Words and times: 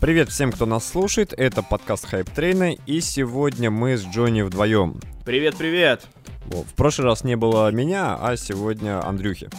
Привет 0.00 0.30
всем, 0.30 0.50
кто 0.50 0.64
нас 0.64 0.88
слушает. 0.88 1.34
Это 1.36 1.62
подкаст 1.62 2.06
Хайп 2.06 2.30
Трейна, 2.30 2.72
и 2.72 3.00
сегодня 3.00 3.70
мы 3.70 3.98
с 3.98 4.02
Джонни 4.02 4.40
вдвоем. 4.40 4.98
Привет, 5.26 5.56
привет. 5.58 6.06
В 6.46 6.72
прошлый 6.74 7.06
раз 7.06 7.22
не 7.22 7.36
было 7.36 7.70
меня, 7.70 8.16
а 8.18 8.34
сегодня 8.38 9.06
Андрюхи. 9.06 9.50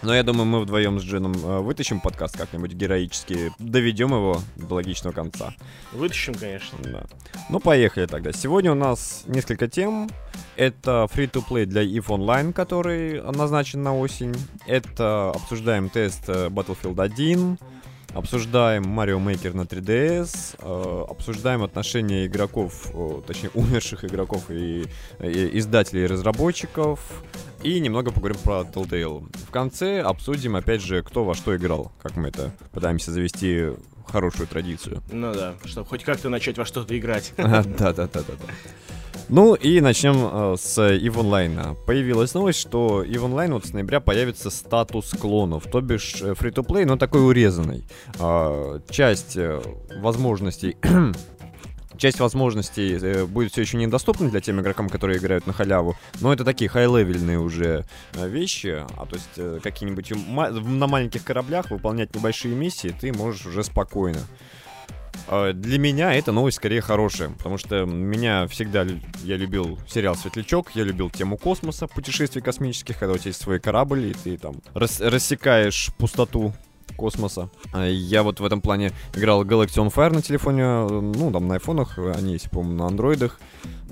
Но 0.00 0.14
я 0.14 0.22
думаю, 0.22 0.44
мы 0.46 0.60
вдвоем 0.60 1.00
с 1.00 1.02
Джином 1.02 1.32
э, 1.32 1.58
вытащим 1.58 2.00
подкаст 2.00 2.36
как-нибудь 2.36 2.74
героически, 2.74 3.52
доведем 3.58 4.10
его 4.10 4.40
до 4.54 4.74
логичного 4.76 5.14
конца. 5.14 5.52
Вытащим, 5.92 6.34
конечно. 6.34 6.78
Да. 6.84 7.04
Ну, 7.50 7.58
поехали 7.58 8.06
тогда. 8.06 8.32
Сегодня 8.32 8.70
у 8.70 8.76
нас 8.76 9.24
несколько 9.26 9.66
тем. 9.66 10.08
Это 10.54 11.08
free-to-play 11.12 11.66
для 11.66 11.82
EVE 11.82 12.06
Online, 12.06 12.52
который 12.52 13.20
назначен 13.20 13.82
на 13.82 13.98
осень. 13.98 14.34
Это 14.66 15.30
обсуждаем 15.30 15.88
тест 15.88 16.28
э, 16.28 16.46
Battlefield 16.50 17.02
1. 17.02 17.58
Обсуждаем 18.14 18.84
Mario 18.84 19.18
Maker 19.24 19.56
на 19.56 19.62
3DS, 19.62 20.56
э, 20.58 21.04
обсуждаем 21.10 21.62
отношения 21.62 22.26
игроков, 22.26 22.90
э, 22.92 23.22
точнее 23.26 23.50
умерших 23.54 24.04
игроков 24.04 24.50
и, 24.50 24.84
и 25.20 25.58
издателей 25.58 26.04
и 26.04 26.06
разработчиков, 26.06 27.00
и 27.62 27.80
немного 27.80 28.10
поговорим 28.10 28.38
про 28.38 28.60
Telltale. 28.62 29.24
В 29.46 29.50
конце 29.50 30.02
обсудим, 30.02 30.56
опять 30.56 30.82
же, 30.82 31.02
кто 31.02 31.24
во 31.24 31.34
что 31.34 31.56
играл, 31.56 31.90
как 32.02 32.16
мы 32.16 32.28
это 32.28 32.52
пытаемся 32.72 33.12
завести 33.12 33.70
хорошую 34.06 34.46
традицию. 34.46 35.02
Ну 35.10 35.32
да, 35.32 35.54
чтобы 35.64 35.88
хоть 35.88 36.04
как-то 36.04 36.28
начать 36.28 36.58
во 36.58 36.66
что-то 36.66 36.98
играть. 36.98 37.32
Да-да-да-да. 37.36 38.34
Ну 39.34 39.54
и 39.54 39.80
начнем 39.80 40.28
э, 40.30 40.56
с 40.58 40.78
EVE 40.78 41.14
Online. 41.14 41.74
Появилась 41.86 42.34
новость, 42.34 42.60
что 42.60 43.02
EVE 43.02 43.32
Online 43.32 43.54
вот 43.54 43.64
с 43.64 43.72
ноября 43.72 44.00
появится 44.00 44.50
статус 44.50 45.10
клонов, 45.12 45.64
то 45.72 45.80
бишь 45.80 46.16
free-to-play, 46.20 46.84
но 46.84 46.98
такой 46.98 47.26
урезанный. 47.26 47.86
Э, 48.20 48.80
часть 48.90 49.38
э, 49.38 49.58
возможностей 50.02 50.76
часть 51.96 52.20
возможностей 52.20 52.98
э, 53.00 53.24
будет 53.24 53.52
все 53.52 53.62
еще 53.62 53.78
недоступна 53.78 54.28
для 54.28 54.42
тем 54.42 54.60
игрокам, 54.60 54.90
которые 54.90 55.18
играют 55.18 55.46
на 55.46 55.54
халяву, 55.54 55.96
но 56.20 56.30
это 56.30 56.44
такие 56.44 56.68
хай-левельные 56.68 57.38
уже 57.38 57.86
э, 58.12 58.28
вещи, 58.28 58.84
а 58.98 59.06
то 59.06 59.14
есть 59.14 59.30
э, 59.38 59.60
какие-нибудь 59.62 60.12
на 60.28 60.86
маленьких 60.86 61.24
кораблях 61.24 61.70
выполнять 61.70 62.14
небольшие 62.14 62.54
миссии 62.54 62.94
ты 63.00 63.14
можешь 63.14 63.46
уже 63.46 63.64
спокойно. 63.64 64.20
А, 65.28 65.52
для 65.52 65.78
меня 65.78 66.14
эта 66.14 66.32
новость 66.32 66.58
скорее 66.58 66.80
хорошая, 66.80 67.30
потому 67.30 67.58
что 67.58 67.84
меня 67.84 68.46
всегда 68.48 68.86
я 69.24 69.36
любил 69.36 69.78
сериал 69.88 70.14
Светлячок, 70.14 70.70
я 70.74 70.84
любил 70.84 71.10
тему 71.10 71.36
космоса, 71.36 71.86
путешествий 71.86 72.42
космических, 72.42 72.98
когда 72.98 73.14
у 73.14 73.18
тебя 73.18 73.28
есть 73.28 73.40
свой 73.40 73.60
корабль, 73.60 74.06
и 74.06 74.14
ты 74.14 74.36
там 74.36 74.56
рас 74.74 75.00
рассекаешь 75.00 75.90
пустоту 75.98 76.52
космоса. 76.96 77.50
А, 77.72 77.86
я 77.86 78.22
вот 78.22 78.40
в 78.40 78.44
этом 78.44 78.60
плане 78.60 78.92
играл 79.14 79.44
Galaxy 79.44 79.76
on 79.76 79.92
Fire 79.92 80.14
на 80.14 80.22
телефоне, 80.22 80.64
ну, 80.64 81.30
там 81.32 81.48
на 81.48 81.54
айфонах, 81.54 81.98
они 81.98 82.34
есть, 82.34 82.50
по-моему, 82.50 82.78
на 82.78 82.86
андроидах 82.86 83.40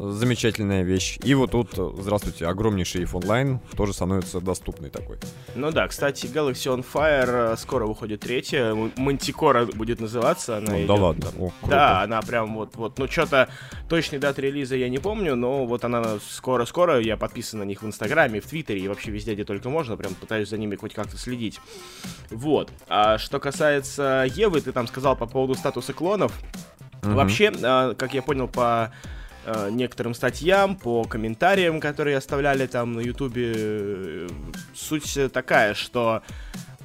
замечательная 0.00 0.82
вещь. 0.82 1.18
И 1.22 1.34
вот 1.34 1.50
тут, 1.50 1.74
здравствуйте, 1.98 2.46
огромнейший 2.46 3.02
EVE 3.02 3.12
Online 3.12 3.58
тоже 3.76 3.92
становится 3.92 4.40
доступный 4.40 4.88
такой. 4.88 5.18
Ну 5.54 5.70
да, 5.70 5.86
кстати, 5.88 6.26
Galaxy 6.26 6.74
on 6.74 6.84
Fire 6.84 7.52
э, 7.52 7.56
скоро 7.58 7.86
выходит 7.86 8.20
третья, 8.20 8.74
Мантикора 8.96 9.66
будет 9.66 10.00
называться. 10.00 10.56
Она 10.56 10.72
ну, 10.72 10.78
идет, 10.78 10.86
да 10.86 10.94
ладно, 10.94 11.26
О, 11.38 11.52
Да, 11.68 12.02
она 12.02 12.22
прям 12.22 12.54
вот, 12.54 12.76
вот, 12.76 12.98
ну 12.98 13.08
что-то, 13.08 13.50
точной 13.88 14.18
даты 14.18 14.42
релиза 14.42 14.74
я 14.76 14.88
не 14.88 14.98
помню, 14.98 15.36
но 15.36 15.66
вот 15.66 15.84
она 15.84 16.18
скоро-скоро, 16.30 17.00
я 17.00 17.16
подписан 17.16 17.60
на 17.60 17.64
них 17.64 17.82
в 17.82 17.86
Инстаграме, 17.86 18.40
в 18.40 18.46
Твиттере 18.46 18.80
и 18.80 18.88
вообще 18.88 19.10
везде, 19.10 19.34
где 19.34 19.44
только 19.44 19.68
можно, 19.68 19.96
прям 19.96 20.14
пытаюсь 20.14 20.48
за 20.48 20.56
ними 20.56 20.76
хоть 20.76 20.94
как-то 20.94 21.18
следить. 21.18 21.60
Вот. 22.30 22.70
А 22.88 23.18
что 23.18 23.38
касается 23.38 24.26
Евы, 24.34 24.62
ты 24.62 24.72
там 24.72 24.86
сказал 24.86 25.14
по 25.14 25.26
поводу 25.26 25.54
статуса 25.54 25.92
клонов. 25.92 26.32
Mm-hmm. 27.02 27.14
Вообще, 27.14 27.52
а, 27.62 27.94
как 27.94 28.14
я 28.14 28.22
понял 28.22 28.48
по 28.48 28.92
Э, 29.46 29.70
некоторым 29.70 30.12
статьям, 30.12 30.76
по 30.76 31.04
комментариям, 31.04 31.80
которые 31.80 32.16
оставляли 32.18 32.66
там 32.66 32.92
на 32.92 33.00
ютубе. 33.00 34.28
Суть 34.74 35.18
такая, 35.32 35.74
что 35.74 36.22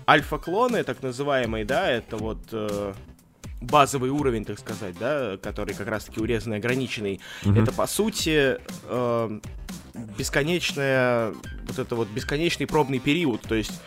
альфа-клоны, 0.08 0.84
так 0.84 1.04
называемые, 1.04 1.66
да, 1.66 1.90
это 1.90 2.16
вот 2.16 2.40
э, 2.54 2.94
базовый 3.60 4.10
уровень, 4.10 4.46
так 4.46 4.60
сказать, 4.60 4.96
да, 4.98 5.38
который 5.42 5.76
как 5.76 5.88
раз-таки 5.88 6.22
урезанный, 6.22 6.58
ограниченный, 6.58 7.20
mm-hmm. 7.44 7.62
это 7.62 7.74
по 7.74 7.88
сути 7.88 8.58
э, 8.84 9.40
бесконечная, 10.18 11.34
вот 11.68 11.80
это 11.80 11.96
вот 11.96 12.08
бесконечный 12.08 12.68
пробный 12.68 13.00
период, 13.00 13.42
то 13.42 13.56
есть 13.56 13.82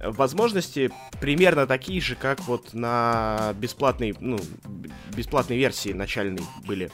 возможности 0.00 0.90
примерно 1.20 1.66
такие 1.66 2.00
же, 2.00 2.14
как 2.14 2.40
вот 2.44 2.72
на 2.72 3.54
бесплатной, 3.58 4.14
ну, 4.18 4.38
бесплатной 5.14 5.56
версии 5.58 5.92
начальной 5.92 6.42
были 6.66 6.90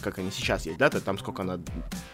как 0.00 0.18
они 0.18 0.30
сейчас 0.30 0.66
есть, 0.66 0.78
да, 0.78 0.90
там 0.90 1.18
сколько 1.18 1.42
она, 1.42 1.58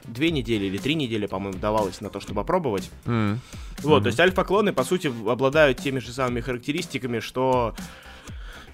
две 0.05 0.31
недели 0.31 0.67
или 0.67 0.79
три 0.79 0.95
недели, 0.95 1.27
по-моему, 1.27 1.59
давалось 1.59 2.01
на 2.01 2.11
то, 2.11 2.21
чтобы 2.21 2.41
опробовать. 2.41 2.91
Mm. 3.05 3.39
Вот, 3.83 4.01
mm-hmm. 4.01 4.03
то 4.03 4.07
есть 4.09 4.21
альфа-клоны, 4.21 4.73
по 4.73 4.85
сути, 4.85 5.13
обладают 5.29 5.79
теми 5.79 5.99
же 5.99 6.13
самыми 6.13 6.41
характеристиками, 6.41 7.21
что 7.21 7.75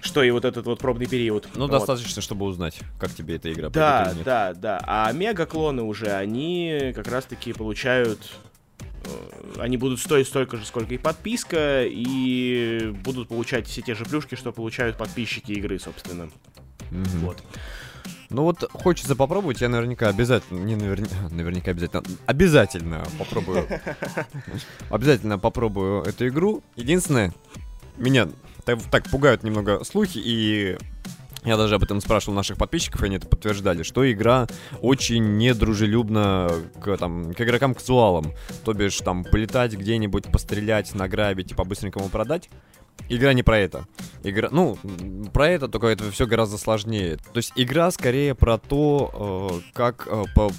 что 0.01 0.23
и 0.23 0.31
вот 0.31 0.45
этот 0.45 0.65
вот 0.65 0.79
пробный 0.79 1.05
период. 1.05 1.47
Ну, 1.53 1.61
вот. 1.61 1.71
достаточно, 1.71 2.21
чтобы 2.21 2.45
узнать, 2.45 2.79
как 2.99 3.13
тебе 3.13 3.35
эта 3.35 3.51
игра 3.53 3.69
Да, 3.69 4.13
да, 4.25 4.53
да. 4.53 4.81
А 4.85 5.11
мега-клоны 5.11 5.83
уже, 5.83 6.07
они 6.07 6.91
как 6.95 7.07
раз-таки 7.07 7.53
получают 7.53 8.19
э, 8.79 9.59
они 9.59 9.77
будут 9.77 9.99
стоить 9.99 10.27
столько 10.27 10.57
же, 10.57 10.65
сколько 10.65 10.93
и 10.93 10.97
подписка, 10.97 11.85
и 11.85 12.91
будут 13.03 13.27
получать 13.29 13.67
все 13.67 13.81
те 13.81 13.93
же 13.93 14.05
плюшки, 14.05 14.35
что 14.35 14.51
получают 14.51 14.97
подписчики 14.97 15.51
игры, 15.51 15.77
собственно. 15.79 16.29
Mm-hmm. 16.89 17.19
Вот. 17.19 17.43
Ну 18.31 18.43
вот 18.43 18.63
хочется 18.71 19.15
попробовать, 19.15 19.59
я 19.59 19.67
наверняка 19.67 20.07
обязательно, 20.07 20.59
не 20.59 20.75
наверняка, 20.75 21.15
наверняка 21.31 21.71
обязательно, 21.71 22.03
обязательно 22.25 23.03
попробую, 23.19 23.67
обязательно 24.89 25.37
попробую 25.37 26.03
эту 26.03 26.27
игру. 26.29 26.63
Единственное, 26.77 27.33
меня 27.97 28.29
так, 28.63 28.79
так 28.89 29.09
пугают 29.09 29.43
немного 29.43 29.83
слухи, 29.83 30.17
и 30.17 30.77
я 31.43 31.57
даже 31.57 31.75
об 31.75 31.83
этом 31.83 31.99
спрашивал 31.99 32.35
наших 32.35 32.57
подписчиков, 32.57 33.01
и 33.01 33.07
они 33.07 33.17
это 33.17 33.27
подтверждали, 33.27 33.83
что 33.83 34.09
игра 34.09 34.47
очень 34.79 35.37
недружелюбна 35.37 36.51
к, 36.79 36.97
там, 36.97 37.33
к 37.33 37.41
игрокам 37.41 37.73
казуалам. 37.73 38.31
То 38.63 38.73
бишь, 38.73 38.97
там, 38.99 39.23
полетать 39.23 39.73
где-нибудь, 39.73 40.31
пострелять, 40.31 40.93
награбить 40.93 41.51
и 41.51 41.55
по-быстренькому 41.55 42.09
продать. 42.09 42.49
Игра 43.09 43.33
не 43.33 43.43
про 43.43 43.57
это. 43.57 43.85
Игра, 44.23 44.47
ну, 44.51 44.77
про 45.33 45.49
это, 45.49 45.67
только 45.67 45.87
это 45.87 46.09
все 46.11 46.25
гораздо 46.25 46.57
сложнее. 46.57 47.17
То 47.17 47.37
есть 47.37 47.51
игра 47.55 47.91
скорее 47.91 48.35
про 48.35 48.57
то, 48.57 49.51
э, 49.51 49.71
как 49.73 50.07
э, 50.09 50.23
по 50.33 50.49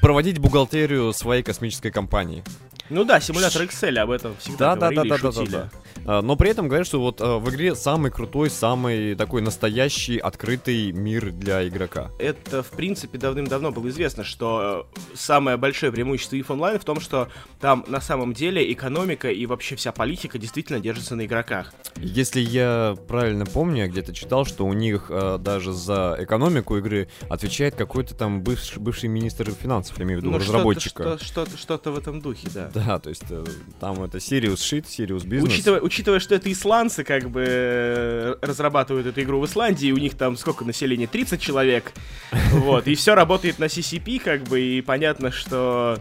проводить 0.00 0.38
бухгалтерию 0.38 1.12
своей 1.12 1.42
космической 1.42 1.90
компании. 1.90 2.42
Ну 2.90 3.04
да, 3.04 3.20
симулятор 3.20 3.62
Excel 3.62 3.98
об 3.98 4.10
этом 4.10 4.34
всегда 4.38 4.74
да, 4.74 4.90
говорили 4.90 5.08
да, 5.08 5.16
да, 5.18 5.28
и 5.28 5.32
шутили. 5.32 5.50
Да, 5.50 5.58
да, 5.58 5.70
да. 6.04 6.22
Но 6.22 6.36
при 6.36 6.50
этом 6.50 6.68
говорят, 6.68 6.86
что 6.86 7.00
вот 7.00 7.20
а, 7.20 7.38
в 7.38 7.50
игре 7.50 7.74
самый 7.74 8.10
крутой, 8.10 8.48
самый 8.48 9.14
такой 9.14 9.42
настоящий 9.42 10.16
открытый 10.18 10.92
мир 10.92 11.30
для 11.30 11.68
игрока. 11.68 12.10
Это, 12.18 12.62
в 12.62 12.70
принципе, 12.70 13.18
давным-давно 13.18 13.72
было 13.72 13.88
известно, 13.88 14.24
что 14.24 14.88
э, 14.94 14.98
самое 15.14 15.58
большое 15.58 15.92
преимущество 15.92 16.36
EVE 16.36 16.46
Online 16.46 16.78
в 16.78 16.84
том, 16.84 17.00
что 17.00 17.28
там 17.60 17.84
на 17.88 18.00
самом 18.00 18.32
деле 18.32 18.72
экономика 18.72 19.30
и 19.30 19.44
вообще 19.44 19.76
вся 19.76 19.92
политика 19.92 20.38
действительно 20.38 20.80
держится 20.80 21.14
на 21.14 21.26
игроках. 21.26 21.74
Если 21.96 22.40
я 22.40 22.96
правильно 23.06 23.44
помню, 23.44 23.82
я 23.82 23.88
где-то 23.88 24.14
читал, 24.14 24.46
что 24.46 24.64
у 24.64 24.72
них 24.72 25.06
э, 25.10 25.36
даже 25.38 25.72
за 25.74 26.16
экономику 26.18 26.78
игры 26.78 27.08
отвечает 27.28 27.74
какой-то 27.74 28.14
там 28.14 28.42
бывший, 28.42 28.78
бывший 28.78 29.08
министр 29.08 29.50
финансов, 29.50 29.98
я 29.98 30.04
имею 30.04 30.20
в 30.20 30.22
виду, 30.22 30.32
ну, 30.32 30.38
разработчика. 30.38 31.02
Что-то, 31.02 31.24
что-то, 31.24 31.58
что-то 31.58 31.90
в 31.92 31.98
этом 31.98 32.20
духе, 32.20 32.48
да. 32.54 32.70
Да, 32.86 32.98
то 32.98 33.08
есть 33.08 33.24
э, 33.30 33.44
там 33.80 34.02
это 34.02 34.18
Sirius 34.18 34.56
Shit, 34.56 34.84
Sirius 34.84 35.24
Business. 35.24 35.44
Учитывая, 35.44 35.80
учитывая, 35.80 36.20
что 36.20 36.34
это 36.34 36.50
исландцы, 36.52 37.04
как 37.04 37.30
бы, 37.30 37.44
э, 37.46 38.34
разрабатывают 38.40 39.06
эту 39.06 39.22
игру 39.22 39.40
в 39.40 39.46
Исландии, 39.46 39.90
у 39.90 39.96
них 39.96 40.16
там 40.16 40.36
сколько 40.36 40.64
населения? 40.64 41.06
30 41.06 41.40
человек. 41.40 41.92
Вот, 42.52 42.86
и 42.86 42.94
все 42.94 43.14
работает 43.14 43.58
на 43.58 43.64
CCP, 43.64 44.20
как 44.20 44.42
бы, 44.44 44.60
и 44.60 44.80
понятно, 44.80 45.30
что... 45.30 45.98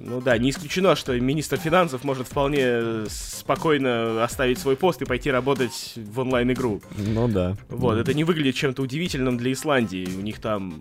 Ну 0.00 0.20
да, 0.20 0.38
не 0.38 0.50
исключено, 0.50 0.96
что 0.96 1.18
министр 1.18 1.56
финансов 1.56 2.04
может 2.04 2.26
вполне 2.26 3.06
спокойно 3.08 4.24
оставить 4.24 4.58
свой 4.58 4.76
пост 4.76 5.02
и 5.02 5.04
пойти 5.04 5.30
работать 5.30 5.94
в 5.96 6.20
онлайн-игру. 6.20 6.80
Ну 6.96 7.28
да. 7.28 7.56
Вот, 7.68 7.98
это 7.98 8.14
не 8.14 8.24
выглядит 8.24 8.54
чем-то 8.54 8.82
удивительным 8.82 9.36
для 9.36 9.52
Исландии. 9.52 10.08
У 10.16 10.20
них 10.20 10.40
там 10.40 10.80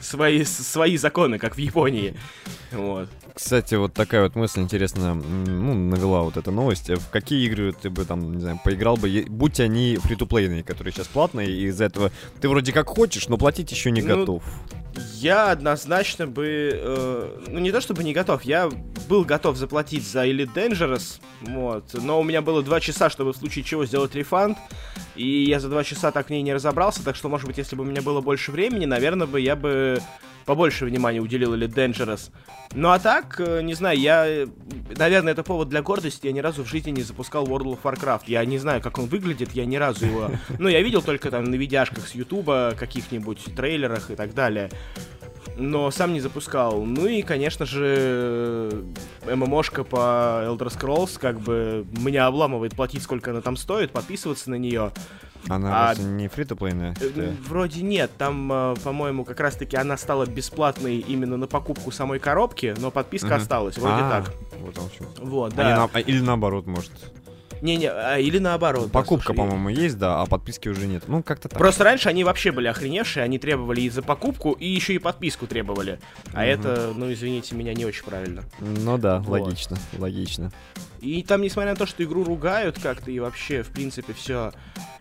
свои, 0.00 0.44
свои 0.44 0.96
законы, 0.96 1.38
как 1.38 1.56
в 1.56 1.58
Японии. 1.58 2.14
Вот. 2.72 3.08
Кстати, 3.34 3.76
вот 3.76 3.94
такая 3.94 4.24
вот 4.24 4.34
мысль 4.34 4.60
интересная, 4.60 5.14
ну, 5.14 5.74
навела 5.74 6.22
вот 6.22 6.36
эта 6.36 6.50
новость. 6.50 6.90
В 6.90 7.08
какие 7.10 7.46
игры 7.46 7.72
ты 7.72 7.88
бы 7.88 8.04
там, 8.04 8.34
не 8.34 8.40
знаю, 8.40 8.60
поиграл 8.64 8.96
бы, 8.96 9.24
будь 9.28 9.60
они 9.60 9.96
фри-то-плейные, 9.96 10.64
которые 10.64 10.92
сейчас 10.92 11.06
платные, 11.06 11.48
и 11.48 11.66
из-за 11.66 11.84
этого 11.84 12.10
ты 12.40 12.48
вроде 12.48 12.72
как 12.72 12.88
хочешь, 12.88 13.28
но 13.28 13.38
платить 13.38 13.70
еще 13.70 13.90
не 13.90 14.02
ну, 14.02 14.08
готов. 14.08 14.42
Я 15.14 15.52
однозначно 15.52 16.26
бы, 16.26 16.70
э, 16.72 17.44
ну 17.48 17.58
не 17.60 17.70
то 17.70 17.80
чтобы 17.80 18.02
не 18.02 18.12
готов, 18.12 18.42
я 18.42 18.68
был 19.08 19.24
готов 19.24 19.56
заплатить 19.56 20.06
за 20.06 20.26
Elite 20.26 20.52
Dangerous, 20.52 21.20
вот, 21.40 21.84
но 21.94 22.20
у 22.20 22.24
меня 22.24 22.42
было 22.42 22.62
два 22.62 22.80
часа, 22.80 23.08
чтобы 23.08 23.32
в 23.32 23.36
случае 23.36 23.64
чего 23.64 23.86
сделать 23.86 24.14
рефанд, 24.14 24.58
И 25.14 25.44
я 25.44 25.60
за 25.60 25.68
два 25.68 25.84
часа 25.84 26.10
так 26.10 26.26
в 26.26 26.30
ней 26.30 26.42
не 26.42 26.52
разобрался, 26.52 27.04
так 27.04 27.16
что, 27.16 27.28
может 27.28 27.46
быть, 27.46 27.58
если 27.58 27.76
бы 27.76 27.84
у 27.84 27.86
меня 27.86 28.02
было 28.02 28.20
больше 28.20 28.50
времени, 28.50 28.86
наверное, 28.86 29.26
бы 29.26 29.40
я 29.40 29.56
бы 29.56 29.87
побольше 30.48 30.86
внимания 30.86 31.20
уделил 31.20 31.54
или 31.54 31.68
Dangerous. 31.68 32.30
Ну 32.74 32.90
а 32.90 32.98
так, 32.98 33.38
э, 33.38 33.60
не 33.62 33.74
знаю, 33.74 33.98
я... 33.98 34.46
Наверное, 34.96 35.32
это 35.32 35.42
повод 35.42 35.68
для 35.68 35.82
гордости. 35.82 36.26
Я 36.26 36.32
ни 36.32 36.40
разу 36.40 36.64
в 36.64 36.68
жизни 36.68 36.90
не 36.90 37.02
запускал 37.02 37.46
World 37.46 37.78
of 37.78 37.82
Warcraft. 37.82 38.24
Я 38.26 38.44
не 38.44 38.58
знаю, 38.58 38.80
как 38.80 38.98
он 38.98 39.06
выглядит, 39.06 39.52
я 39.52 39.66
ни 39.66 39.76
разу 39.76 40.06
его... 40.06 40.30
Ну, 40.58 40.68
я 40.68 40.82
видел 40.82 41.02
только 41.02 41.30
там 41.30 41.44
на 41.44 41.54
видяшках 41.54 42.08
с 42.08 42.14
Ютуба, 42.14 42.74
каких-нибудь 42.78 43.44
трейлерах 43.54 44.10
и 44.10 44.16
так 44.16 44.34
далее 44.34 44.70
но 45.56 45.90
сам 45.90 46.12
не 46.12 46.20
запускал. 46.20 46.82
Ну 46.84 47.06
и, 47.06 47.22
конечно 47.22 47.66
же, 47.66 48.84
ММОшка 49.26 49.84
по 49.84 50.42
Elder 50.46 50.68
Scrolls, 50.68 51.18
как 51.18 51.40
бы 51.40 51.86
меня 51.98 52.26
обламывает 52.26 52.74
платить, 52.74 53.02
сколько 53.02 53.30
она 53.30 53.40
там 53.40 53.56
стоит, 53.56 53.90
подписываться 53.90 54.50
на 54.50 54.56
нее. 54.56 54.92
Она 55.48 55.90
а, 55.90 55.94
не 55.94 56.28
фри 56.28 56.44
то 56.44 56.56
э, 56.60 57.32
Вроде 57.46 57.82
нет, 57.82 58.10
там, 58.18 58.52
э, 58.52 58.74
по-моему, 58.82 59.24
как 59.24 59.40
раз-таки 59.40 59.76
она 59.76 59.96
стала 59.96 60.26
бесплатной 60.26 60.98
именно 60.98 61.36
на 61.36 61.46
покупку 61.46 61.90
самой 61.90 62.18
коробки, 62.18 62.74
но 62.78 62.90
подписка 62.90 63.26
угу. 63.26 63.34
осталась, 63.34 63.78
вроде 63.78 64.02
а, 64.02 64.10
так. 64.10 64.34
Вот 64.60 64.76
он 64.78 64.90
что. 64.90 65.24
Вот, 65.24 65.54
да. 65.54 65.84
А 65.84 65.88
на, 65.94 66.00
или 66.00 66.20
наоборот, 66.20 66.66
может. 66.66 66.90
Не-не, 67.62 67.90
а, 67.90 68.18
или 68.18 68.38
наоборот. 68.38 68.90
Покупка, 68.92 69.32
да, 69.32 69.42
по-моему, 69.42 69.68
есть, 69.68 69.98
да, 69.98 70.20
а 70.20 70.26
подписки 70.26 70.68
уже 70.68 70.86
нет. 70.86 71.04
Ну, 71.06 71.22
как-то 71.22 71.48
так. 71.48 71.58
Просто 71.58 71.84
раньше 71.84 72.08
они 72.08 72.24
вообще 72.24 72.52
были 72.52 72.68
охреневшие, 72.68 73.24
они 73.24 73.38
требовали 73.38 73.80
и 73.80 73.90
за 73.90 74.02
покупку, 74.02 74.52
и 74.52 74.66
еще 74.66 74.94
и 74.94 74.98
подписку 74.98 75.46
требовали. 75.46 75.98
А 76.32 76.40
угу. 76.40 76.46
это, 76.46 76.92
ну, 76.94 77.12
извините 77.12 77.54
меня, 77.54 77.74
не 77.74 77.84
очень 77.84 78.04
правильно. 78.04 78.44
Ну 78.60 78.98
да, 78.98 79.18
вот. 79.20 79.40
логично, 79.40 79.76
логично. 79.96 80.52
И 81.00 81.22
там, 81.22 81.42
несмотря 81.42 81.72
на 81.72 81.76
то, 81.76 81.86
что 81.86 82.02
игру 82.04 82.24
ругают 82.24 82.78
как-то, 82.78 83.10
и 83.10 83.18
вообще, 83.18 83.62
в 83.62 83.68
принципе, 83.68 84.12
все 84.12 84.52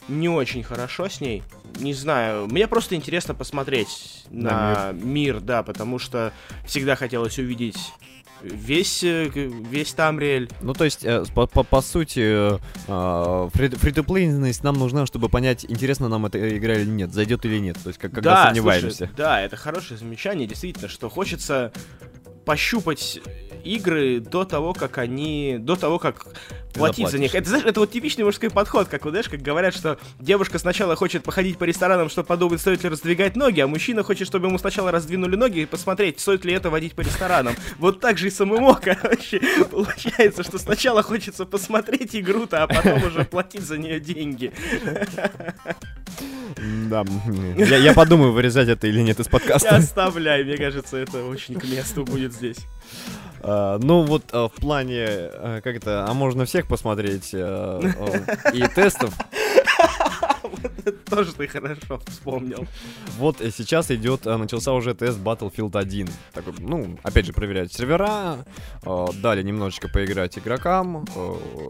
не 0.07 0.30
очень 0.30 0.63
хорошо 0.63 1.10
с 1.10 1.21
ней. 1.21 1.44
Не 1.80 1.94
знаю, 1.94 2.48
мне 2.48 2.68
просто 2.68 2.95
интересно 2.95 3.33
посмотреть 3.33 4.25
на, 4.30 4.51
на 4.51 4.92
мир. 4.94 5.06
мир, 5.06 5.39
да, 5.42 5.63
потому 5.63 6.00
что 6.00 6.31
всегда 6.65 6.95
хотелось 6.95 7.38
увидеть 7.39 7.77
весь, 8.42 9.04
э, 9.04 9.28
весь 9.28 9.94
Тамриэль. 9.94 10.50
Ну, 10.62 10.74
то 10.74 10.86
есть, 10.86 11.04
э, 11.04 11.24
по, 11.34 11.48
по, 11.48 11.63
по 11.63 11.81
сути, 11.81 12.60
э, 12.88 13.50
фри-то-плейность 13.54 14.63
нам 14.63 14.75
нужна, 14.78 15.06
чтобы 15.06 15.30
понять, 15.30 15.66
интересно 15.68 16.07
нам 16.07 16.25
эта 16.25 16.57
игра 16.57 16.75
или 16.75 16.89
нет, 16.89 17.13
зайдет 17.13 17.45
или 17.45 17.60
нет. 17.60 17.78
То 17.81 17.89
есть, 17.89 18.00
как, 18.00 18.12
когда 18.12 18.34
да, 18.34 18.45
сомневаемся. 18.48 18.89
Слушай, 18.92 19.12
да, 19.16 19.42
это 19.42 19.56
хорошее 19.56 19.98
замечание, 20.00 20.48
действительно, 20.48 20.88
что 20.88 21.10
хочется 21.10 21.72
пощупать 22.45 23.19
игры 23.63 24.19
до 24.19 24.44
того, 24.45 24.74
как 24.74 24.98
они... 24.98 25.57
До 25.59 25.75
того, 25.75 26.00
как 26.00 26.25
платить 26.77 27.09
за 27.09 27.19
них. 27.19 27.36
Это, 27.36 27.50
знаешь, 27.50 27.65
это 27.65 27.80
вот 27.80 27.92
типичный 27.92 28.24
мужской 28.24 28.50
подход, 28.50 28.88
как, 28.88 29.04
вот, 29.06 29.12
знаешь, 29.12 29.30
как 29.30 29.42
говорят, 29.42 29.74
что 29.74 29.98
девушка 30.19 30.59
сначала 30.59 30.95
хочет 30.95 31.24
походить 31.24 31.57
по 31.57 31.63
ресторанам, 31.63 32.09
чтобы 32.09 32.27
подумать, 32.27 32.62
стоит 32.62 32.83
ли 32.83 32.89
раздвигать 32.89 33.36
ноги, 33.36 33.59
а 33.59 33.68
мужчина 33.68 34.04
хочет, 34.04 34.27
чтобы 34.27 34.48
ему 34.48 34.57
сначала 34.57 34.92
раздвинули 34.92 35.36
ноги 35.36 35.59
и 35.59 35.65
посмотреть, 35.65 36.19
стоит 36.19 36.45
ли 36.45 36.54
это 36.54 36.69
водить 36.69 36.94
по 36.94 37.01
ресторанам. 37.01 37.56
Вот 37.77 38.00
так 38.00 38.18
же 38.18 38.27
и 38.27 38.30
с 38.30 38.44
ММО, 38.44 38.75
короче, 38.83 39.42
получается, 39.69 40.44
что 40.44 40.57
сначала 40.60 41.03
хочется 41.03 41.45
посмотреть 41.45 42.15
игру-то, 42.15 42.63
а 42.63 42.68
потом 42.68 43.03
уже 43.03 43.25
платить 43.25 43.63
за 43.63 43.77
нее 43.77 44.00
деньги. 44.00 44.53
Да, 46.89 47.06
я, 47.57 47.77
я 47.77 47.94
подумаю, 47.94 48.31
вырезать 48.31 48.68
это 48.68 48.88
или 48.88 49.01
нет 49.01 49.19
из 49.19 49.27
подкаста. 49.27 49.69
Я 49.69 49.75
оставляй, 49.77 50.44
мне 50.44 50.57
кажется, 50.57 50.98
это 50.98 51.24
очень 51.24 51.56
к 51.56 51.63
месту 51.65 52.03
будет 52.03 52.33
здесь. 52.33 52.57
Uh, 53.42 53.78
ну 53.81 54.04
вот 54.04 54.31
uh, 54.31 54.50
в 54.50 54.54
плане, 54.54 55.06
uh, 55.06 55.62
как 55.62 55.75
это, 55.75 56.06
а 56.07 56.13
можно 56.13 56.45
всех 56.45 56.68
посмотреть 56.68 57.34
и 57.34 58.68
тестов. 58.75 59.13
Тоже 61.10 61.34
ты 61.34 61.48
хорошо 61.48 62.00
вспомнил. 62.07 62.66
Вот 63.18 63.38
сейчас 63.39 63.92
идет, 63.92 64.25
начался 64.25 64.74
уже 64.74 64.94
тест 64.94 65.19
Battlefield 65.19 65.78
1. 65.78 66.10
Такой, 66.34 66.54
ну, 66.60 66.98
опять 67.04 67.25
же, 67.25 67.34
проверять 67.34 67.74
сервера, 67.74 68.45
дали 68.84 69.44
немножечко 69.44 69.89
поиграть 69.89 70.38
игрокам. 70.38 71.06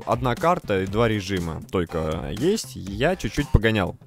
Одна 0.06 0.36
карта 0.36 0.82
и 0.82 0.86
два 0.86 1.08
режима 1.08 1.62
только 1.72 2.30
есть. 2.38 2.76
Я 2.76 3.16
чуть-чуть 3.16 3.50
погонял. 3.50 3.98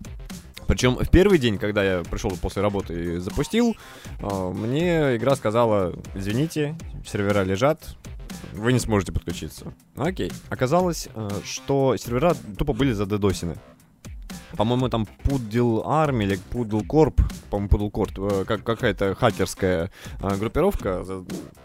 Причем 0.71 0.95
в 0.95 1.11
первый 1.11 1.39
день, 1.39 1.59
когда 1.59 1.83
я 1.83 2.05
пришел 2.05 2.31
после 2.41 2.63
работы 2.63 2.95
и 2.95 3.17
запустил, 3.17 3.77
а, 4.21 4.53
мне 4.53 5.17
игра 5.17 5.35
сказала, 5.35 5.93
извините, 6.15 6.77
сервера 7.05 7.43
лежат, 7.43 7.97
вы 8.53 8.73
не 8.73 8.79
сможете 8.79 9.11
подключиться. 9.11 9.75
Окей. 9.97 10.31
Оказалось, 10.49 11.09
а, 11.17 11.29
что 11.45 11.97
сервера 11.97 12.37
тупо 12.57 12.73
были 12.73 12.93
задедосены. 12.93 13.57
По-моему, 14.57 14.89
там 14.89 15.07
Poodle 15.25 15.83
Army 15.87 16.25
или 16.25 16.37
Poodle 16.51 16.83
Corp, 16.83 17.21
по-моему, 17.51 17.69
Poodle 17.69 17.91
Corp, 17.91 18.19
э, 18.19 18.45
как 18.47 18.65
какая-то 18.65 19.15
хакерская 19.15 19.91
а, 20.21 20.37
группировка 20.37 21.05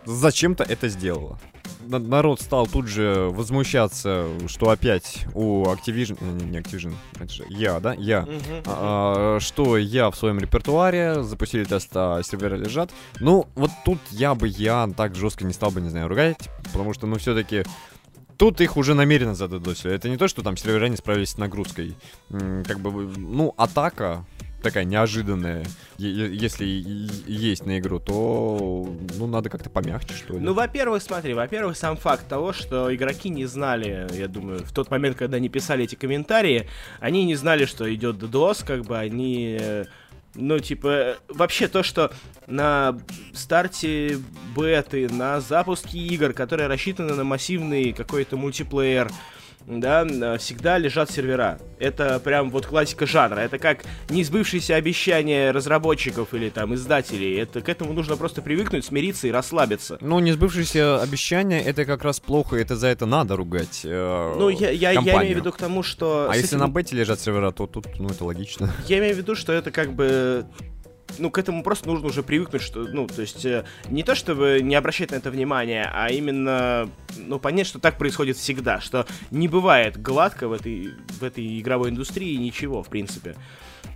зачем-то 0.06 0.64
это 0.64 0.90
сделала. 0.90 1.40
Народ 1.88 2.42
стал 2.42 2.68
тут 2.68 2.88
же 2.88 3.30
возмущаться, 3.32 4.28
что 4.48 4.70
опять 4.70 5.26
у 5.34 5.66
Activision, 5.66 6.18
э, 6.20 6.26
не, 6.26 6.46
не 6.46 6.58
Activision, 6.60 6.94
это 7.20 7.32
же 7.32 7.46
я, 7.50 7.80
да, 7.80 7.94
я, 7.94 8.22
uh-huh, 8.22 8.64
А, 8.66 9.40
что 9.40 9.78
я 9.78 10.10
в 10.10 10.16
своем 10.16 10.40
репертуаре, 10.40 11.24
запустили 11.24 11.64
тест, 11.64 11.90
а 11.96 12.22
сервера 12.24 12.56
лежат. 12.56 12.92
Ну, 13.20 13.48
вот 13.56 13.72
тут 13.84 14.00
я 14.10 14.36
бы, 14.36 14.48
я 14.48 14.90
так 14.96 15.16
жестко 15.16 15.46
не 15.46 15.54
стал 15.54 15.72
бы, 15.72 15.82
не 15.82 15.90
знаю, 15.90 16.08
ругать, 16.08 16.50
потому 16.72 16.94
что, 16.94 17.08
ну, 17.08 17.18
все-таки 17.18 17.64
Тут 18.38 18.62
их 18.62 18.78
уже 18.78 18.94
намеренно 18.94 19.36
задодосили. 19.36 19.94
Это 19.94 20.10
не 20.10 20.18
то, 20.18 20.28
что 20.28 20.44
там 20.44 20.58
сервера 20.58 20.88
не 20.88 20.98
справились 20.98 21.32
с 21.32 21.38
нагрузкой. 21.38 21.96
Как 22.30 22.80
бы, 22.80 22.92
ну, 23.18 23.54
атака 23.58 24.26
такая 24.66 24.84
неожиданная, 24.84 25.64
если 26.00 26.66
есть 26.66 27.68
на 27.68 27.78
игру, 27.78 28.00
то 28.00 28.90
ну 29.16 29.28
надо 29.28 29.48
как-то 29.52 29.70
помягче, 29.70 30.16
что 30.16 30.34
ли. 30.34 30.40
Ну, 30.40 30.56
во-первых, 30.56 31.04
смотри, 31.04 31.36
во-первых, 31.36 31.78
сам 31.78 31.96
факт 31.98 32.28
того, 32.28 32.52
что 32.52 32.94
игроки 32.94 33.30
не 33.30 33.46
знали, 33.46 34.08
я 34.12 34.28
думаю, 34.28 34.66
в 34.66 34.74
тот 34.74 34.90
момент, 34.90 35.18
когда 35.18 35.38
они 35.38 35.50
писали 35.50 35.84
эти 35.84 35.94
комментарии, 35.94 36.68
они 37.00 37.26
не 37.26 37.36
знали, 37.36 37.66
что 37.66 37.94
идет 37.94 38.16
DDoS, 38.16 38.66
как 38.66 38.86
бы 38.86 38.98
они 38.98 39.86
ну, 40.36 40.60
типа, 40.60 41.18
вообще 41.28 41.68
то, 41.68 41.84
что 41.84 42.12
на 42.48 43.00
старте 43.34 44.20
беты, 44.56 45.10
на 45.10 45.42
запуске 45.42 45.98
игр, 45.98 46.34
которые 46.34 46.68
рассчитаны 46.68 47.14
на 47.14 47.24
массивный 47.24 47.94
какой-то 47.94 48.38
мультиплеер, 48.38 49.12
да, 49.68 50.38
всегда 50.38 50.78
лежат 50.78 51.10
сервера. 51.10 51.60
Это 51.80 52.20
прям 52.20 52.52
вот 52.52 52.66
классика 52.66 53.06
жанра. 53.06 53.40
Это 53.40 53.58
как 53.58 53.84
неизбывшиеся 54.10 54.76
обещания 54.76 55.52
разработчиков 55.52 56.34
или 56.34 56.50
там 56.50 56.76
издателей. 56.76 57.40
Это 57.40 57.62
к 57.62 57.70
этому 57.70 57.94
нужно 57.94 58.16
просто 58.16 58.42
привыкнуть, 58.42 58.86
смириться 58.86 59.28
и 59.28 59.32
расслабиться. 59.32 59.98
Ну, 60.02 60.20
неизбывшиеся 60.20 61.02
обещания 61.02 61.62
это 61.62 61.86
как 61.86 62.04
раз 62.04 62.20
плохо, 62.20 62.58
это 62.58 62.76
за 62.76 62.88
это 62.88 63.06
надо 63.06 63.36
ругать. 63.36 63.82
Э, 63.84 64.36
ну, 64.38 64.50
я, 64.50 64.70
я, 64.70 64.92
я 64.92 65.02
имею 65.02 65.36
в 65.36 65.40
виду 65.40 65.52
к 65.52 65.58
тому, 65.58 65.84
что. 65.84 66.28
А 66.30 66.36
если 66.36 66.52
этим... 66.52 66.60
на 66.60 66.68
бете 66.68 66.96
лежат 66.96 67.20
сервера, 67.20 67.52
то 67.52 67.66
тут, 67.68 67.88
ну, 68.00 68.10
это 68.10 68.24
логично. 68.24 68.72
Я 68.88 69.00
имею 69.00 69.16
в 69.16 69.18
виду, 69.18 69.36
что 69.36 69.52
это 69.52 69.72
как 69.72 69.94
бы 69.94 70.46
ну, 71.18 71.30
к 71.30 71.38
этому 71.38 71.64
просто 71.64 71.88
нужно 71.88 72.08
уже 72.08 72.24
привыкнуть, 72.24 72.62
что, 72.62 72.80
ну, 72.80 73.08
то 73.08 73.22
есть, 73.22 73.46
э, 73.46 73.66
не 73.90 74.04
то 74.04 74.16
чтобы 74.16 74.60
не 74.62 74.76
обращать 74.76 75.12
на 75.12 75.16
это 75.16 75.32
внимание, 75.32 75.90
а 75.94 76.10
именно, 76.10 76.90
ну, 77.18 77.40
понять, 77.40 77.68
что 77.68 77.80
так 77.80 77.98
происходит 77.98 78.38
всегда, 78.38 78.82
что 78.82 79.06
не 79.32 79.48
бывает 79.48 80.02
гладко 80.02 80.48
в 80.48 80.54
этой, 80.54 80.94
в 81.20 81.24
этой 81.24 81.60
игровой 81.60 81.90
индустрии 81.90 82.36
ничего, 82.36 82.84
в 82.84 82.90
принципе. 82.90 83.36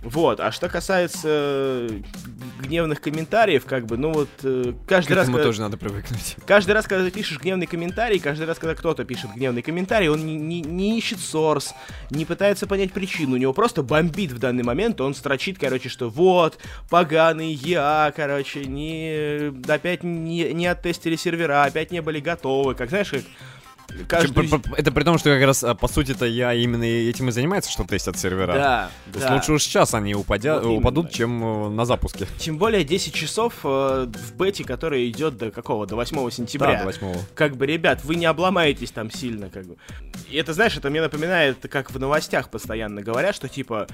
Вот, 0.02 0.40
а 0.40 0.50
что 0.50 0.68
касается 0.70 1.28
э, 1.28 2.00
гневных 2.62 3.02
комментариев, 3.02 3.66
как 3.66 3.84
бы, 3.84 3.98
ну 3.98 4.12
вот, 4.12 4.28
э, 4.42 4.72
каждый 4.86 5.12
К 5.12 5.16
раз... 5.16 5.26
Когда, 5.26 5.42
тоже 5.42 5.60
надо 5.60 5.76
привыкнуть. 5.76 6.36
Каждый 6.46 6.72
раз, 6.72 6.86
когда 6.86 7.04
ты 7.04 7.10
пишешь 7.10 7.38
гневный 7.38 7.66
комментарий, 7.66 8.18
каждый 8.18 8.46
раз, 8.46 8.58
когда 8.58 8.74
кто-то 8.74 9.04
пишет 9.04 9.30
гневный 9.34 9.60
комментарий, 9.60 10.08
он 10.08 10.24
не, 10.24 10.36
не, 10.36 10.62
не 10.62 10.98
ищет 10.98 11.20
сорс, 11.20 11.74
не 12.10 12.24
пытается 12.24 12.66
понять 12.66 12.92
причину, 12.92 13.34
у 13.34 13.38
него 13.38 13.52
просто 13.52 13.82
бомбит 13.82 14.32
в 14.32 14.38
данный 14.38 14.62
момент, 14.62 15.02
он 15.02 15.14
строчит, 15.14 15.58
короче, 15.58 15.90
что 15.90 16.08
вот, 16.08 16.58
поганый 16.88 17.52
ЕА, 17.52 18.12
короче, 18.16 18.64
не, 18.64 19.52
опять 19.68 20.02
не, 20.02 20.54
не 20.54 20.66
оттестили 20.66 21.16
сервера, 21.16 21.64
опять 21.64 21.90
не 21.90 22.00
были 22.00 22.20
готовы, 22.20 22.74
как, 22.74 22.88
знаешь, 22.88 23.10
как 23.10 23.22
Каждый... 24.08 24.50
Это 24.76 24.92
при 24.92 25.04
том, 25.04 25.18
что 25.18 25.30
как 25.30 25.44
раз, 25.44 25.64
а, 25.64 25.74
по 25.74 25.88
сути-то, 25.88 26.26
я 26.26 26.54
именно 26.54 26.84
этим 26.84 27.28
и 27.28 27.32
занимается, 27.32 27.70
что 27.70 27.84
тестят 27.84 28.18
сервера. 28.18 28.52
Да, 28.52 28.90
То 29.12 29.20
да. 29.20 29.34
лучше 29.34 29.52
уж 29.52 29.62
сейчас 29.62 29.94
они 29.94 30.14
упадя... 30.14 30.60
вот 30.60 30.78
упадут, 30.78 31.10
чем 31.10 31.44
э, 31.44 31.68
на 31.70 31.84
запуске. 31.84 32.26
Тем 32.38 32.58
более 32.58 32.84
10 32.84 33.14
часов 33.14 33.54
э, 33.64 34.06
в 34.06 34.36
бете, 34.36 34.64
которая 34.64 35.06
идет 35.06 35.36
до 35.36 35.50
какого? 35.50 35.86
До 35.86 35.96
8 35.96 36.30
сентября. 36.30 36.72
Да, 36.72 36.78
до 36.80 36.84
8. 36.86 37.18
Как 37.34 37.56
бы, 37.56 37.66
ребят, 37.66 38.04
вы 38.04 38.16
не 38.16 38.26
обломаетесь 38.26 38.90
там 38.90 39.10
сильно, 39.10 39.50
как 39.50 39.66
бы. 39.66 39.76
И 40.28 40.36
это, 40.36 40.52
знаешь, 40.52 40.76
это 40.76 40.90
мне 40.90 41.00
напоминает, 41.00 41.58
как 41.70 41.90
в 41.90 41.98
новостях 41.98 42.50
постоянно 42.50 43.02
говорят, 43.02 43.34
что, 43.34 43.48
типа, 43.48 43.86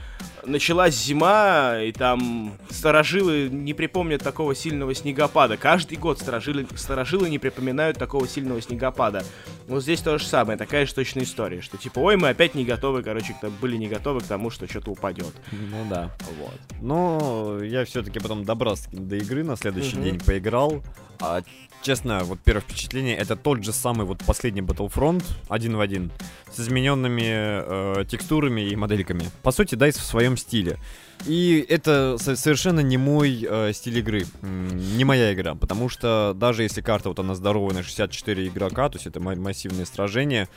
началась 0.45 0.95
зима, 0.95 1.79
и 1.83 1.93
там 1.93 2.57
сторожилы 2.71 3.49
не 3.51 3.75
припомнят 3.75 4.23
такого 4.23 4.55
сильного 4.55 4.95
снегопада. 4.95 5.57
Каждый 5.57 5.97
год 5.99 6.19
сторожилы, 6.21 6.67
сторожилы 6.77 7.29
не 7.29 7.39
припоминают 7.39 7.99
такого 7.99 8.29
сильного 8.29 8.61
снегопада. 8.61 9.25
Вот 9.67 9.83
здесь 9.87 10.01
то 10.01 10.19
же 10.19 10.25
самое, 10.25 10.59
такая 10.59 10.85
же 10.85 10.93
точная 10.93 11.23
история, 11.23 11.61
что 11.61 11.77
типа, 11.77 12.01
ой, 12.01 12.17
мы 12.17 12.29
опять 12.31 12.57
не 12.57 12.65
готовы, 12.65 13.05
короче, 13.05 13.37
к, 13.41 13.49
были 13.61 13.77
не 13.77 13.87
готовы 13.87 14.19
к 14.19 14.25
тому, 14.25 14.51
что 14.51 14.67
что-то 14.67 14.91
упадет. 14.91 15.33
Ну 15.53 15.87
да. 15.89 16.11
Вот. 16.41 16.59
Но 16.83 17.63
я 17.63 17.85
все-таки 17.85 18.19
потом 18.19 18.45
добрался 18.45 18.89
до 18.91 19.15
игры, 19.15 19.45
на 19.45 19.57
следующий 19.57 19.95
Мгм. 19.95 20.05
день 20.05 20.19
поиграл. 20.19 20.83
А, 21.21 21.41
честно, 21.87 22.25
вот 22.25 22.41
первое 22.41 22.63
впечатление, 22.63 23.17
это 23.17 23.37
тот 23.37 23.63
же 23.65 23.73
самый 23.73 24.05
вот 24.07 24.19
последний 24.27 24.61
Battlefront 24.61 25.23
один 25.49 25.77
в 25.77 25.81
один, 25.81 26.11
с 26.53 26.59
измененными 26.59 27.23
э, 28.01 28.05
текстурами 28.09 28.61
и 28.63 28.75
модельками. 28.77 29.25
По 29.43 29.53
сути, 29.53 29.77
DICE 29.77 29.99
в 30.01 30.03
своем 30.05 30.37
стиле. 30.37 30.79
И 31.27 31.65
это 31.69 32.17
со- 32.19 32.35
совершенно 32.37 32.81
не 32.81 32.97
мой 32.99 33.47
э, 33.49 33.73
стиль 33.73 33.99
игры, 33.99 34.27
не 34.43 35.05
моя 35.05 35.33
игра, 35.33 35.55
потому 35.55 35.89
что 35.89 36.33
даже 36.35 36.65
если 36.65 36.81
карта 36.81 37.09
вот 37.09 37.21
она 37.21 37.35
здоровая 37.37 37.75
на 37.75 37.83
64 37.85 38.49
игрока, 38.49 38.89
то 38.89 38.97
есть 38.97 39.07
это 39.07 39.21
ма- 39.21 39.37
массивные 39.37 39.87
сражения, 39.87 40.49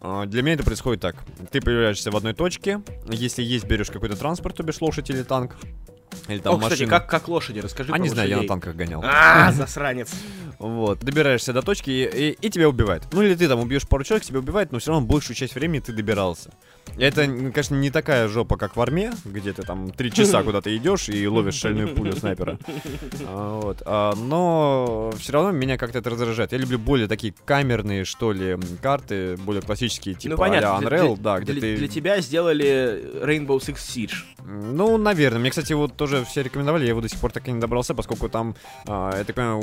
а, 0.00 0.26
Для 0.26 0.42
меня 0.42 0.54
это 0.54 0.62
происходит 0.62 1.02
так. 1.02 1.16
Ты 1.50 1.60
появляешься 1.60 2.12
в 2.12 2.16
одной 2.16 2.32
точке, 2.32 2.80
если 3.10 3.42
есть, 3.42 3.64
берешь 3.64 3.90
какой-то 3.90 4.14
транспорт, 4.16 4.54
то 4.56 4.62
бишь 4.62 4.80
лошадь 4.80 5.10
или 5.10 5.24
танк. 5.24 5.56
Или 6.28 6.38
там 6.38 6.54
О, 6.54 6.58
кстати, 6.58 6.72
машину. 6.82 6.90
как, 6.90 7.10
как 7.10 7.26
лошади, 7.28 7.58
расскажи 7.58 7.92
А 7.92 7.98
не 7.98 8.08
знаю, 8.08 8.28
я 8.28 8.36
на 8.36 8.42
лошадей. 8.42 8.48
танках 8.48 8.76
гонял. 8.76 9.02
А, 9.04 9.50
засранец. 9.52 10.08
Вот. 10.58 10.98
Добираешься 11.00 11.52
до 11.52 11.62
точки 11.62 11.90
и, 11.90 12.30
и- 12.30 12.38
и 12.40 12.50
тебя 12.50 12.68
убивают. 12.68 13.04
Ну 13.12 13.22
или 13.22 13.34
ты 13.34 13.46
там 13.48 13.60
убьешь 13.60 13.86
пару 13.88 14.02
человек, 14.04 14.24
тебя 14.24 14.40
убивают, 14.40 14.72
но 14.72 14.78
все 14.78 14.90
равно 14.92 15.06
большую 15.06 15.36
часть 15.36 15.54
времени 15.54 15.80
ты 15.80 15.92
добирался. 15.92 16.50
Это, 16.98 17.26
конечно, 17.26 17.74
не 17.76 17.90
такая 17.90 18.26
жопа, 18.28 18.56
как 18.56 18.74
в 18.76 18.80
арме, 18.80 19.12
где 19.24 19.52
ты 19.52 19.62
там 19.62 19.90
три 19.92 20.10
часа 20.10 20.42
куда-то 20.44 20.74
идешь 20.76 21.08
и 21.08 21.28
ловишь 21.28 21.54
шальную 21.54 21.94
пулю 21.94 22.12
снайпера. 22.16 22.58
А, 23.26 23.60
Вот. 23.60 23.82
А, 23.86 24.14
Но 24.16 25.12
все 25.18 25.32
равно 25.32 25.50
меня 25.52 25.76
как-то 25.78 25.98
это 25.98 26.10
раздражает. 26.10 26.52
Я 26.52 26.58
люблю 26.58 26.78
более 26.78 27.06
такие 27.08 27.34
камерные, 27.44 28.04
что 28.04 28.32
ли, 28.32 28.56
карты, 28.82 29.36
более 29.36 29.62
классические, 29.62 30.14
типа 30.14 30.32
ну 30.32 30.38
понятно, 30.38 30.86
Unreal, 30.86 31.14
для, 31.14 31.22
да, 31.22 31.40
где 31.40 31.52
для- 31.52 31.60
ты... 31.60 31.76
для 31.76 31.88
тебя 31.88 32.20
сделали 32.20 33.04
Rainbow 33.22 33.58
Six 33.58 33.76
Siege. 33.76 34.14
Ну, 34.44 34.96
наверное. 34.96 35.38
Мне, 35.40 35.50
кстати, 35.50 35.72
вот 35.74 35.96
тоже 35.96 36.24
все 36.24 36.42
рекомендовали, 36.42 36.82
я 36.84 36.90
его 36.90 37.00
до 37.00 37.08
сих 37.08 37.20
пор 37.20 37.32
так 37.32 37.46
и 37.48 37.52
не 37.52 37.60
добрался, 37.60 37.94
поскольку 37.94 38.28
там, 38.28 38.54
а, 38.86 39.16
я 39.16 39.24
так 39.24 39.36
понимаю, 39.36 39.62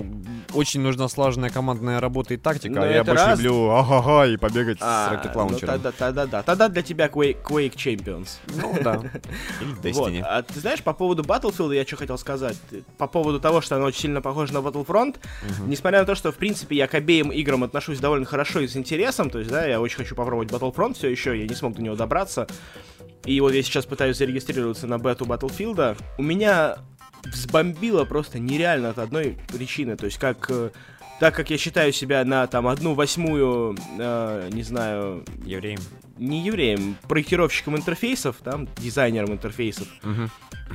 очень 0.54 0.82
нужна 0.86 1.08
слаженная 1.10 1.50
командная 1.50 2.00
работа 2.00 2.34
и 2.34 2.38
тактика, 2.38 2.76
Ну, 2.76 2.82
а 2.82 2.86
я 2.88 2.92
это 3.02 3.12
больше 3.12 3.26
раз. 3.26 3.40
люблю 3.40 3.70
ага 3.72 4.26
и 4.28 4.38
побегать 4.38 4.80
с 4.80 4.82
А, 4.84 5.10
ракет 5.12 5.32
ну 5.34 5.40
лаунчером. 5.42 5.74
тогда, 5.74 5.92
тогда, 5.92 6.26
да. 6.26 6.44
Тогда 6.44 6.68
для 6.70 6.82
тебя 6.82 7.08
Quake, 7.08 7.42
Quake 7.44 7.76
Champions. 7.76 8.30
Ну, 8.48 8.74
да. 8.84 8.96
Или 9.84 9.92
Вот. 9.94 10.10
Destiny. 10.12 10.22
А 10.24 10.42
ты 10.44 10.60
знаешь, 10.60 10.82
по 10.82 10.94
поводу 10.94 11.24
Battlefield 11.24 11.76
я 11.76 11.86
что 11.86 11.98
хотел 11.98 12.18
сказать? 12.18 12.58
По 12.98 13.08
поводу 13.08 13.40
того, 13.40 13.60
что 13.62 13.76
оно 13.76 13.86
очень 13.86 14.02
сильно 14.02 14.22
похоже 14.22 14.54
на 14.54 14.60
Battlefront, 14.60 15.18
несмотря 15.66 16.00
на 16.00 16.06
то, 16.06 16.16
что, 16.16 16.32
в 16.32 16.36
принципе, 16.36 16.76
я 16.78 16.88
к 16.88 16.94
обеим 16.94 17.32
играм 17.32 17.64
отношусь 17.64 18.00
довольно 18.00 18.26
хорошо 18.26 18.60
и 18.62 18.68
с 18.68 18.76
интересом, 18.78 19.30
то 19.30 19.40
есть, 19.40 19.52
да, 19.52 19.66
я 19.66 19.82
очень 19.82 19.98
хочу 19.98 20.16
попробовать 20.16 20.50
Battlefront 20.50 20.94
все 20.96 21.10
еще, 21.10 21.38
я 21.40 21.48
не 21.48 21.56
смог 21.56 21.76
до 21.76 21.82
него 21.82 21.96
добраться. 21.96 22.48
И 23.26 23.42
вот 23.42 23.54
я 23.54 23.64
сейчас 23.64 23.86
пытаюсь 23.88 24.18
зарегистрироваться 24.18 24.86
на 24.86 25.00
бету 25.00 25.26
Battlefield. 25.26 25.98
У 26.20 26.22
меня 26.24 26.78
взбомбило 27.26 28.06
просто 28.06 28.40
нереально 28.40 28.90
от 28.90 29.00
одной 29.00 29.38
причины, 29.48 29.96
то 29.98 30.06
есть 30.06 30.18
как... 30.18 30.46
э, 30.50 30.70
Так 31.20 31.34
как 31.36 31.50
я 31.50 31.58
считаю 31.58 31.94
себя 31.94 32.26
на 32.26 32.46
там 32.48 32.68
одну 32.68 32.94
восьмую, 32.94 33.78
э, 33.98 34.50
не 34.52 34.64
знаю, 34.64 35.24
Евреем. 35.46 35.80
не 36.18 36.46
евреем, 36.46 36.98
проектировщиком 37.08 37.76
интерфейсов, 37.78 38.36
там, 38.44 38.68
дизайнером 38.78 39.32
интерфейсов, 39.32 39.88
Мгм. 40.04 40.30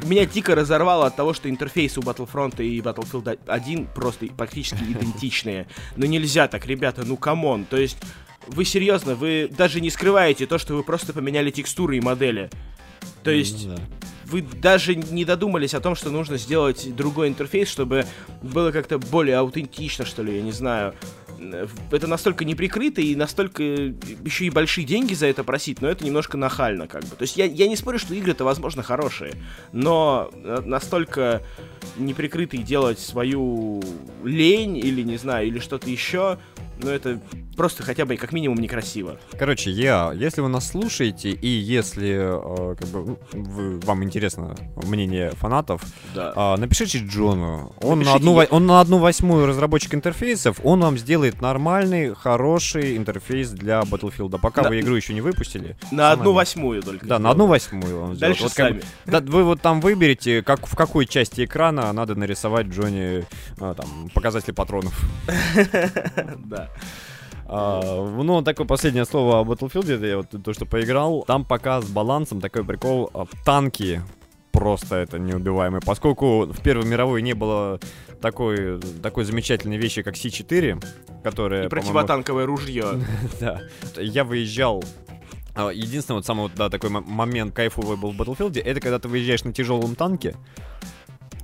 меня 0.05 0.25
дико 0.25 0.55
разорвало 0.55 1.07
от 1.07 1.17
того, 1.17 1.35
что 1.35 1.49
интерфейсы 1.51 2.01
у 2.01 2.03
Battlefront 2.03 2.63
и 2.65 2.81
Battlefield 2.81 3.39
1 3.47 3.87
просто 3.95 4.27
практически 4.29 4.83
идентичные. 4.93 5.67
Но 5.97 6.07
нельзя 6.07 6.49
так, 6.49 6.67
ребята, 6.67 7.03
ну 7.05 7.17
come 7.19 7.45
on. 7.45 7.65
То 7.67 7.77
есть, 7.77 7.99
вы 8.47 8.65
серьезно, 8.65 9.15
вы 9.15 9.47
даже 9.51 9.81
не 9.83 9.91
скрываете 9.91 10.47
то, 10.47 10.59
что 10.59 10.75
вы 10.75 10.83
просто 10.83 11.13
поменяли 11.13 11.51
текстуры 11.51 11.99
и 11.99 12.01
модели. 12.01 12.49
То 13.23 13.31
есть, 13.31 13.67
Ну 13.67 13.77
да. 13.77 13.83
Вы 14.31 14.43
даже 14.43 14.95
не 14.95 15.25
додумались 15.25 15.75
о 15.75 15.81
том, 15.81 15.95
что 15.95 16.11
нужно 16.11 16.39
сделать 16.39 16.95
другой 16.95 17.29
интерфейс, 17.29 17.69
чтобы 17.69 18.07
было 18.43 18.71
как-то 18.71 18.99
более 18.99 19.37
аутентично, 19.37 20.05
что 20.05 20.23
ли, 20.23 20.37
я 20.37 20.43
не 20.43 20.53
знаю. 20.53 20.95
Э, 21.39 21.67
Это 21.91 22.07
настолько 22.07 22.45
неприкрыто 22.45 23.01
и 23.01 23.17
настолько 23.17 23.63
еще 23.63 24.45
и 24.47 24.51
большие 24.51 24.85
деньги 24.85 25.15
за 25.15 25.27
это 25.27 25.43
просить, 25.43 25.83
но 25.83 25.89
это 25.89 26.05
немножко 26.05 26.37
нахально, 26.37 26.87
как 26.87 27.03
бы. 27.05 27.17
То 27.17 27.23
есть 27.23 27.37
я, 27.37 27.45
я 27.47 27.67
не 27.69 27.77
спорю, 27.77 27.99
что 27.99 28.15
игры-то, 28.15 28.45
возможно, 28.45 28.83
хорошие, 28.83 29.35
но 29.73 30.31
э, 30.33 30.63
настолько 30.65 31.43
неприкрытый 31.97 32.61
делать 32.61 33.01
свою 33.01 33.83
лень 34.25 34.79
или, 34.79 35.03
не 35.03 35.17
знаю, 35.17 35.49
или 35.49 35.59
что-то 35.59 35.91
еще, 35.91 36.39
ну 36.83 36.91
это 36.91 37.21
просто 37.57 37.83
хотя 37.83 38.05
бы 38.07 38.17
как 38.17 38.33
минимум 38.33 38.59
некрасиво. 38.59 39.19
Короче, 39.39 39.71
я, 39.71 40.13
если 40.15 40.41
вы 40.41 40.49
нас 40.49 40.69
слушаете, 40.69 41.31
и 41.31 41.47
если 41.49 42.09
э, 42.21 42.75
как 42.77 42.89
бы, 42.89 43.05
ну, 43.05 43.19
вы- 43.33 43.81
вам 43.81 44.03
интересно 44.05 44.55
мнение 44.85 45.31
фанатов, 45.33 45.83
Да. 46.15 46.33
а, 46.37 46.57
напишите 46.57 46.99
Джону. 46.99 47.75
Он 47.83 47.91
на, 47.91 48.05
Напишите 48.05 48.17
одну, 48.17 48.31
я- 48.41 48.47
во- 48.49 48.57
он 48.57 48.67
на 48.67 48.81
одну 48.81 48.99
восьмую 48.99 49.47
разработчик 49.47 49.95
интерфейсов, 49.95 50.59
он 50.65 50.81
вам 50.81 50.97
сделает 50.97 51.41
нормальный, 51.43 52.15
хороший 52.15 52.97
интерфейс 52.97 53.51
для 53.51 53.81
Battlefield. 53.81 54.39
Пока 54.41 54.63
На- 54.63 54.69
вы 54.71 54.81
игру 54.81 54.95
еще 54.95 55.13
не 55.13 55.21
выпустили. 55.21 55.77
На 55.91 56.13
одну 56.13 56.33
восьмую 56.33 56.83
только. 56.83 57.07
Да, 57.07 57.19
на 57.19 57.31
одну 57.31 57.47
восьмую 57.47 58.01
он 58.01 58.15
сделает. 58.17 58.21
Дальше 58.39 58.43
Вот 58.45 58.55
как 58.55 58.69
сами. 58.69 58.79
бы- 58.79 58.85
да, 59.07 59.21
вы 59.21 59.45
вот 59.45 59.61
там 59.61 59.81
выберете, 59.81 60.43
как, 60.43 60.67
в 60.67 60.75
какой 60.77 61.05
части 61.07 61.45
экрана 61.45 61.93
надо 61.93 62.15
нарисовать 62.15 62.67
Джонни 62.69 63.25
а, 63.61 63.75
там, 63.75 64.09
показатели 64.15 64.53
патронов. 64.53 64.99
Да. 66.39 66.70
А, 67.47 68.07
ну, 68.07 68.43
такое 68.43 68.67
последнее 68.67 69.05
слово 69.05 69.41
о 69.41 69.45
Battlefield, 69.45 70.07
я 70.07 70.19
вот 70.19 70.29
то, 70.43 70.53
что 70.53 70.67
поиграл. 70.67 71.25
Там 71.27 71.45
пока 71.45 71.81
с 71.81 71.87
балансом 71.87 72.41
такой 72.41 72.65
прикол. 72.65 73.11
а, 73.13 73.27
Танки 73.45 74.03
просто 74.53 74.97
это 74.97 75.19
неубиваемые. 75.19 75.81
Поскольку 75.85 76.47
в 76.47 76.61
Первой 76.63 76.87
мировой 76.87 77.23
не 77.23 77.35
было 77.35 77.81
такой, 78.21 78.81
такой 79.03 79.25
замечательной 79.25 79.79
вещи, 79.79 80.03
как 80.03 80.17
С-4, 80.17 80.85
которая, 81.25 81.67
И 81.67 81.69
противотанковое 81.69 82.47
ружье. 82.47 82.85
да. 83.41 83.61
Я 83.97 84.25
выезжал 84.25 84.85
а, 85.55 85.71
Единственный 85.71 86.17
вот 86.17 86.27
самый 86.27 86.43
вот, 86.43 86.53
да, 86.55 86.69
такой 86.69 86.91
мо- 86.91 87.01
момент 87.01 87.55
кайфовый 87.55 87.97
был 87.97 88.13
в 88.13 88.21
Battlefield, 88.21 88.61
это 88.61 88.81
когда 88.81 88.99
ты 88.99 89.09
выезжаешь 89.09 89.43
на 89.45 89.53
тяжелом 89.53 89.95
танке, 89.97 90.37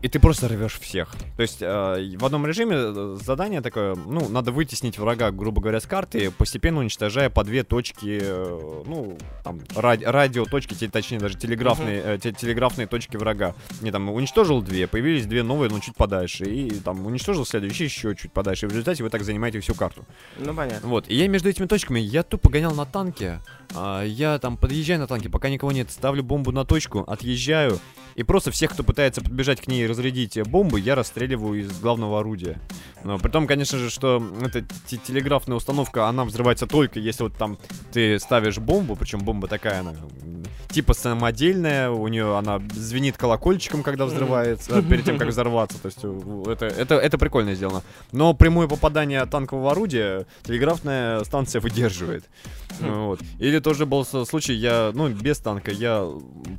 и 0.02 0.08
ты 0.08 0.18
просто 0.20 0.48
рвешь 0.48 0.78
всех. 0.78 1.14
То 1.36 1.42
есть 1.42 1.58
э, 1.60 2.16
в 2.18 2.24
одном 2.24 2.46
режиме 2.46 2.76
э, 2.76 3.18
задание 3.24 3.60
такое, 3.60 3.94
ну, 3.94 4.28
надо 4.28 4.52
вытеснить 4.52 4.98
врага, 4.98 5.30
грубо 5.30 5.60
говоря, 5.60 5.80
с 5.80 5.86
карты, 5.86 6.30
постепенно 6.30 6.80
уничтожая 6.80 7.30
по 7.30 7.44
две 7.44 7.62
точки, 7.64 8.18
э, 8.22 8.82
ну, 8.86 9.16
там, 9.42 9.60
ради- 9.74 10.04
радиоточки, 10.04 10.74
те- 10.74 10.88
точнее 10.88 11.18
даже 11.18 11.36
телеграфные, 11.36 12.02
э, 12.04 12.18
те- 12.22 12.32
телеграфные 12.32 12.86
точки 12.86 13.16
врага. 13.16 13.54
Не 13.80 13.90
там 13.90 14.08
уничтожил 14.10 14.62
две, 14.62 14.86
появились 14.86 15.26
две 15.26 15.42
новые, 15.42 15.70
но 15.70 15.78
чуть 15.80 15.96
подальше, 15.96 16.44
и 16.44 16.70
там 16.70 17.06
уничтожил 17.06 17.46
следующие 17.46 17.86
еще 17.86 18.14
чуть 18.14 18.32
подальше. 18.32 18.66
И 18.66 18.68
в 18.68 18.72
результате 18.72 19.02
вы 19.02 19.10
так 19.10 19.24
занимаете 19.24 19.60
всю 19.60 19.74
карту. 19.74 20.04
Ну, 20.38 20.54
понятно. 20.54 20.88
Вот, 20.88 21.08
и 21.08 21.14
я 21.14 21.28
между 21.28 21.48
этими 21.48 21.66
точками, 21.66 22.00
я 22.00 22.22
тупо 22.22 22.50
гонял 22.50 22.74
на 22.74 22.84
танке, 22.86 23.40
а, 23.74 24.02
я 24.04 24.38
там 24.38 24.56
подъезжаю 24.56 25.00
на 25.00 25.06
танке, 25.06 25.28
пока 25.28 25.48
никого 25.48 25.72
нет, 25.72 25.90
ставлю 25.90 26.22
бомбу 26.22 26.52
на 26.52 26.64
точку, 26.64 27.00
отъезжаю, 27.00 27.78
и 28.14 28.22
просто 28.22 28.50
всех, 28.50 28.72
кто 28.72 28.82
пытается 28.82 29.20
подбежать 29.20 29.60
к 29.60 29.66
ней 29.66 29.86
и 29.87 29.88
разрядить 29.88 30.38
бомбы, 30.43 30.81
я 30.81 30.95
расстреливаю 30.95 31.61
из 31.61 31.81
главного 31.81 32.21
орудия. 32.21 32.59
Но 33.05 33.19
при 33.19 33.31
том, 33.31 33.47
конечно 33.47 33.78
же, 33.78 33.88
что 33.88 34.23
эта 34.43 34.62
те- 34.87 34.99
телеграфная 34.99 35.57
установка, 35.57 36.09
она 36.09 36.25
взрывается 36.25 36.66
только 36.66 36.99
если 37.07 37.23
вот 37.23 37.35
там 37.35 37.59
ты 37.93 38.19
ставишь 38.19 38.59
бомбу, 38.59 38.97
причем 38.97 39.21
бомба 39.21 39.49
такая, 39.49 39.81
она 39.81 39.95
типа 40.69 40.93
самодельная, 40.93 41.90
у 41.90 42.07
нее 42.09 42.37
она 42.37 42.61
звенит 42.75 43.16
колокольчиком, 43.16 43.83
когда 43.83 44.07
взрывается, 44.07 44.78
э, 44.78 44.83
перед 44.83 45.05
тем, 45.05 45.19
как 45.19 45.28
взорваться, 45.28 45.81
то 45.81 45.87
есть 45.87 46.00
э, 46.02 46.43
это, 46.49 46.66
это, 46.66 46.97
это 46.97 47.16
прикольно 47.16 47.55
сделано. 47.55 47.83
Но 48.12 48.35
прямое 48.35 48.66
попадание 48.69 49.25
танкового 49.26 49.71
орудия 49.71 50.26
телеграфная 50.43 51.23
станция 51.25 51.61
выдерживает. 51.61 52.25
Вот. 52.81 53.21
Или 53.38 53.59
тоже 53.61 53.87
был 53.87 54.05
случай, 54.05 54.52
я, 54.52 54.90
ну, 54.93 55.09
без 55.09 55.38
танка, 55.38 55.71
я 55.71 56.07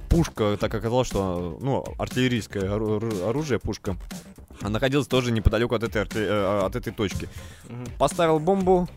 пушка, 0.09 0.57
так 0.59 0.73
оказалось, 0.73 1.07
что, 1.07 1.57
ну, 1.61 1.83
артиллерийское 1.99 2.75
оружие, 3.23 3.59
пушка, 3.59 3.95
а 4.61 4.69
находилась 4.69 5.07
тоже 5.07 5.31
неподалеку 5.31 5.75
от 5.75 5.83
этой, 5.83 6.05
э, 6.15 6.65
от 6.65 6.75
этой 6.75 6.93
точки. 6.93 7.29
Мгм. 7.69 7.85
Поставил 7.97 8.39
бомбу, 8.39 8.87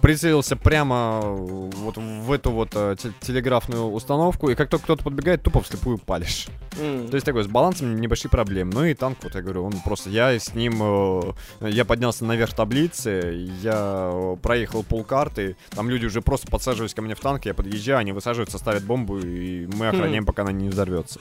прицелился 0.00 0.56
прямо 0.56 1.20
вот 1.22 1.96
в 1.96 2.32
эту 2.32 2.50
вот 2.50 2.70
э, 2.74 2.96
те- 2.98 3.12
телеграфную 3.20 3.90
установку, 3.90 4.48
и 4.48 4.54
как 4.54 4.68
только 4.68 4.84
кто-то 4.84 5.04
подбегает, 5.04 5.42
тупо 5.42 5.60
вслепую 5.60 5.98
палишь. 5.98 6.46
Mm. 6.72 7.08
То 7.08 7.14
есть 7.16 7.26
такой, 7.26 7.42
с 7.42 7.48
балансом 7.48 8.00
небольшие 8.00 8.30
проблемы. 8.30 8.72
Ну 8.74 8.84
и 8.84 8.94
танк, 8.94 9.18
вот 9.22 9.34
я 9.34 9.42
говорю, 9.42 9.64
он 9.64 9.72
просто, 9.84 10.10
я 10.10 10.30
с 10.38 10.54
ним, 10.54 10.78
э, 10.80 11.32
я 11.62 11.84
поднялся 11.84 12.24
наверх 12.24 12.54
таблицы, 12.54 13.48
я 13.60 14.36
проехал 14.40 14.84
полкарты, 14.84 15.56
там 15.70 15.90
люди 15.90 16.06
уже 16.06 16.22
просто 16.22 16.48
подсаживались 16.48 16.94
ко 16.94 17.02
мне 17.02 17.16
в 17.16 17.20
танк, 17.20 17.44
я 17.46 17.54
подъезжаю, 17.54 17.98
они 17.98 18.12
высаживаются, 18.12 18.58
ставят 18.58 18.84
бомбу, 18.84 19.18
и 19.18 19.66
мы 19.66 19.88
охраняем, 19.88 20.22
mm. 20.22 20.26
пока 20.26 20.42
она 20.42 20.52
не 20.52 20.68
взорвется. 20.68 21.18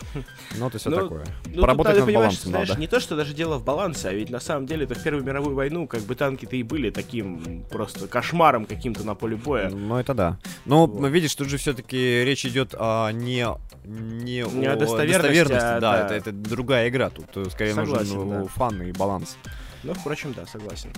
Ну, 0.57 0.67
это 0.67 0.77
все 0.77 0.89
ну, 0.89 0.97
такое. 0.97 1.25
Ну, 1.45 1.61
Поработать 1.61 1.97
над 1.97 2.13
балансом 2.13 2.51
знаешь, 2.51 2.69
надо. 2.69 2.79
Не 2.79 2.87
то, 2.87 2.99
что 2.99 3.15
даже 3.15 3.33
дело 3.33 3.57
в 3.57 3.63
балансе, 3.63 4.09
а 4.09 4.13
ведь 4.13 4.29
на 4.29 4.39
самом 4.39 4.67
деле 4.67 4.85
это 4.85 4.93
в 4.93 5.01
Первую 5.01 5.23
мировую 5.23 5.55
войну, 5.55 5.87
как 5.87 6.01
бы 6.01 6.15
танки-то 6.15 6.55
и 6.55 6.63
были 6.63 6.89
таким 6.89 7.63
просто 7.71 8.07
кошмаром 8.07 8.66
каким-то 8.67 9.03
на 9.03 9.15
поле 9.15 9.35
боя. 9.35 9.69
Ну, 9.69 9.97
это 9.97 10.13
да. 10.13 10.39
Но, 10.65 10.87
вот. 10.87 11.09
видишь, 11.09 11.35
тут 11.35 11.49
же 11.49 11.57
все-таки 11.57 12.23
речь 12.23 12.45
идет 12.45 12.75
о 12.77 13.11
не 13.11 13.45
не, 13.87 14.41
не 14.41 14.65
о, 14.67 14.73
о 14.73 14.75
достоверности, 14.75 15.21
достоверности 15.21 15.65
а, 15.65 15.79
да, 15.79 15.91
да. 15.91 16.05
Это, 16.05 16.13
это 16.15 16.31
другая 16.33 16.89
игра, 16.89 17.09
тут 17.09 17.25
э, 17.35 17.49
скорее 17.49 17.73
согласен, 17.73 18.15
нужен 18.15 18.43
да. 18.43 18.47
фан 18.47 18.81
и 18.81 18.91
баланс. 18.91 19.37
Ну, 19.83 19.93
впрочем, 19.93 20.33
да, 20.33 20.45
согласен. 20.45 20.89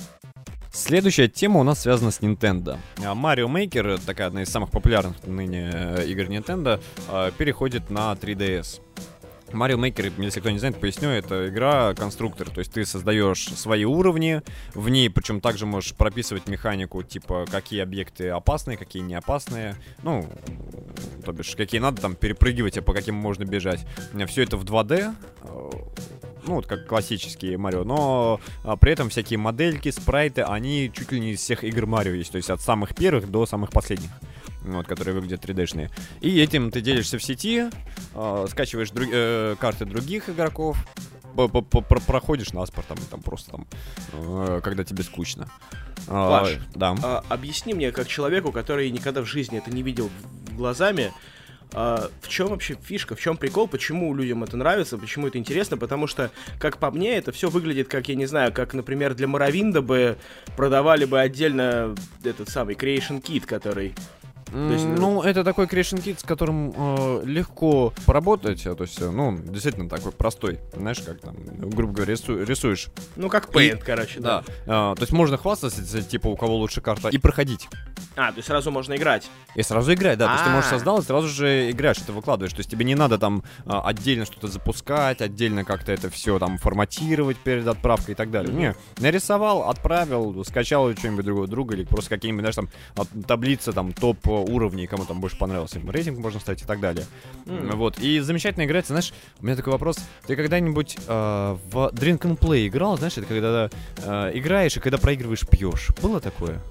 Следующая 0.72 1.28
тема 1.28 1.60
у 1.60 1.64
нас 1.64 1.82
связана 1.82 2.12
с 2.12 2.20
Nintendo. 2.20 2.78
Mario 2.98 3.48
Maker, 3.48 4.02
такая 4.06 4.28
одна 4.28 4.44
из 4.44 4.50
самых 4.50 4.70
популярных 4.70 5.16
ныне 5.26 5.72
э, 5.74 6.06
игр 6.08 6.24
Nintendo, 6.24 6.82
э, 7.10 7.32
переходит 7.38 7.90
на 7.90 8.14
3DS. 8.14 8.82
Mario 9.54 9.78
Maker, 9.78 10.12
если 10.24 10.40
кто 10.40 10.50
не 10.50 10.60
знает, 10.60 10.80
поясню, 10.80 11.10
это 11.10 11.50
игра-конструктор. 11.50 12.50
То 12.50 12.60
есть 12.60 12.72
ты 12.72 12.86
создаешь 12.86 13.46
свои 13.46 13.84
уровни, 13.86 14.42
в 14.74 14.90
ней 14.90 15.10
причем 15.10 15.42
также 15.42 15.66
можешь 15.66 15.94
прописывать 15.94 16.48
механику, 16.48 17.04
типа, 17.04 17.46
какие 17.50 17.82
объекты 17.82 18.30
опасные, 18.30 18.78
какие 18.78 19.02
не 19.04 19.16
опасные. 19.16 19.76
Ну, 20.04 20.28
то 21.26 21.32
бишь, 21.32 21.56
какие 21.56 21.82
надо 21.82 22.02
там 22.02 22.16
перепрыгивать, 22.16 22.78
а 22.78 22.82
по 22.82 22.94
каким 22.94 23.16
можно 23.16 23.44
бежать. 23.44 23.86
Все 24.28 24.44
это 24.44 24.58
в 24.58 24.64
2D, 24.64 25.14
э, 25.42 25.70
ну, 26.46 26.56
вот 26.56 26.68
как 26.68 26.88
классические 26.88 27.58
Марио, 27.58 27.84
но 27.84 28.40
а, 28.64 28.76
при 28.76 28.92
этом 28.94 29.10
всякие 29.10 29.38
модельки, 29.38 29.92
спрайты, 29.92 30.42
они 30.42 30.92
чуть 30.94 31.12
ли 31.12 31.20
не 31.20 31.32
из 31.32 31.40
всех 31.40 31.64
игр 31.64 31.86
Марио 31.86 32.14
есть, 32.14 32.32
то 32.32 32.38
есть 32.38 32.50
от 32.50 32.62
самых 32.62 32.96
первых 32.96 33.30
до 33.30 33.46
самых 33.46 33.72
последних 33.72 34.10
вот, 34.62 34.88
которые 34.88 35.16
выглядят 35.16 35.44
3D-шные. 35.44 35.90
И 36.22 36.40
этим 36.40 36.72
ты 36.72 36.82
делишься 36.82 37.18
в 37.18 37.24
сети, 37.24 37.70
э, 38.16 38.48
скачиваешь 38.50 38.92
друг, 38.92 39.10
э, 39.12 39.56
карты 39.60 39.86
других 39.86 40.30
игроков, 40.30 40.78
проходишь 42.08 42.52
на 42.54 42.66
там, 42.66 42.98
там 43.10 43.22
просто 43.22 43.52
там, 43.52 43.68
э, 44.14 44.62
когда 44.64 44.84
тебе 44.84 45.04
скучно. 45.04 45.50
Паш, 46.08 46.58
а, 46.58 46.60
да. 46.76 46.96
а, 47.04 47.24
объясни 47.30 47.74
мне, 47.74 47.92
как 47.92 48.08
человеку, 48.08 48.52
который 48.52 48.90
никогда 48.90 49.22
в 49.22 49.26
жизни 49.26 49.58
это 49.58 49.70
не 49.70 49.84
видел 49.84 50.10
глазами, 50.52 51.14
а, 51.74 52.10
в 52.22 52.28
чем 52.28 52.48
вообще 52.48 52.76
фишка, 52.82 53.16
в 53.16 53.20
чем 53.20 53.38
прикол, 53.38 53.68
почему 53.68 54.14
людям 54.16 54.44
это 54.44 54.58
нравится, 54.58 54.98
почему 54.98 55.28
это 55.28 55.38
интересно, 55.38 55.78
потому 55.78 56.08
что, 56.08 56.32
как 56.60 56.78
по 56.78 56.90
мне, 56.90 57.16
это 57.16 57.32
все 57.32 57.50
выглядит 57.50 57.88
как, 57.88 58.10
я 58.10 58.16
не 58.16 58.26
знаю, 58.26 58.52
как, 58.52 58.74
например, 58.74 59.14
для 59.14 59.28
Моровинда 59.28 59.82
бы 59.82 60.18
продавали 60.56 61.06
бы 61.06 61.20
отдельно 61.20 61.96
этот 62.24 62.50
самый 62.50 62.76
Creation 62.76 63.22
Kit, 63.22 63.46
который 63.46 63.94
есть, 64.52 64.86
ну, 64.86 65.22
это 65.22 65.44
такой 65.44 65.66
Creation 65.66 66.04
Kit, 66.04 66.20
с 66.20 66.24
которым 66.24 66.74
э, 66.76 67.22
легко 67.26 67.94
поработать. 68.06 68.66
А, 68.66 68.76
то 68.76 68.84
есть, 68.84 69.00
э, 69.02 69.10
ну, 69.10 69.38
действительно 69.38 69.90
такой 69.90 70.12
простой. 70.12 70.60
Знаешь, 70.76 71.00
как 71.00 71.20
там, 71.20 71.36
грубо 71.70 71.94
говоря, 71.94 72.14
рису, 72.14 72.44
рисуешь. 72.44 72.88
Ну, 73.16 73.30
как 73.30 73.50
Paint, 73.50 73.80
и, 73.80 73.82
короче, 73.82 74.20
да. 74.20 74.44
да. 74.66 74.92
Э, 74.92 74.96
то 74.96 75.02
есть 75.02 75.12
можно 75.12 75.38
хвастаться, 75.38 76.02
типа, 76.02 76.28
у 76.28 76.36
кого 76.36 76.56
лучше 76.56 76.82
карта, 76.82 77.10
и 77.10 77.18
проходить. 77.18 77.68
А, 78.16 78.32
то 78.32 78.38
есть 78.38 78.48
сразу 78.48 78.72
можно 78.72 78.96
играть. 78.96 79.30
И 79.56 79.62
сразу 79.62 79.94
играть, 79.94 80.18
да. 80.18 80.26
А-а-а. 80.26 80.32
То 80.32 80.40
есть 80.40 80.46
ты 80.46 80.56
можешь 80.56 80.70
а. 80.70 80.74
создал 80.76 81.00
и 81.00 81.04
сразу 81.04 81.28
же 81.28 81.72
играешь, 81.72 81.98
что 81.98 82.08
ты 82.08 82.14
выкладываешь. 82.14 82.54
То 82.54 82.60
есть 82.60 82.70
тебе 82.70 82.86
не 82.86 82.96
надо 82.96 83.18
там 83.18 83.44
отдельно 83.66 84.26
что-то 84.26 84.48
запускать, 84.48 85.22
отдельно 85.22 85.64
как-то 85.64 85.92
это 85.92 86.10
все 86.10 86.40
там 86.40 86.58
форматировать 86.58 87.38
перед 87.38 87.68
отправкой 87.68 88.14
и 88.14 88.16
так 88.16 88.32
далее. 88.32 88.54
Не, 88.54 88.76
нарисовал, 89.00 89.70
отправил, 89.70 90.44
скачал 90.44 90.92
что-нибудь 90.96 91.26
другого 91.26 91.48
друга 91.48 91.76
или 91.76 91.84
просто 91.84 92.10
какие-нибудь, 92.10 92.54
знаешь, 92.54 92.70
там 92.96 93.08
таблица, 93.24 93.72
там 93.72 93.94
топ 93.94 94.18
уровней, 94.44 94.88
кому 94.88 95.06
там 95.06 95.20
больше 95.20 95.38
понравился, 95.38 95.80
рейтинг 95.88 96.20
можно 96.20 96.40
ставить 96.40 96.62
и 96.62 96.66
так 96.66 96.80
далее. 96.80 97.06
Mm. 97.46 97.76
Вот. 97.76 98.00
И 98.00 98.20
замечательно 98.20 98.66
играется, 98.66 98.94
знаешь, 98.94 99.14
у 99.40 99.46
меня 99.46 99.56
такой 99.56 99.74
вопрос. 99.74 99.98
Ты 100.26 100.36
когда-нибудь 100.36 100.98
э, 101.08 101.58
в 101.72 101.76
Drink 101.94 102.20
and 102.22 102.38
Play 102.38 102.68
играл, 102.68 102.98
знаешь, 102.98 103.18
это 103.18 103.28
когда 103.28 103.70
э, 103.98 104.32
играешь 104.38 104.78
и 104.78 104.80
когда 104.80 104.98
проигрываешь, 104.98 105.48
пьешь. 105.48 105.90
Было 106.02 106.20
такое? 106.20 106.62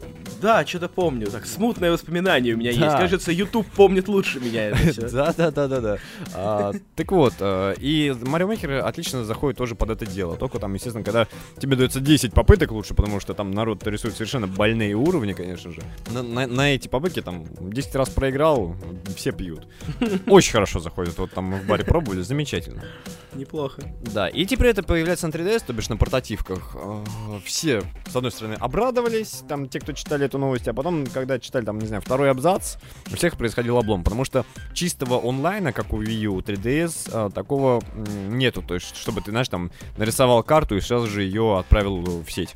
Да, 0.40 0.64
что-то 0.66 0.88
помню. 0.88 1.30
Так, 1.30 1.46
смутное 1.46 1.90
воспоминание 1.90 2.54
у 2.54 2.58
меня 2.58 2.72
да. 2.74 2.86
есть. 2.86 2.96
Кажется, 2.96 3.32
YouTube 3.32 3.66
помнит 3.66 4.08
лучше 4.08 4.40
меня 4.40 4.68
это 4.70 5.10
Да, 5.10 5.34
да, 5.36 5.50
да, 5.50 5.68
да, 5.68 5.80
да. 5.80 5.98
А, 6.34 6.72
так 6.94 7.10
вот, 7.12 7.34
э, 7.40 7.74
и 7.78 8.08
Mario 8.08 8.48
Maker 8.48 8.78
отлично 8.80 9.24
заходит 9.24 9.58
тоже 9.58 9.74
под 9.74 9.90
это 9.90 10.06
дело. 10.06 10.36
Только 10.36 10.58
там, 10.58 10.74
естественно, 10.74 11.04
когда 11.04 11.26
тебе 11.58 11.76
дается 11.76 12.00
10 12.00 12.32
попыток 12.32 12.72
лучше, 12.72 12.94
потому 12.94 13.20
что 13.20 13.34
там 13.34 13.50
народ 13.50 13.86
рисует 13.86 14.14
совершенно 14.14 14.46
больные 14.46 14.94
уровни, 14.94 15.32
конечно 15.32 15.72
же. 15.72 15.82
На, 16.12 16.22
на, 16.22 16.46
на 16.46 16.74
эти 16.74 16.88
попытки 16.88 17.22
там 17.22 17.44
10 17.60 17.94
раз 17.94 18.10
проиграл, 18.10 18.74
все 19.16 19.32
пьют. 19.32 19.66
Очень 20.26 20.52
хорошо 20.52 20.80
заходит. 20.80 21.18
Вот 21.18 21.30
там 21.32 21.52
в 21.52 21.66
баре 21.66 21.84
пробовали, 21.84 22.22
замечательно. 22.22 22.82
Неплохо. 23.34 23.82
Да, 24.00 24.28
и 24.28 24.46
теперь 24.46 24.68
это 24.68 24.82
появляется 24.82 25.26
на 25.26 25.32
3DS, 25.32 25.64
то 25.66 25.72
бишь 25.72 25.88
на 25.88 25.96
портативках. 25.96 26.74
Э, 26.74 27.04
все, 27.44 27.82
с 28.08 28.16
одной 28.16 28.32
стороны, 28.32 28.54
обрадовались, 28.54 29.44
там, 29.48 29.68
те, 29.68 29.80
кто 29.80 29.92
читали 29.92 30.26
эту 30.26 30.38
новость, 30.38 30.66
а 30.66 30.74
потом, 30.74 31.06
когда 31.06 31.38
читали, 31.38 31.64
там, 31.64 31.78
не 31.78 31.86
знаю, 31.86 32.02
второй 32.02 32.30
абзац, 32.30 32.76
у 33.12 33.16
всех 33.16 33.36
происходил 33.36 33.76
облом, 33.76 34.02
потому 34.02 34.24
что 34.24 34.44
чистого 34.72 35.20
онлайна, 35.28 35.72
как 35.72 35.92
у 35.92 36.02
Wii 36.02 36.20
U 36.22 36.38
3DS, 36.38 37.10
э, 37.28 37.30
такого 37.32 37.82
нету. 38.28 38.62
То 38.62 38.74
есть, 38.74 38.96
чтобы 38.96 39.20
ты, 39.20 39.30
знаешь, 39.30 39.48
там, 39.48 39.70
нарисовал 39.96 40.42
карту 40.42 40.76
и 40.76 40.80
сразу 40.80 41.06
же 41.06 41.22
ее 41.22 41.58
отправил 41.58 42.00
в 42.00 42.30
сеть. 42.30 42.54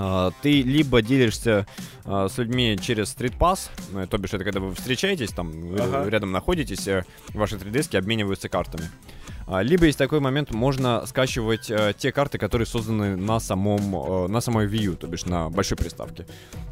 Uh, 0.00 0.32
ты 0.40 0.62
либо 0.62 1.02
делишься 1.02 1.66
uh, 2.04 2.26
с 2.26 2.38
людьми 2.38 2.78
через 2.80 3.14
Street 3.14 3.36
Pass, 3.36 3.68
ну, 3.92 4.06
то 4.06 4.16
бишь 4.16 4.32
это 4.32 4.44
когда 4.44 4.58
вы 4.58 4.74
встречаетесь, 4.74 5.30
там 5.30 5.74
ага. 5.78 6.08
рядом 6.08 6.32
находитесь, 6.32 6.88
э, 6.88 7.04
ваши 7.34 7.56
3DS 7.56 7.98
обмениваются 7.98 8.48
картами. 8.48 8.88
А, 9.50 9.62
либо 9.62 9.86
есть 9.86 9.98
такой 9.98 10.20
момент, 10.20 10.52
можно 10.52 11.04
скачивать 11.06 11.70
э, 11.72 11.92
те 11.98 12.12
карты, 12.12 12.38
которые 12.38 12.66
созданы 12.66 13.16
на 13.16 13.40
самом, 13.40 13.96
э, 13.96 14.28
на 14.28 14.40
самой 14.40 14.68
Wii 14.68 14.82
U, 14.82 14.94
то 14.94 15.08
бишь 15.08 15.24
на 15.24 15.50
большой 15.50 15.76
приставке. 15.76 16.24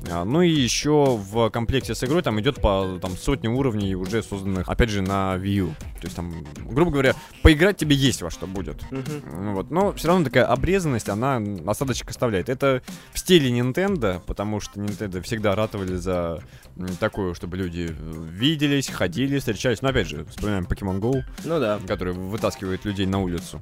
А, 0.09 0.25
ну 0.25 0.43
и 0.43 0.49
еще 0.49 1.17
в 1.17 1.51
комплекте 1.51 1.97
с 1.97 2.05
игрой 2.05 2.23
там 2.23 2.41
идет 2.41 2.61
по 2.61 2.99
там, 3.03 3.17
сотне 3.17 3.51
уровней 3.51 3.97
уже 3.97 4.23
созданных, 4.23 4.69
опять 4.69 4.91
же, 4.91 5.03
на 5.03 5.35
Wii 5.37 5.55
U. 5.55 5.75
То 6.01 6.05
есть 6.05 6.15
там, 6.15 6.33
грубо 6.71 6.93
говоря, 6.93 7.15
поиграть 7.43 7.79
тебе 7.79 7.97
есть 7.97 8.23
во 8.23 8.31
что 8.31 8.47
будет. 8.47 8.81
Uh-huh. 8.93 9.55
Вот. 9.55 9.73
Но 9.73 9.93
все 9.95 10.07
равно 10.07 10.25
такая 10.25 10.45
обрезанность, 10.45 11.09
она 11.09 11.43
осадочек 11.67 12.11
оставляет. 12.11 12.49
Это 12.49 12.83
в 13.13 13.19
стиле 13.19 13.51
Nintendo, 13.51 14.21
потому 14.25 14.61
что 14.61 14.79
Nintendo 14.79 15.21
всегда 15.23 15.57
ратовали 15.57 15.97
за 15.97 16.45
такое, 17.01 17.35
чтобы 17.35 17.57
люди 17.57 17.93
виделись, 17.99 18.89
ходили, 18.89 19.41
встречались. 19.41 19.83
Но 19.83 19.89
опять 19.89 20.07
же, 20.07 20.25
вспоминаем 20.27 20.65
Pokemon 20.65 21.01
Go, 21.01 21.25
ну 21.45 21.59
да. 21.59 21.81
который 21.89 22.13
вытаскивает 22.13 22.68
людей 22.85 23.07
на 23.07 23.19
улицу. 23.19 23.61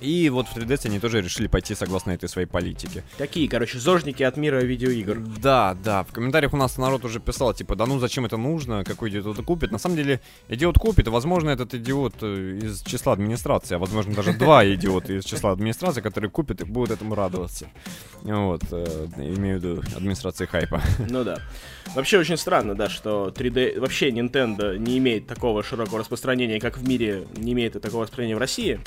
И 0.00 0.28
вот 0.28 0.46
в 0.48 0.56
3DS 0.56 0.86
они 0.86 1.00
тоже 1.00 1.22
решили 1.22 1.46
пойти 1.46 1.74
согласно 1.74 2.10
этой 2.10 2.28
своей 2.28 2.46
политике. 2.46 3.02
Такие, 3.18 3.48
короче, 3.48 3.78
зожники 3.78 4.22
от 4.22 4.36
мира 4.36 4.60
видеоигр. 4.60 5.18
Да, 5.42 5.76
да. 5.82 6.04
В 6.04 6.12
комментариях 6.12 6.52
у 6.52 6.56
нас 6.56 6.76
народ 6.78 7.04
уже 7.04 7.20
писал, 7.20 7.54
типа, 7.54 7.76
да 7.76 7.86
ну 7.86 7.98
зачем 7.98 8.26
это 8.26 8.36
нужно, 8.36 8.84
какой 8.84 9.10
идиот 9.10 9.34
это 9.34 9.42
купит. 9.42 9.72
На 9.72 9.78
самом 9.78 9.96
деле, 9.96 10.20
идиот 10.48 10.78
купит, 10.78 11.06
и, 11.06 11.10
возможно, 11.10 11.50
этот 11.50 11.74
идиот 11.74 12.14
э, 12.22 12.58
из 12.62 12.82
числа 12.82 13.14
администрации, 13.14 13.76
а 13.76 13.78
возможно, 13.78 14.14
даже 14.14 14.32
два 14.38 14.66
идиота 14.66 15.12
из 15.12 15.24
числа 15.24 15.52
администрации, 15.52 16.00
которые 16.00 16.30
купят 16.30 16.60
и 16.60 16.64
будут 16.64 16.90
этому 16.90 17.14
радоваться. 17.14 17.68
Вот, 18.22 18.62
э, 18.70 19.06
имею 19.16 19.60
в 19.60 19.64
виду 19.64 19.82
администрации 19.96 20.46
хайпа. 20.46 20.82
Ну 21.08 21.24
да. 21.24 21.38
Вообще 21.94 22.18
очень 22.18 22.36
странно, 22.36 22.74
да, 22.74 22.88
что 22.88 23.32
3D... 23.34 23.80
Вообще 23.80 24.10
Nintendo 24.10 24.76
не 24.76 24.98
имеет 24.98 25.26
такого 25.26 25.62
широкого 25.62 26.00
распространения, 26.00 26.60
как 26.60 26.76
в 26.76 26.86
мире 26.86 27.26
не 27.36 27.52
имеет 27.52 27.80
такого 27.80 28.02
распространения 28.02 28.36
в 28.36 28.40
России. 28.40 28.80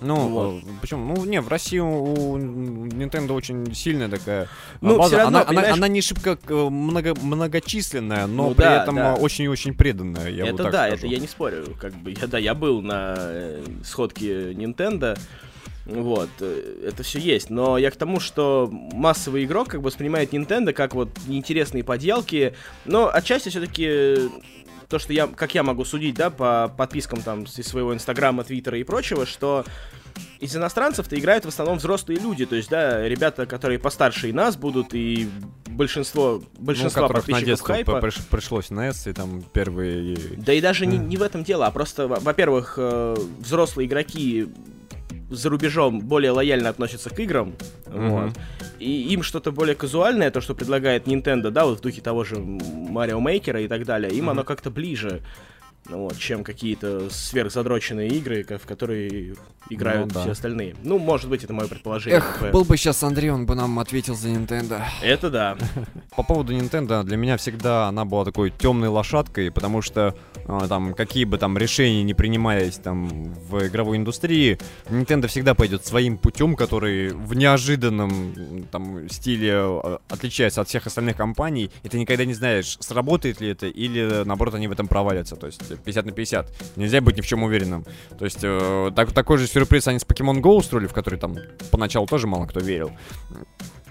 Ну, 0.00 0.28
вот. 0.28 0.62
Э, 0.62 0.66
почему? 0.80 1.14
Ну, 1.14 1.24
не, 1.24 1.40
в 1.40 1.48
России 1.48 1.78
у 1.78 2.36
Nintendo 2.36 3.32
очень 3.32 3.74
сильная 3.74 4.08
такая 4.08 4.48
ну, 4.80 4.98
база. 4.98 5.18
Равно, 5.18 5.44
она, 5.46 5.60
она, 5.60 5.72
она 5.72 5.88
не 5.88 6.00
шибко 6.00 6.38
э, 6.48 6.54
много, 6.54 7.14
многочисленная, 7.14 8.26
но 8.26 8.48
ну, 8.48 8.54
при 8.54 8.62
да, 8.62 8.82
этом 8.82 8.98
очень 9.20 9.44
и 9.44 9.48
очень 9.48 9.74
преданная. 9.74 10.28
Я 10.28 10.46
это 10.46 10.64
вот 10.64 10.72
да, 10.72 10.86
скажу. 10.86 10.94
это 10.96 11.06
я 11.06 11.18
не 11.18 11.28
спорю. 11.28 11.64
Как 11.80 11.94
бы, 11.94 12.12
я, 12.12 12.26
да, 12.26 12.38
я 12.38 12.54
был 12.54 12.82
на 12.82 13.14
э, 13.18 13.64
сходке 13.84 14.52
Nintendo. 14.52 15.18
Вот, 15.86 16.28
это 16.40 17.04
все 17.04 17.20
есть. 17.20 17.48
Но 17.48 17.78
я 17.78 17.92
к 17.92 17.96
тому, 17.96 18.18
что 18.18 18.68
массовый 18.70 19.44
игрок 19.44 19.68
как 19.68 19.80
бы 19.80 19.86
воспринимает 19.86 20.32
Nintendo 20.32 20.72
как 20.72 20.94
вот 20.94 21.10
неинтересные 21.28 21.84
поделки. 21.84 22.54
Но 22.84 23.08
отчасти 23.12 23.50
все-таки 23.50 24.28
то, 24.88 24.98
что 24.98 25.12
я, 25.12 25.26
как 25.26 25.54
я 25.54 25.62
могу 25.62 25.84
судить, 25.84 26.14
да, 26.14 26.30
по 26.30 26.72
подпискам 26.76 27.22
там 27.22 27.44
из 27.44 27.66
своего 27.66 27.94
Инстаграма, 27.94 28.44
Твиттера 28.44 28.78
и 28.78 28.84
прочего, 28.84 29.26
что 29.26 29.64
из 30.40 30.56
иностранцев-то 30.56 31.18
играют 31.18 31.44
в 31.44 31.48
основном 31.48 31.78
взрослые 31.78 32.18
люди, 32.18 32.46
то 32.46 32.56
есть, 32.56 32.70
да, 32.70 33.06
ребята, 33.06 33.46
которые 33.46 33.78
постарше 33.78 34.30
и 34.30 34.32
нас 34.32 34.56
будут, 34.56 34.94
и 34.94 35.28
большинство, 35.66 36.42
большинство 36.58 37.02
ну, 37.02 37.08
подписчиков 37.08 37.40
на 37.40 37.46
детство 37.46 37.74
хайпа. 37.74 38.00
Приш, 38.00 38.16
пришлось 38.30 38.70
NES 38.70 39.10
и 39.10 39.12
там 39.12 39.42
первые... 39.42 40.16
Да 40.36 40.52
и 40.52 40.60
даже 40.60 40.86
не, 40.86 40.98
не 40.98 41.16
в 41.16 41.22
этом 41.22 41.44
дело, 41.44 41.66
а 41.66 41.70
просто, 41.70 42.06
во-первых, 42.08 42.74
э, 42.78 43.16
взрослые 43.40 43.86
игроки 43.86 44.48
за 45.30 45.48
рубежом 45.48 46.00
более 46.00 46.30
лояльно 46.30 46.68
относятся 46.68 47.10
к 47.10 47.18
играм, 47.18 47.54
mm-hmm. 47.86 48.08
вот, 48.08 48.38
и 48.78 49.12
им 49.12 49.22
что-то 49.22 49.52
более 49.52 49.74
казуальное, 49.74 50.30
то, 50.30 50.40
что 50.40 50.54
предлагает 50.54 51.06
Nintendo, 51.06 51.50
да, 51.50 51.64
вот 51.64 51.78
в 51.78 51.82
духе 51.82 52.00
того 52.00 52.24
же 52.24 52.36
Марио 52.38 53.20
Мейкера 53.20 53.60
и 53.60 53.68
так 53.68 53.84
далее, 53.84 54.12
им 54.12 54.26
mm-hmm. 54.26 54.30
оно 54.30 54.44
как-то 54.44 54.70
ближе 54.70 55.22
ну 55.88 55.98
вот, 56.04 56.18
чем 56.18 56.44
какие-то 56.44 57.08
сверхзадроченные 57.10 58.08
игры, 58.08 58.44
в 58.44 58.66
которые 58.66 59.36
играют 59.70 60.08
ну, 60.08 60.14
да. 60.14 60.20
все 60.22 60.30
остальные. 60.32 60.76
Ну, 60.82 60.98
может 60.98 61.30
быть, 61.30 61.44
это 61.44 61.52
мое 61.52 61.68
предположение. 61.68 62.18
Эх, 62.18 62.50
был 62.52 62.64
бы 62.64 62.76
сейчас 62.76 63.02
Андрей, 63.02 63.30
он 63.30 63.46
бы 63.46 63.54
нам 63.54 63.78
ответил 63.78 64.14
за 64.14 64.28
Nintendo. 64.28 64.82
Это 65.02 65.30
да. 65.30 65.56
По 66.16 66.22
поводу 66.22 66.54
Nintendo, 66.54 67.04
для 67.04 67.18
меня 67.18 67.36
всегда 67.36 67.88
она 67.88 68.06
была 68.06 68.24
такой 68.24 68.50
темной 68.50 68.88
лошадкой, 68.88 69.50
потому 69.50 69.82
что 69.82 70.14
а, 70.46 70.66
там 70.66 70.94
какие 70.94 71.24
бы 71.24 71.36
там 71.36 71.58
решения 71.58 72.02
не 72.02 72.14
принимались 72.14 72.76
там 72.76 73.34
в 73.34 73.66
игровой 73.66 73.98
индустрии, 73.98 74.58
Nintendo 74.88 75.26
всегда 75.26 75.54
пойдет 75.54 75.84
своим 75.84 76.16
путем, 76.16 76.56
который 76.56 77.10
в 77.10 77.34
неожиданном 77.34 78.66
там 78.70 79.08
стиле 79.10 79.52
а, 79.56 79.98
отличается 80.08 80.62
от 80.62 80.68
всех 80.68 80.86
остальных 80.86 81.16
компаний, 81.16 81.70
и 81.82 81.88
ты 81.90 81.98
никогда 81.98 82.24
не 82.24 82.34
знаешь, 82.34 82.78
сработает 82.80 83.42
ли 83.42 83.50
это 83.50 83.66
или 83.66 84.22
наоборот 84.24 84.54
они 84.54 84.68
в 84.68 84.72
этом 84.72 84.88
провалятся. 84.88 85.36
То 85.36 85.46
есть 85.46 85.60
50 85.84 86.06
на 86.06 86.12
50. 86.12 86.76
Нельзя 86.76 87.02
быть 87.02 87.18
ни 87.18 87.20
в 87.20 87.26
чем 87.26 87.42
уверенным. 87.42 87.84
То 88.18 88.24
есть 88.24 88.40
э, 88.42 88.90
так, 88.96 89.12
такой 89.12 89.36
же 89.36 89.46
сюрприз 89.46 89.86
они 89.88 89.98
с 89.98 90.06
Pokemon 90.06 90.40
Go 90.40 90.56
устроили, 90.56 90.86
в 90.86 90.94
который 90.94 91.18
там 91.18 91.36
поначалу 91.70 92.06
тоже 92.06 92.26
мало 92.26 92.46
кто 92.46 92.60
верил. 92.60 92.90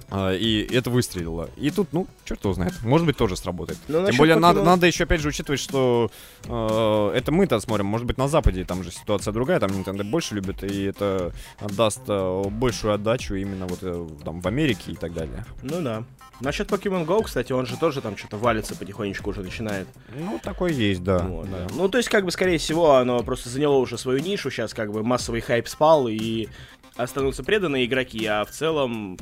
Uh, 0.10 0.38
и 0.38 0.62
это 0.72 0.92
выстрелило. 0.92 1.50
И 1.58 1.72
тут, 1.72 1.92
ну, 1.92 2.06
черт 2.26 2.44
его 2.44 2.54
знает, 2.54 2.74
может 2.84 3.08
быть, 3.08 3.18
тоже 3.18 3.36
сработает. 3.36 3.80
Но 3.88 4.06
Тем 4.06 4.18
более, 4.18 4.36
Pokemon... 4.36 4.40
надо, 4.40 4.64
надо 4.64 4.86
еще, 4.86 5.06
опять 5.06 5.20
же, 5.20 5.30
учитывать, 5.30 5.60
что 5.60 6.12
uh, 6.44 7.12
это 7.12 7.32
мы-то 7.32 7.60
смотрим, 7.60 7.88
может 7.88 8.06
быть, 8.06 8.18
на 8.18 8.28
Западе 8.28 8.66
там 8.66 8.84
же 8.84 8.92
ситуация 8.92 9.32
другая, 9.32 9.60
там 9.60 9.72
Nintendo 9.72 10.04
больше 10.04 10.36
любит, 10.36 10.64
и 10.64 10.84
это 10.84 11.34
даст 11.60 12.02
uh, 12.08 12.48
большую 12.50 12.94
отдачу 12.94 13.34
именно 13.34 13.66
вот 13.66 13.82
uh, 13.82 14.24
там 14.24 14.42
в 14.42 14.48
Америке 14.48 14.92
и 14.92 14.96
так 14.96 15.14
далее. 15.14 15.44
Ну 15.64 15.82
да. 15.82 16.04
Насчет 16.40 16.70
Pokemon 16.70 17.06
Go, 17.06 17.24
кстати, 17.24 17.54
он 17.54 17.66
же 17.66 17.78
тоже 17.78 18.02
там 18.02 18.18
что-то 18.18 18.38
валится 18.38 18.76
потихонечку 18.76 19.30
уже 19.30 19.42
начинает. 19.42 19.88
Ну, 20.14 20.40
такой 20.44 20.74
есть, 20.74 21.02
да. 21.02 21.20
Вот, 21.20 21.50
да. 21.50 21.68
Ну, 21.74 21.88
то 21.88 21.98
есть, 21.98 22.10
как 22.10 22.26
бы, 22.26 22.32
скорее 22.32 22.58
всего, 22.58 22.96
оно 22.96 23.24
просто 23.24 23.50
заняло 23.50 23.78
уже 23.78 23.98
свою 23.98 24.20
нишу, 24.20 24.52
сейчас 24.52 24.74
как 24.74 24.92
бы 24.92 25.02
массовый 25.02 25.42
хайп 25.42 25.68
спал, 25.68 26.08
и 26.10 26.50
останутся 26.98 27.44
преданные 27.44 27.86
игроки, 27.86 28.26
а 28.26 28.44
в 28.44 28.52
целом 28.52 29.18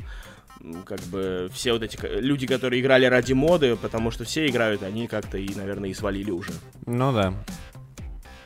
как 0.84 1.00
бы 1.10 1.50
все 1.52 1.72
вот 1.72 1.82
эти 1.82 1.98
люди, 2.20 2.46
которые 2.46 2.80
играли 2.80 3.06
ради 3.06 3.32
моды, 3.32 3.76
потому 3.76 4.10
что 4.10 4.24
все 4.24 4.46
играют, 4.46 4.82
они 4.82 5.06
как-то 5.06 5.38
и, 5.38 5.54
наверное, 5.54 5.90
и 5.90 5.94
свалили 5.94 6.30
уже. 6.30 6.52
Ну 6.86 7.12
да. 7.12 7.34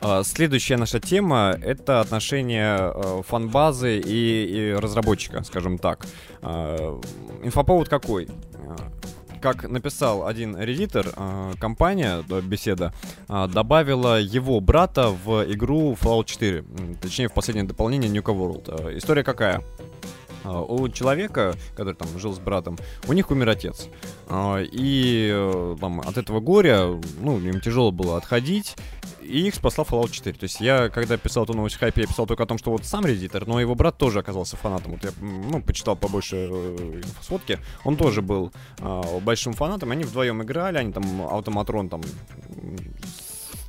А, 0.01 0.23
следующая 0.23 0.77
наша 0.77 0.99
тема— 0.99 1.57
это 1.61 1.99
отношения 1.99 2.77
э, 2.79 3.21
фан-базы 3.27 3.99
и, 3.99 4.45
и 4.45 4.73
разработчика, 4.73 5.43
скажем 5.43 5.77
так. 5.77 6.05
А, 6.41 6.99
инфоповод 7.43 7.89
какой? 7.89 8.27
А, 8.55 8.75
как 9.41 9.69
написал 9.69 10.27
один 10.27 10.57
редитор, 10.59 11.07
компания, 11.59 12.21
беседа, 12.43 12.93
добавила 13.29 14.19
его 14.19 14.59
брата 14.59 15.11
в 15.11 15.45
игру 15.53 15.93
Fallout 15.93 16.25
4, 16.25 16.65
точнее 17.01 17.29
в 17.29 17.33
последнее 17.33 17.65
дополнение 17.65 18.11
Nuka 18.11 18.35
World. 18.35 18.97
История 18.97 19.23
какая? 19.23 19.63
У 20.43 20.89
человека, 20.89 21.55
который 21.75 21.95
там 21.95 22.07
жил 22.17 22.33
с 22.33 22.39
братом, 22.39 22.77
у 23.07 23.13
них 23.13 23.31
умер 23.31 23.49
отец. 23.49 23.87
И 24.31 25.29
э, 25.31 25.75
там, 25.79 26.01
от 26.01 26.17
этого 26.17 26.39
горя, 26.39 26.99
ну, 27.21 27.39
им 27.39 27.59
тяжело 27.61 27.91
было 27.91 28.17
отходить, 28.17 28.75
и 29.21 29.47
их 29.47 29.55
спасла 29.55 29.83
Fallout 29.83 30.11
4. 30.11 30.37
То 30.37 30.43
есть 30.43 30.59
я, 30.59 30.89
когда 30.89 31.17
писал 31.17 31.43
эту 31.43 31.53
новость 31.53 31.75
в 31.75 31.79
хайпе, 31.79 32.01
я 32.01 32.07
писал 32.07 32.25
только 32.25 32.43
о 32.43 32.45
том, 32.45 32.57
что 32.57 32.71
вот 32.71 32.85
сам 32.85 33.05
редитор, 33.05 33.47
но 33.47 33.59
его 33.59 33.75
брат 33.75 33.97
тоже 33.97 34.19
оказался 34.19 34.57
фанатом. 34.57 34.93
Вот 34.93 35.03
я, 35.03 35.11
ну, 35.21 35.61
почитал 35.61 35.95
побольше 35.95 36.49
э, 36.51 37.01
сводки. 37.21 37.59
Он 37.83 37.95
тоже 37.95 38.21
был 38.21 38.51
э, 38.79 39.19
большим 39.21 39.53
фанатом. 39.53 39.91
Они 39.91 40.03
вдвоем 40.03 40.41
играли, 40.41 40.77
они 40.77 40.91
там 40.91 41.21
автоматрон 41.21 41.89
там 41.89 42.01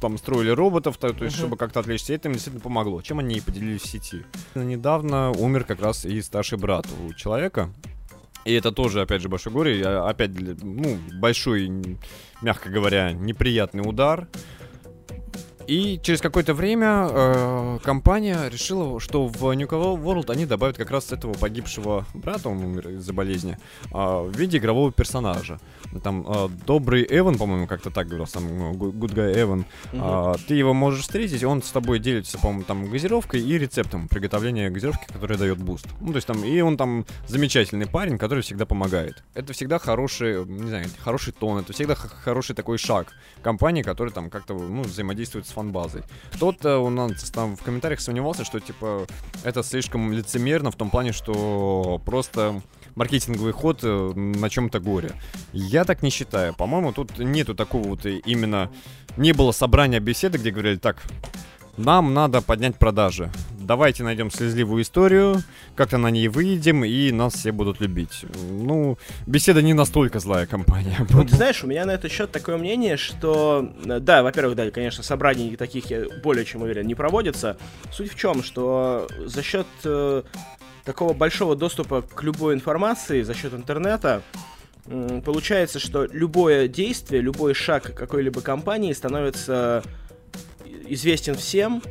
там 0.01 0.19
строили 0.19 0.51
роботов, 0.51 0.97
то, 0.99 1.13
то 1.13 1.25
есть, 1.25 1.37
uh-huh. 1.37 1.41
чтобы 1.41 1.57
как-то 1.57 1.81
отвлечься, 1.81 2.15
это 2.15 2.29
им 2.29 2.35
действительно 2.35 2.63
помогло. 2.63 3.03
Чем 3.03 3.19
они 3.19 3.37
и 3.37 3.41
поделились 3.41 3.83
в 3.83 3.87
сети. 3.87 4.25
Недавно 4.55 5.31
умер 5.31 5.65
как 5.65 5.81
раз 5.81 6.05
и 6.05 6.21
старший 6.23 6.59
брат 6.59 6.87
у 7.07 7.13
человека. 7.15 7.71
И 8.45 8.55
это 8.55 8.73
тоже, 8.73 9.03
опять 9.03 9.21
же, 9.21 9.29
большой 9.29 9.53
горе. 9.53 9.87
Опять, 9.87 10.31
ну, 10.63 10.99
большой, 11.21 11.99
мягко 12.41 12.71
говоря, 12.71 13.13
неприятный 13.13 13.87
удар. 13.87 14.29
И 15.67 16.01
через 16.03 16.21
какое-то 16.21 16.53
время 16.53 17.07
э, 17.09 17.79
компания 17.85 18.49
решила, 18.49 18.99
что 18.99 19.29
в 19.29 19.37
Nuka 19.53 20.01
World 20.03 20.29
они 20.33 20.45
добавят 20.45 20.77
как 20.77 20.91
раз 20.91 21.13
этого 21.13 21.35
погибшего 21.35 22.07
брата, 22.13 22.49
он 22.49 22.59
умер 22.65 22.89
из-за 22.89 23.13
болезни, 23.13 23.57
э, 23.85 23.89
в 23.93 24.33
виде 24.37 24.59
игрового 24.59 24.91
персонажа. 24.91 25.61
Там 26.03 26.25
э, 26.27 26.49
добрый 26.67 27.07
Эван, 27.09 27.37
по-моему, 27.37 27.67
как-то 27.67 27.91
так 27.91 28.07
говорил, 28.07 28.27
сам 28.27 28.47
ну, 28.47 28.73
Good 28.73 29.15
Guy 29.15 29.41
Эван. 29.43 29.65
Угу. 29.93 30.03
Э, 30.03 30.35
ты 30.47 30.55
его 30.55 30.73
можешь 30.73 31.03
встретить, 31.03 31.43
он 31.43 31.63
с 31.63 31.71
тобой 31.71 31.99
делится, 31.99 32.39
по-моему, 32.39 32.63
там 32.65 32.89
газировкой 32.89 33.41
и 33.41 33.59
рецептом 33.59 34.09
приготовления 34.09 34.71
газировки, 34.71 35.07
которая 35.13 35.39
дает 35.39 35.59
буст. 35.59 35.87
Ну, 36.01 36.13
то 36.13 36.17
есть 36.17 36.27
там, 36.27 36.45
и 36.45 36.61
он 36.61 36.77
там 36.77 37.05
замечательный 37.27 37.87
парень, 37.87 38.19
который 38.19 38.43
всегда 38.43 38.67
помогает. 38.67 39.25
Это 39.35 39.53
всегда 39.53 39.79
хороший, 39.79 40.45
не 40.45 40.69
знаю, 40.69 40.87
хороший 41.01 41.33
тон, 41.33 41.59
это 41.59 41.73
всегда 41.73 41.95
хороший 41.95 42.55
такой 42.55 42.79
шаг 42.79 43.09
компании, 43.43 43.83
который 43.83 44.13
там 44.13 44.31
как-то, 44.31 44.55
ну, 44.55 44.83
взаимодействует 44.83 45.47
с 45.47 45.51
фан-базой. 45.51 46.03
Кто-то 46.33 46.79
у 46.79 46.91
нас 46.91 47.31
там 47.31 47.57
в 47.57 47.63
комментариях 47.63 48.01
сомневался, 48.01 48.45
что, 48.45 48.61
типа, 48.61 49.07
это 49.45 49.63
слишком 49.63 50.13
лицемерно 50.13 50.71
в 50.71 50.77
том 50.77 50.91
плане, 50.91 51.13
что 51.13 52.01
просто 52.05 52.63
маркетинговый 52.95 53.53
ход 53.53 53.81
э, 53.83 54.13
на 54.15 54.51
чем-то 54.51 54.81
горе. 54.81 55.13
Я 55.53 55.80
так 55.85 56.03
не 56.03 56.11
считаю. 56.11 56.55
По-моему, 56.55 56.93
тут 56.93 57.19
нету 57.19 57.55
такого 57.55 57.89
вот 57.89 58.07
именно... 58.07 58.71
Не 59.17 59.33
было 59.33 59.53
собрания 59.53 59.99
беседы, 59.99 60.39
где 60.39 60.53
говорили, 60.53 60.77
так, 60.77 61.03
нам 61.77 62.15
надо 62.15 62.43
поднять 62.43 62.77
продажи. 62.77 63.31
Давайте 63.59 64.03
найдем 64.03 64.31
слезливую 64.31 64.83
историю, 64.83 65.43
как-то 65.77 65.99
на 65.99 66.11
ней 66.11 66.29
выйдем, 66.29 66.85
и 66.85 67.11
нас 67.13 67.35
все 67.35 67.53
будут 67.53 67.81
любить. 67.81 68.25
Ну, 68.51 68.99
беседа 69.27 69.63
не 69.63 69.75
настолько 69.75 70.19
злая 70.19 70.47
компания. 70.47 71.07
Ну, 71.11 71.25
ты 71.25 71.37
знаешь, 71.37 71.63
у 71.65 71.67
меня 71.67 71.85
на 71.85 71.93
этот 71.93 72.11
счет 72.11 72.31
такое 72.31 72.57
мнение, 72.57 72.97
что, 72.97 73.73
да, 73.85 74.23
во-первых, 74.23 74.57
да, 74.57 74.71
конечно, 74.71 75.03
собраний 75.03 75.57
таких, 75.57 75.91
я 75.91 76.05
более 76.23 76.45
чем 76.45 76.63
уверен, 76.63 76.87
не 76.87 76.95
проводится. 76.95 77.57
Суть 77.93 78.13
в 78.13 78.17
чем, 78.17 78.43
что 78.43 79.09
за 79.25 79.43
счет 79.43 79.67
э, 79.85 80.23
такого 80.85 81.13
большого 81.13 81.57
доступа 81.57 82.03
к 82.03 82.23
любой 82.23 82.55
информации, 82.55 83.23
за 83.23 83.35
счет 83.35 83.55
интернета, 83.55 84.23
получается, 85.25 85.79
что 85.79 86.05
любое 86.07 86.69
действие, 86.69 87.23
любой 87.23 87.55
шаг 87.55 87.95
какой-либо 87.95 88.41
компании 88.41 88.93
становится 88.93 89.83
известен 90.89 91.35
всем 91.37 91.83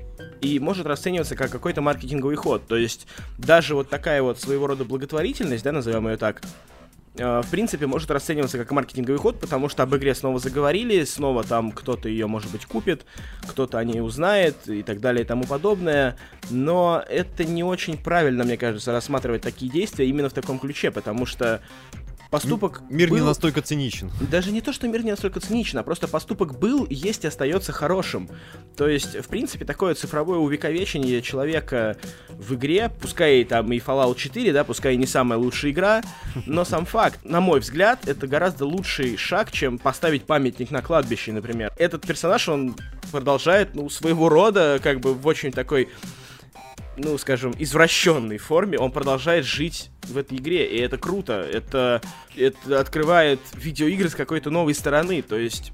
и 0.41 0.59
может 0.59 0.85
расцениваться 0.85 1.35
как 1.35 1.51
какой-то 1.51 1.81
маркетинговый 1.81 2.35
ход. 2.35 2.67
То 2.67 2.75
есть 2.75 3.07
даже 3.37 3.75
вот 3.75 3.89
такая 3.89 4.21
вот 4.21 4.39
своего 4.39 4.67
рода 4.67 4.85
благотворительность, 4.85 5.63
да, 5.63 5.71
назовем 5.71 6.07
ее 6.09 6.17
так, 6.17 6.41
э, 7.15 7.41
в 7.41 7.49
принципе, 7.49 7.87
может 7.87 8.11
расцениваться 8.11 8.57
как 8.57 8.71
маркетинговый 8.71 9.19
ход, 9.19 9.39
потому 9.39 9.69
что 9.69 9.83
об 9.83 9.95
игре 9.95 10.13
снова 10.15 10.39
заговорили, 10.39 11.03
снова 11.05 11.43
там 11.43 11.71
кто-то 11.71 12.09
ее, 12.09 12.27
может 12.27 12.51
быть, 12.51 12.65
купит, 12.65 13.05
кто-то 13.47 13.77
о 13.77 13.83
ней 13.83 14.01
узнает 14.01 14.55
и 14.67 14.83
так 14.83 14.99
далее 14.99 15.23
и 15.23 15.27
тому 15.27 15.45
подобное. 15.45 16.17
Но 16.49 17.03
это 17.07 17.45
не 17.45 17.63
очень 17.63 17.97
правильно, 17.97 18.43
мне 18.43 18.57
кажется, 18.57 18.91
рассматривать 18.91 19.41
такие 19.41 19.71
действия 19.71 20.07
именно 20.07 20.29
в 20.29 20.33
таком 20.33 20.59
ключе, 20.59 20.91
потому 20.91 21.25
что 21.25 21.61
поступок 22.29 22.81
Мир 22.89 23.09
был... 23.09 23.17
не 23.17 23.23
настолько 23.23 23.61
циничен. 23.61 24.11
Даже 24.21 24.51
не 24.51 24.61
то, 24.61 24.71
что 24.71 24.87
мир 24.87 25.03
не 25.03 25.11
настолько 25.11 25.39
циничен, 25.39 25.79
а 25.79 25.83
просто 25.83 26.07
поступок 26.07 26.57
был, 26.57 26.85
есть 26.89 27.23
и 27.23 27.27
остается 27.27 27.71
хорошим. 27.71 28.29
То 28.75 28.87
есть, 28.87 29.15
в 29.15 29.27
принципе, 29.27 29.65
такое 29.65 29.95
цифровое 29.95 30.37
увековечение 30.37 31.21
человека 31.21 31.97
в 32.29 32.55
игре, 32.55 32.91
пускай 33.01 33.43
там 33.43 33.71
и 33.71 33.79
Fallout 33.79 34.15
4, 34.15 34.53
да, 34.53 34.63
пускай 34.63 34.95
не 34.95 35.07
самая 35.07 35.39
лучшая 35.39 35.71
игра, 35.71 36.01
но 36.45 36.65
сам 36.65 36.85
факт, 36.85 37.19
на 37.23 37.41
мой 37.41 37.59
взгляд, 37.59 38.07
это 38.07 38.27
гораздо 38.27 38.65
лучший 38.65 39.17
шаг, 39.17 39.51
чем 39.51 39.77
поставить 39.77 40.23
памятник 40.23 40.71
на 40.71 40.81
кладбище, 40.81 41.31
например. 41.31 41.71
Этот 41.77 42.05
персонаж, 42.05 42.47
он 42.49 42.75
продолжает, 43.11 43.75
ну, 43.75 43.89
своего 43.89 44.29
рода, 44.29 44.79
как 44.81 44.99
бы 44.99 45.13
в 45.13 45.25
очень 45.25 45.51
такой 45.51 45.89
ну, 46.99 47.17
скажем, 47.17 47.53
извращенной 47.57 48.37
форме, 48.37 48.77
он 48.77 48.91
продолжает 48.91 49.45
жить 49.45 49.89
в 50.03 50.17
этой 50.17 50.37
игре, 50.37 50.65
и 50.65 50.79
это 50.79 50.97
круто. 50.97 51.47
Это, 51.51 52.01
это 52.35 52.79
открывает 52.79 53.39
видеоигры 53.55 54.09
с 54.09 54.15
какой-то 54.15 54.49
новой 54.49 54.73
стороны. 54.73 55.21
То 55.21 55.37
есть 55.37 55.71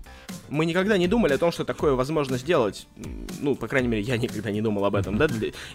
мы 0.49 0.65
никогда 0.65 0.97
не 0.97 1.07
думали 1.07 1.33
о 1.33 1.37
том, 1.37 1.51
что 1.51 1.65
такое 1.65 1.93
возможно 1.93 2.37
сделать. 2.37 2.87
Ну, 3.41 3.55
по 3.55 3.67
крайней 3.67 3.87
мере, 3.87 4.03
я 4.03 4.17
никогда 4.17 4.51
не 4.51 4.61
думал 4.61 4.85
об 4.85 4.95
этом, 4.95 5.17
да. 5.17 5.27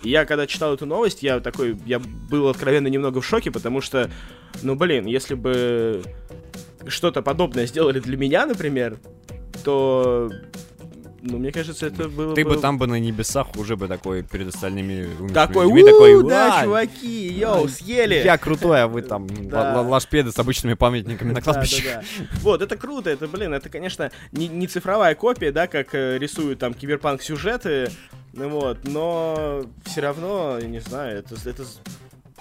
И 0.02 0.08
я, 0.08 0.24
когда 0.24 0.46
читал 0.46 0.74
эту 0.74 0.86
новость, 0.86 1.22
я 1.22 1.40
такой, 1.40 1.76
я 1.84 1.98
был 1.98 2.48
откровенно 2.48 2.88
немного 2.88 3.20
в 3.20 3.26
шоке, 3.26 3.50
потому 3.50 3.80
что, 3.80 4.10
ну, 4.62 4.76
блин, 4.76 5.06
если 5.06 5.34
бы 5.34 6.02
что-то 6.86 7.22
подобное 7.22 7.66
сделали 7.66 7.98
для 8.00 8.16
меня, 8.16 8.46
например, 8.46 8.98
то 9.64 10.30
ну, 11.22 11.38
мне 11.38 11.52
кажется, 11.52 11.86
это 11.86 12.08
было 12.08 12.34
Ты 12.34 12.44
бы 12.44 12.56
там 12.56 12.78
бы 12.78 12.86
на 12.86 12.98
небесах 12.98 13.48
уже 13.56 13.76
бы 13.76 13.88
такой 13.88 14.22
перед 14.22 14.48
остальными 14.48 15.08
Такой, 15.32 15.66
у 15.66 15.84
такой, 15.84 16.28
да, 16.28 16.62
чуваки, 16.62 17.28
йоу, 17.28 17.68
съели. 17.68 18.22
Я 18.24 18.38
крутой, 18.38 18.82
а 18.84 18.88
вы 18.88 19.02
там 19.02 19.26
лашпеды 19.88 20.32
с 20.32 20.38
обычными 20.38 20.74
памятниками 20.74 21.32
на 21.32 21.40
кладбище. 21.40 22.02
Вот, 22.40 22.62
это 22.62 22.76
круто, 22.76 23.10
это, 23.10 23.28
блин, 23.28 23.52
это, 23.54 23.68
конечно, 23.68 24.10
не 24.32 24.66
цифровая 24.66 25.14
копия, 25.14 25.52
да, 25.52 25.66
как 25.66 25.94
э, 25.94 26.18
рисуют 26.18 26.58
там 26.58 26.74
киберпанк 26.74 27.22
сюжеты, 27.22 27.90
ну 28.32 28.48
вот, 28.48 28.84
но 28.84 29.64
все 29.84 30.00
равно, 30.00 30.58
я 30.60 30.68
не 30.68 30.80
знаю, 30.80 31.18
это, 31.18 31.36
это 31.48 31.64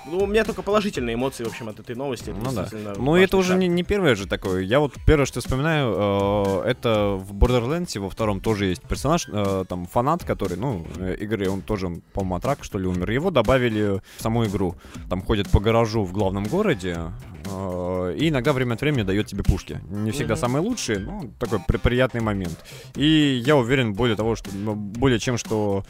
ну, 0.06 0.20
у 0.20 0.26
меня 0.26 0.44
только 0.44 0.62
положительные 0.62 1.16
эмоции, 1.16 1.44
в 1.44 1.48
общем, 1.48 1.70
от 1.70 1.80
этой 1.80 1.96
новости. 1.96 2.30
Это 2.30 2.40
ну 2.40 2.52
да. 2.52 2.68
Ну, 2.98 3.16
это 3.16 3.38
уже 3.38 3.56
не, 3.56 3.68
не 3.68 3.84
первое 3.84 4.16
же 4.16 4.28
такое. 4.28 4.62
Я 4.62 4.80
вот 4.80 4.94
первое, 5.06 5.26
что 5.26 5.42
вспоминаю, 5.42 6.64
э, 6.66 6.70
это 6.70 7.20
в 7.20 7.34
Borderlands, 7.34 8.00
во 8.00 8.10
втором 8.10 8.40
тоже 8.40 8.68
есть 8.68 8.82
персонаж, 8.82 9.28
э, 9.32 9.66
там, 9.68 9.86
фанат, 9.86 10.24
который, 10.24 10.58
ну, 10.58 10.86
э, 10.98 11.16
игры, 11.20 11.50
он 11.50 11.62
тоже, 11.62 12.02
по-моему, 12.14 12.36
от 12.36 12.46
рака, 12.46 12.64
что 12.64 12.80
ли, 12.80 12.88
умер. 12.88 13.10
Его 13.12 13.30
добавили 13.30 14.02
в 14.18 14.22
саму 14.22 14.46
игру. 14.46 14.76
Там 15.10 15.22
ходит 15.22 15.50
по 15.50 15.60
гаражу 15.60 16.04
в 16.04 16.14
главном 16.14 16.46
городе, 16.46 17.12
э, 17.46 17.99
и 18.16 18.30
иногда 18.30 18.54
время 18.54 18.74
от 18.74 18.82
времени 18.82 19.04
дает 19.04 19.28
тебе 19.28 19.44
пушки. 19.44 19.80
Не 19.90 20.12
всегда 20.12 20.34
mm-hmm. 20.34 20.38
самые 20.38 20.62
лучшие, 20.62 21.00
но 21.00 21.24
такой 21.40 21.60
при- 21.68 21.78
приятный 21.78 22.22
момент. 22.22 22.58
И 22.96 23.42
я 23.46 23.56
уверен, 23.56 23.94
более 23.94 24.16
того, 24.16 24.36
что 24.36 24.50
ну, 24.54 24.76
более 24.76 25.20
чем, 25.20 25.38
что 25.38 25.84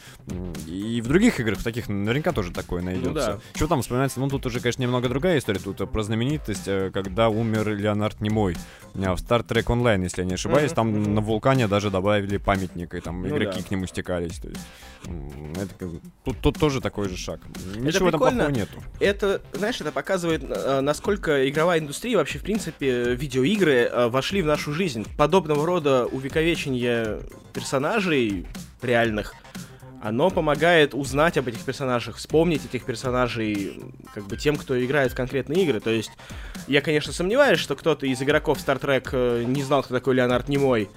и 0.68 1.02
в 1.02 1.08
других 1.08 1.40
играх, 1.40 1.60
в 1.60 1.64
таких 1.64 1.90
наверняка 1.90 2.32
тоже 2.32 2.52
такое 2.52 2.82
найдется. 2.82 3.10
Ну, 3.10 3.14
да. 3.14 3.40
Что 3.56 3.68
там 3.68 3.82
вспоминается, 3.82 4.20
ну 4.20 4.30
тут 4.30 4.46
уже, 4.46 4.60
конечно, 4.60 4.82
немного 4.82 5.10
другая 5.10 5.38
история, 5.40 5.60
тут 5.60 5.78
про 5.92 6.04
знаменитость, 6.04 6.68
э, 6.68 6.92
когда 6.94 7.30
умер 7.30 7.76
Леонард 7.76 8.22
Немой 8.22 8.56
в 8.94 9.00
Star 9.00 9.46
Trek 9.46 9.66
Online, 9.66 10.04
если 10.04 10.22
я 10.22 10.28
не 10.28 10.34
ошибаюсь, 10.34 10.72
там 10.72 11.14
на 11.14 11.22
вулкане 11.22 11.68
даже 11.68 11.90
добавили 11.90 12.38
памятник, 12.38 12.94
и 12.96 13.00
там 13.00 13.22
ну, 13.22 13.30
игроки 13.30 13.60
да. 13.60 13.68
к 13.68 13.72
нему 13.72 13.86
стекались, 13.86 14.40
то 14.40 14.50
есть 14.50 14.62
это, 15.56 16.00
тут, 16.24 16.38
тут 16.42 16.60
тоже 16.60 16.82
такой 16.82 17.08
же 17.10 17.18
шаг. 17.18 17.40
Ничего 17.78 18.10
этом 18.10 18.20
плохого 18.20 18.52
нету. 18.52 18.84
Это, 19.00 19.42
знаешь, 19.54 19.80
это 19.80 19.92
показывает, 19.92 20.44
э, 20.44 20.82
насколько 20.82 21.48
игровая 21.50 21.80
индустрия, 21.80 22.09
вообще, 22.16 22.40
в 22.40 22.44
принципе, 22.44 23.16
видеоигры 23.16 23.74
э, 23.84 24.08
вошли 24.08 24.42
в 24.42 24.46
нашу 24.46 24.74
жизнь. 24.74 25.06
Подобного 25.18 25.66
рода 25.66 26.06
увековечение 26.06 27.22
персонажей 27.54 28.46
реальных— 28.82 29.36
оно 30.02 30.30
помогает 30.30 30.94
узнать 30.94 31.38
об 31.38 31.48
этих 31.48 31.64
персонажах, 31.64 32.18
вспомнить 32.18 32.66
этих 32.66 32.86
персонажей, 32.86 33.82
как 34.14 34.26
бы 34.26 34.38
тем, 34.38 34.56
кто 34.56 34.84
играет 34.84 35.12
в 35.12 35.16
конкретные 35.16 35.64
игры. 35.64 35.80
То 35.80 35.90
есть, 35.90 36.12
я, 36.68 36.82
конечно, 36.82 37.12
сомневаюсь, 37.12 37.60
что 37.60 37.76
кто-то 37.76 38.06
из 38.06 38.22
игроков 38.22 38.60
Star 38.60 38.80
Trek 38.80 39.10
э, 39.12 39.44
не 39.44 39.62
знал, 39.62 39.84
кто 39.84 39.94
такой 39.94 40.16
Леонард 40.16 40.48
Немой. 40.48 40.90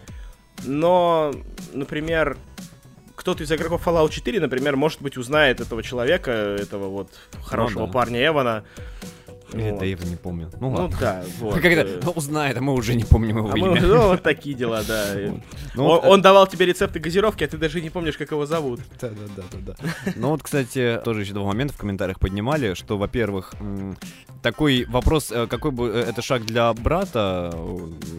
Но, 0.64 1.32
например, 1.72 2.36
кто-то 3.16 3.42
из 3.42 3.50
игроков 3.50 3.86
Fallout 3.86 4.10
4, 4.10 4.40
например, 4.40 4.76
может 4.76 5.02
быть, 5.02 5.16
узнает 5.16 5.60
этого 5.60 5.82
человека, 5.82 6.30
этого 6.30 6.88
вот 6.88 7.10
хорошего 7.42 7.80
ну, 7.80 7.86
да. 7.86 7.92
парня 7.92 8.26
Эвана. 8.26 8.64
Или 9.54 9.70
вот. 9.70 9.80
Дэйва 9.80 10.04
не 10.04 10.16
помню. 10.16 10.50
Ну, 10.60 10.70
ну 10.70 10.82
ладно. 10.82 10.96
да, 11.00 11.24
вот. 11.40 11.54
Когда 11.54 11.82
э. 11.82 12.00
ну, 12.02 12.10
узнает, 12.12 12.56
а 12.56 12.60
мы 12.60 12.72
уже 12.74 12.94
не 12.94 13.04
помним 13.04 13.38
его 13.38 13.50
а 13.52 13.58
имя. 13.58 13.70
Мы, 13.70 13.80
ну, 13.80 14.08
вот 14.08 14.22
такие 14.22 14.54
дела, 14.54 14.82
да. 14.86 15.14
Ну, 15.74 15.86
он, 15.86 16.00
он 16.04 16.22
давал 16.22 16.46
тебе 16.46 16.66
рецепты 16.66 16.98
газировки, 16.98 17.44
а 17.44 17.48
ты 17.48 17.56
даже 17.56 17.80
не 17.80 17.90
помнишь, 17.90 18.16
как 18.16 18.30
его 18.30 18.46
зовут. 18.46 18.80
Да, 19.00 19.08
да, 19.08 19.42
да, 19.50 19.58
да. 19.66 20.12
Ну 20.14 20.28
вот, 20.28 20.42
кстати, 20.42 21.00
тоже 21.04 21.22
еще 21.22 21.32
два 21.32 21.44
момента 21.44 21.74
в 21.74 21.76
комментариях 21.76 22.20
поднимали, 22.20 22.74
что, 22.74 22.96
во-первых, 22.96 23.52
такой 24.42 24.84
вопрос, 24.88 25.30
э, 25.30 25.46
какой 25.46 25.70
бы 25.70 25.88
э, 25.88 26.04
это 26.08 26.20
шаг 26.20 26.44
для 26.44 26.72
брата, 26.74 27.54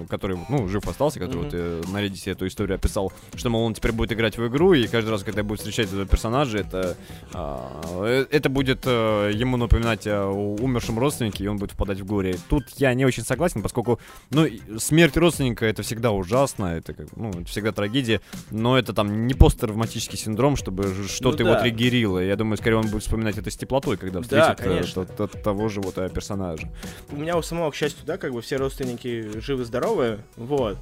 который, 0.09 0.37
ну, 0.49 0.67
жив 0.67 0.87
остался, 0.87 1.19
который 1.19 1.45
mm-hmm. 1.45 1.77
вот 1.83 1.93
на 1.93 2.03
Reddit 2.03 2.31
эту 2.31 2.47
историю 2.47 2.75
описал, 2.75 3.11
что, 3.35 3.49
мол, 3.49 3.63
он 3.65 3.73
теперь 3.73 3.91
будет 3.91 4.13
играть 4.13 4.37
в 4.37 4.47
игру, 4.47 4.73
и 4.73 4.87
каждый 4.87 5.09
раз, 5.09 5.23
когда 5.23 5.43
будет 5.43 5.59
встречать 5.59 5.87
этого 5.87 6.05
персонажа, 6.05 6.59
это, 6.59 6.97
а, 7.33 8.25
это 8.31 8.49
будет 8.49 8.85
ему 8.85 9.57
напоминать 9.57 10.07
о 10.07 10.29
умершем 10.29 10.97
родственнике, 10.97 11.22
родственники, 11.23 11.43
и 11.43 11.47
он 11.47 11.57
будет 11.57 11.71
впадать 11.71 11.99
в 11.99 12.05
горе. 12.05 12.37
Тут 12.49 12.65
я 12.77 12.93
не 12.93 13.05
очень 13.05 13.23
согласен, 13.23 13.61
поскольку, 13.61 13.99
ну, 14.29 14.47
смерть 14.77 15.17
родственника 15.17 15.65
это 15.65 15.83
всегда 15.83 16.11
ужасно, 16.11 16.65
это, 16.77 16.95
ну, 17.15 17.29
это 17.29 17.45
всегда 17.45 17.71
трагедия, 17.71 18.21
но 18.51 18.77
это 18.77 18.93
там 18.93 19.27
не 19.27 19.33
посттравматический 19.33 20.17
синдром, 20.17 20.55
чтобы 20.55 20.93
что-то 21.07 21.43
ну, 21.43 21.49
его 21.49 21.55
да. 21.55 21.61
триггерило. 21.61 22.19
Я 22.19 22.35
думаю, 22.35 22.57
скорее 22.57 22.77
он 22.77 22.87
будет 22.87 23.03
вспоминать 23.03 23.37
это 23.37 23.49
с 23.49 23.57
теплотой, 23.57 23.97
когда 23.97 24.21
встретит 24.21 24.57
да, 24.95 25.25
э, 25.25 25.27
того 25.27 25.69
же 25.69 25.81
вот 25.81 25.97
э, 25.97 26.09
персонажа. 26.09 26.69
У 27.11 27.15
меня 27.15 27.37
у 27.37 27.41
самого, 27.41 27.71
к 27.71 27.75
счастью, 27.75 28.05
да, 28.05 28.17
как 28.17 28.33
бы 28.33 28.41
все 28.41 28.57
родственники 28.57 29.39
живы-здоровы, 29.39 30.19
вот. 30.35 30.77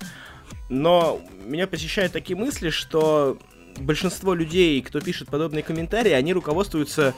Но 0.69 1.21
меня 1.45 1.67
посещают 1.67 2.13
такие 2.13 2.37
мысли, 2.37 2.69
что 2.69 3.37
большинство 3.77 4.33
людей, 4.33 4.81
кто 4.81 4.99
пишет 4.99 5.29
подобные 5.29 5.63
комментарии, 5.63 6.11
они 6.11 6.33
руководствуются 6.33 7.13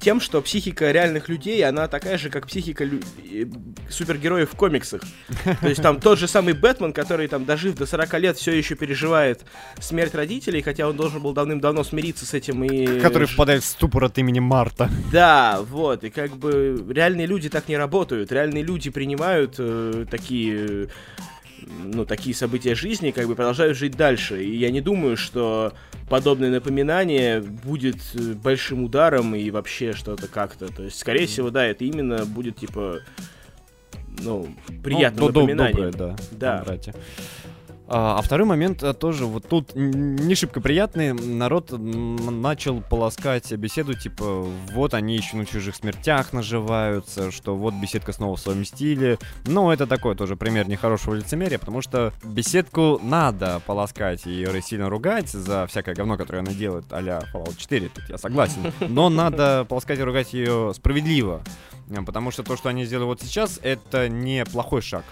тем, 0.00 0.20
что 0.20 0.40
психика 0.42 0.90
реальных 0.90 1.28
людей, 1.28 1.64
она 1.64 1.88
такая 1.88 2.18
же, 2.18 2.30
как 2.30 2.46
психика 2.46 2.84
лю- 2.84 3.02
э, 3.24 3.44
супергероев 3.88 4.52
в 4.52 4.56
комиксах. 4.56 5.02
То 5.60 5.68
есть 5.68 5.82
там 5.82 6.00
тот 6.00 6.18
же 6.18 6.28
самый 6.28 6.54
Бэтмен, 6.54 6.92
который 6.92 7.28
там, 7.28 7.44
дожив 7.44 7.76
до 7.76 7.86
40 7.86 8.18
лет, 8.20 8.36
все 8.36 8.52
еще 8.52 8.74
переживает 8.74 9.42
смерть 9.80 10.14
родителей, 10.14 10.62
хотя 10.62 10.88
он 10.88 10.96
должен 10.96 11.22
был 11.22 11.32
давным-давно 11.32 11.84
смириться 11.84 12.26
с 12.26 12.34
этим 12.34 12.64
и... 12.64 13.00
Который 13.00 13.26
впадает 13.26 13.62
в 13.62 13.66
ступор 13.66 14.04
от 14.04 14.18
имени 14.18 14.40
Марта. 14.40 14.90
Да, 15.10 15.60
вот, 15.62 16.04
и 16.04 16.10
как 16.10 16.36
бы 16.36 16.84
реальные 16.88 17.26
люди 17.26 17.48
так 17.48 17.68
не 17.68 17.76
работают. 17.76 18.30
Реальные 18.32 18.62
люди 18.62 18.90
принимают 18.90 19.56
э, 19.58 20.06
такие 20.10 20.88
ну, 21.66 22.04
такие 22.04 22.34
события 22.34 22.74
жизни, 22.74 23.10
как 23.10 23.26
бы 23.26 23.34
продолжают 23.34 23.76
жить 23.76 23.96
дальше. 23.96 24.44
И 24.44 24.56
я 24.56 24.70
не 24.70 24.80
думаю, 24.80 25.16
что 25.16 25.72
подобное 26.08 26.50
напоминание 26.50 27.40
будет 27.40 27.96
э, 28.14 28.34
большим 28.34 28.84
ударом 28.84 29.34
и 29.34 29.50
вообще 29.50 29.92
что-то 29.92 30.28
как-то. 30.28 30.72
То 30.72 30.84
есть, 30.84 30.98
скорее 30.98 31.26
всего, 31.26 31.50
да, 31.50 31.64
это 31.66 31.84
именно 31.84 32.24
будет 32.24 32.56
типа 32.56 33.00
ну, 34.20 34.54
приятное 34.82 35.20
ну, 35.20 35.26
напоминание. 35.28 35.90
Доброе, 35.90 36.16
да. 36.30 36.64
Да. 36.64 36.64
А, 37.94 38.18
а 38.18 38.22
второй 38.22 38.46
момент 38.46 38.82
а, 38.82 38.94
тоже 38.94 39.26
вот 39.26 39.46
тут 39.46 39.72
не 39.74 40.34
шибко 40.34 40.62
приятный. 40.62 41.12
Народ 41.12 41.72
начал 41.72 42.80
полоскать 42.80 43.52
беседу, 43.52 43.92
типа, 43.92 44.46
вот 44.72 44.94
они 44.94 45.14
еще 45.14 45.36
на 45.36 45.44
чужих 45.44 45.76
смертях 45.76 46.32
наживаются, 46.32 47.30
что 47.30 47.54
вот 47.54 47.74
беседка 47.74 48.14
снова 48.14 48.36
в 48.36 48.40
своем 48.40 48.64
стиле. 48.64 49.18
Но 49.44 49.70
это 49.70 49.86
такой 49.86 50.16
тоже 50.16 50.36
пример 50.36 50.68
нехорошего 50.68 51.14
лицемерия, 51.14 51.58
потому 51.58 51.82
что 51.82 52.14
беседку 52.24 52.98
надо 53.02 53.60
полоскать 53.66 54.26
и 54.26 54.30
ее 54.30 54.62
сильно 54.62 54.88
ругать 54.88 55.28
за 55.28 55.66
всякое 55.66 55.94
говно, 55.94 56.16
которое 56.16 56.38
она 56.38 56.52
делает, 56.52 56.86
а-ля 56.92 57.20
Fallout 57.34 57.58
4, 57.58 57.90
тут 57.90 58.04
я 58.08 58.16
согласен. 58.16 58.72
Но 58.80 59.10
надо 59.10 59.66
полоскать 59.68 59.98
и 59.98 60.02
ругать 60.02 60.32
ее 60.32 60.72
справедливо. 60.74 61.42
Потому 62.06 62.30
что 62.30 62.42
то, 62.42 62.56
что 62.56 62.70
они 62.70 62.86
сделали 62.86 63.04
вот 63.04 63.20
сейчас, 63.20 63.60
это 63.62 64.08
не 64.08 64.46
плохой 64.46 64.80
шаг. 64.80 65.04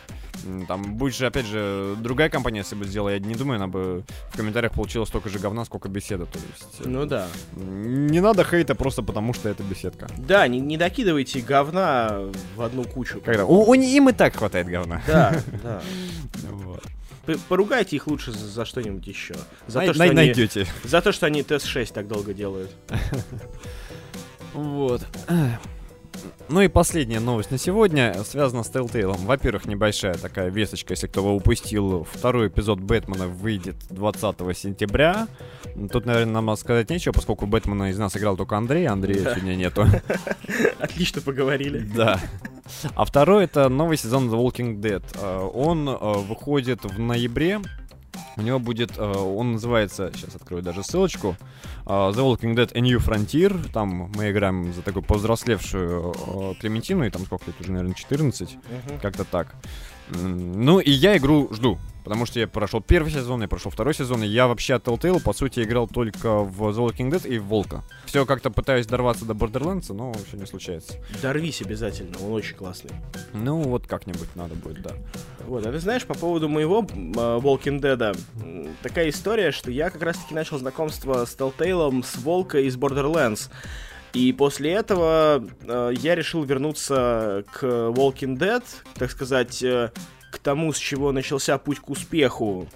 Там 0.69 0.95
будет 0.97 1.15
же, 1.15 1.27
опять 1.27 1.47
же, 1.47 1.97
другая 2.01 2.29
компания, 2.29 2.59
если 2.59 2.75
бы 2.75 2.85
сделала, 2.87 3.11
я 3.11 3.19
не 3.19 3.35
думаю, 3.35 3.57
она 3.57 3.67
бы 3.67 4.05
в 4.31 4.37
комментариях 4.37 4.73
получила 4.73 5.05
столько 5.05 5.29
же 5.29 5.39
говна, 5.39 5.65
сколько 5.65 5.89
беседа. 5.89 6.27
То 6.27 6.39
есть, 6.39 6.81
э, 6.81 6.89
ну 6.89 7.07
да. 7.07 7.27
Не 7.57 8.21
надо 8.21 8.45
хейта 8.45 8.75
просто 8.75 9.03
потому, 9.03 9.35
что 9.35 9.49
это 9.49 9.63
беседка. 9.63 10.09
Да, 10.19 10.47
не, 10.49 10.61
не 10.61 10.77
докидывайте 10.77 11.41
говна 11.41 12.21
в 12.57 12.63
одну 12.63 12.85
кучу. 12.85 13.21
Когда? 13.21 13.45
У, 13.45 13.69
у, 13.69 13.75
им 13.75 14.09
и 14.09 14.13
так 14.13 14.37
хватает 14.37 14.67
говна. 14.69 15.03
Да, 15.07 15.35
да. 15.63 15.83
Вот. 16.51 16.83
Поругайте 17.49 17.97
их 17.97 18.07
лучше 18.07 18.33
за, 18.33 18.47
за 18.47 18.65
что-нибудь 18.65 19.07
еще. 19.07 19.35
За, 19.67 19.79
Най- 19.79 19.87
то, 19.89 19.93
что 19.95 19.99
най- 19.99 20.09
они, 20.09 20.17
найдете. 20.17 20.67
за 20.85 21.01
то, 21.01 21.13
что 21.13 21.27
они 21.27 21.43
ТС-6 21.43 21.93
так 21.93 22.09
долго 22.09 22.33
делают. 22.35 22.71
Вот. 24.53 25.07
Ну 26.49 26.61
и 26.63 26.69
последняя 26.69 27.21
новость 27.21 27.51
на 27.51 27.59
сегодня 27.59 28.15
связана 28.25 28.65
с 28.65 28.71
Telltale. 28.71 29.17
Во-первых, 29.25 29.67
небольшая 29.67 30.15
такая 30.15 30.51
весочка, 30.51 30.95
если 30.95 31.07
кто 31.07 31.23
упустил. 31.23 32.07
Второй 32.11 32.49
эпизод 32.49 32.81
Бэтмена 32.81 33.29
выйдет 33.29 33.77
20 33.91 34.37
сентября. 34.59 35.29
Тут, 35.93 36.07
наверное, 36.07 36.41
нам 36.41 36.57
сказать 36.57 36.91
нечего, 36.91 37.13
поскольку 37.13 37.47
Бэтмена 37.47 37.91
из 37.91 37.99
нас 37.99 38.17
играл 38.17 38.37
только 38.37 38.57
Андрей, 38.57 38.87
Андрея 38.87 39.23
да. 39.23 39.35
сегодня 39.35 39.55
нету. 39.55 39.87
Отлично 40.81 41.21
поговорили. 41.23 41.79
Да. 41.79 42.21
А 42.95 43.05
второй 43.05 43.45
это 43.45 43.69
новый 43.69 43.97
сезон 43.97 44.29
The 44.29 44.37
Walking 44.37 44.81
Dead. 44.81 45.05
Э, 45.21 45.49
он 45.55 45.89
э, 45.89 45.93
выходит 45.95 46.85
в 46.85 46.99
ноябре 46.99 47.61
У 48.37 48.43
него 48.43 48.59
будет, 48.59 48.97
э, 48.97 49.03
он 49.03 49.53
называется, 49.53 50.11
сейчас 50.15 50.35
открою 50.35 50.63
даже 50.63 50.83
ссылочку, 50.83 51.37
э, 51.87 51.91
The 51.91 52.17
Walking 52.17 52.55
Dead 52.55 52.71
A 52.75 52.81
New 52.81 52.99
Frontier. 52.99 53.71
Там 53.73 54.11
мы 54.15 54.31
играем 54.31 54.73
за 54.73 54.83
такую 54.83 55.03
повзрослевшую 55.03 56.13
э, 56.13 56.55
Клементину, 56.61 57.05
и 57.05 57.11
там 57.11 57.25
сколько 57.27 57.47
лет 57.47 57.61
уже, 57.61 57.73
наверное, 57.73 57.95
14, 57.95 58.57
как-то 59.03 59.25
так. 59.25 59.55
Ну, 60.11 60.81
и 60.81 60.91
я 60.91 61.17
игру 61.17 61.49
жду, 61.53 61.79
потому 62.05 62.27
что 62.27 62.41
я 62.41 62.49
прошел 62.49 62.81
первый 62.81 63.11
сезон, 63.11 63.43
я 63.43 63.49
прошел 63.49 63.71
второй 63.71 63.95
сезон, 63.95 64.23
и 64.23 64.27
я 64.27 64.47
вообще 64.47 64.75
от 64.75 64.87
Telltale, 64.87 65.23
по 65.23 65.33
сути, 65.33 65.61
играл 65.61 65.89
только 65.89 66.39
в 66.39 66.63
The 66.69 66.87
Walking 66.87 67.11
Dead 67.11 67.29
и 67.29 67.39
в 67.39 67.45
Волка. 67.45 67.83
Все 68.05 68.27
как-то 68.27 68.51
пытаюсь 68.51 68.87
дорваться 68.87 69.25
до 69.25 69.35
Borderlands, 69.35 69.93
но 69.93 70.13
все 70.13 70.37
не 70.37 70.47
случается. 70.47 70.95
Дорвись 71.23 71.63
обязательно, 71.63 72.17
он 72.25 72.33
очень 72.33 72.57
классный. 72.57 72.91
Ну, 73.33 73.61
вот 73.63 73.87
как-нибудь 73.87 74.35
надо 74.35 74.55
будет, 74.55 74.83
да. 74.83 74.93
Вот, 75.47 75.67
а 75.67 75.73
ты 75.73 75.79
знаешь, 75.79 76.05
по 76.05 76.15
поводу 76.15 76.49
моего 76.49 76.81
э, 76.81 76.85
Walking 76.85 77.81
Dead, 77.81 78.19
такая 78.83 79.09
история, 79.09 79.51
что 79.51 79.71
я 79.71 79.91
как 79.91 80.03
раз-таки 80.03 80.35
начал 80.35 80.59
знакомство 80.59 81.25
с 81.25 81.37
Telltale, 81.37 82.05
с 82.05 82.17
Волка 82.17 82.61
из 82.61 82.77
Borderlands. 82.77 83.51
И 84.13 84.33
после 84.33 84.73
этого 84.73 85.45
э, 85.63 85.93
я 85.97 86.15
решил 86.15 86.43
вернуться 86.43 87.45
к 87.53 87.63
Walking 87.63 88.37
Dead, 88.37 88.63
так 88.95 89.11
сказать, 89.11 89.63
э, 89.63 89.93
к 90.31 90.39
тому, 90.39 90.73
с 90.73 90.79
чего 90.79 91.13
начался 91.13 91.59
путь 91.59 91.81
к 91.81 91.91
успеху 91.91 92.69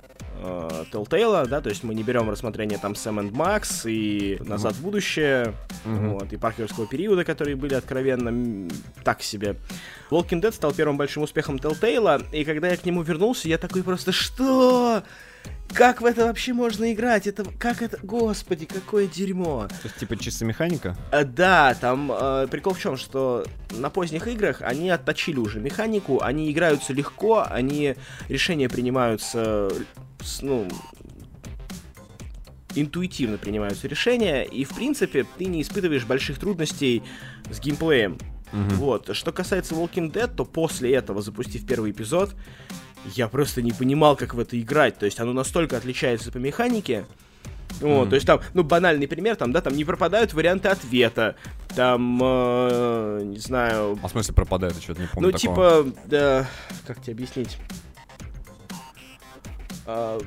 э, 0.43 0.85
Telltale, 0.93 1.47
да, 1.47 1.61
то 1.61 1.69
есть 1.69 1.85
мы 1.85 1.95
не 1.95 2.03
берем 2.03 2.29
рассмотрение 2.29 2.79
там 2.79 2.95
Сэм 2.95 3.21
и 3.21 3.31
Макс 3.31 3.87
и 3.87 4.39
Назад 4.41 4.75
в 4.75 4.83
будущее, 4.83 5.55
Мгм. 5.85 6.11
вот, 6.15 6.33
и 6.33 6.37
паркерского 6.37 6.87
периода, 6.87 7.25
которые 7.25 7.57
были 7.57 7.75
откровенно 7.75 8.69
так 9.05 9.23
себе. 9.23 9.57
Walking 10.11 10.41
Dead 10.41 10.53
стал 10.53 10.73
первым 10.73 10.97
большим 10.97 11.23
успехом 11.23 11.57
Telltale, 11.57 12.25
и 12.33 12.45
когда 12.45 12.69
я 12.69 12.77
к 12.77 12.85
нему 12.85 13.03
вернулся, 13.03 13.49
я 13.49 13.59
такой 13.59 13.83
просто, 13.83 14.13
что? 14.13 15.03
Как 15.73 16.01
в 16.01 16.05
это 16.05 16.27
вообще 16.27 16.53
можно 16.53 16.93
играть? 16.93 17.27
Это, 17.27 17.45
как 17.59 17.83
это, 17.83 17.99
господи, 18.03 18.65
какое 18.65 19.07
дерьмо. 19.07 19.67
То 19.69 19.75
есть, 19.85 19.97
типа, 19.97 20.17
чисто 20.17 20.45
механика? 20.45 20.97
А, 21.11 21.25
да, 21.25 21.75
там 21.75 22.13
э, 22.13 22.47
прикол 22.49 22.75
в 22.75 22.81
чем, 22.81 22.97
что 22.97 23.45
на 23.71 23.91
поздних 23.91 24.29
играх 24.29 24.63
они 24.63 24.91
отточили 24.91 25.39
уже 25.39 25.61
механику, 25.61 26.21
они 26.23 26.51
играются 26.53 26.93
легко, 26.93 27.45
они 27.49 27.97
решения 28.29 28.69
принимаются, 28.69 29.73
с, 30.21 30.43
ну, 30.43 30.69
интуитивно 32.75 33.39
принимаются 33.39 33.89
решения, 33.89 34.43
и 34.43 34.65
в 34.65 34.75
принципе 34.75 35.27
ты 35.39 35.47
не 35.47 35.63
испытываешь 35.63 36.05
больших 36.05 36.39
трудностей 36.39 37.03
с 37.51 37.59
геймплеем. 37.61 38.19
Мгм. 38.53 38.69
Вот. 38.77 39.17
Что 39.17 39.33
касается 39.33 39.75
Walking 39.75 40.13
Dead, 40.13 40.33
то 40.33 40.45
после 40.45 40.95
этого, 40.95 41.23
запустив 41.23 41.67
первый 41.67 41.91
эпизод, 41.91 42.35
я 43.15 43.29
просто 43.29 43.63
не 43.63 43.73
понимал, 43.73 44.17
как 44.17 44.35
в 44.35 44.39
это 44.41 44.61
играть. 44.61 44.99
То 44.99 45.07
есть 45.07 45.21
оно 45.21 45.33
настолько 45.33 45.77
отличается 45.77 46.31
по 46.33 46.39
механике. 46.39 47.05
Вот, 47.81 48.03
Мгм. 48.03 48.09
то 48.11 48.15
есть 48.15 48.27
там, 48.27 48.41
ну, 48.55 48.63
банальный 48.63 49.09
пример, 49.09 49.35
там, 49.37 49.51
да, 49.51 49.61
там 49.61 49.75
не 49.75 49.85
пропадают 49.85 50.33
варианты 50.33 50.69
ответа, 50.69 51.35
там, 51.75 52.21
э, 52.23 53.23
не 53.25 53.39
знаю, 53.39 53.99
А 54.01 54.07
в 54.07 54.11
смысле 54.13 54.33
пропадает, 54.33 54.75
я 54.77 54.81
что-то 54.81 55.01
не 55.03 55.09
помню 55.09 55.33
ну, 55.33 55.37
такого. 55.37 55.85
типа, 55.85 55.97
да, 56.05 56.47
как 56.87 57.01
тебе 57.03 57.15
объяснить? 57.15 57.59
А, 59.87 60.19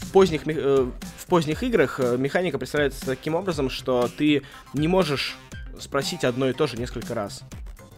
В 0.00 0.10
поздних, 0.12 0.42
э, 0.46 0.86
в 1.18 1.26
поздних 1.26 1.62
играх 1.62 2.00
э, 2.00 2.16
механика 2.16 2.58
представляется 2.58 3.04
таким 3.06 3.34
образом, 3.34 3.70
что 3.70 4.08
ты 4.08 4.42
не 4.74 4.88
можешь 4.88 5.36
спросить 5.78 6.24
одно 6.24 6.48
и 6.48 6.52
то 6.54 6.66
же 6.66 6.76
несколько 6.76 7.14
раз. 7.14 7.42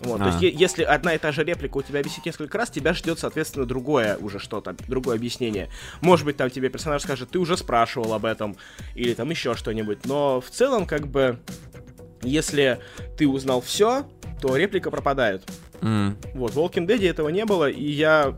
Вот, 0.00 0.18
то 0.18 0.24
А. 0.24 0.28
есть, 0.28 0.42
е- 0.42 0.52
если 0.54 0.82
одна 0.84 1.14
и 1.14 1.18
та 1.18 1.32
же 1.32 1.42
реплика 1.44 1.76
у 1.78 1.82
тебя 1.82 2.00
висит 2.02 2.24
несколько 2.24 2.56
раз, 2.56 2.70
тебя 2.70 2.94
ждет, 2.94 3.18
соответственно, 3.18 3.66
другое 3.66 4.16
уже 4.18 4.38
что-то, 4.38 4.76
другое 4.86 5.16
объяснение. 5.16 5.68
Может 6.00 6.24
быть, 6.24 6.36
там 6.36 6.50
тебе 6.50 6.68
персонаж 6.68 7.02
скажет, 7.02 7.30
ты 7.30 7.38
уже 7.38 7.56
спрашивал 7.56 8.12
об 8.14 8.24
этом, 8.24 8.56
или 8.94 9.14
там 9.14 9.28
еще 9.30 9.54
что-нибудь. 9.54 10.04
Но 10.04 10.40
в 10.40 10.50
целом, 10.50 10.86
как 10.86 11.08
бы, 11.08 11.38
если 12.22 12.78
ты 13.16 13.26
узнал 13.26 13.60
все, 13.60 14.06
то 14.40 14.56
реплика 14.56 14.90
пропадает. 14.90 15.42
М. 15.80 16.16
Вот, 16.34 16.52
в 16.54 16.58
Walking 16.58 16.86
Dead 16.86 17.08
этого 17.08 17.28
не 17.28 17.44
было, 17.44 17.68
и 17.68 17.84
я 17.90 18.36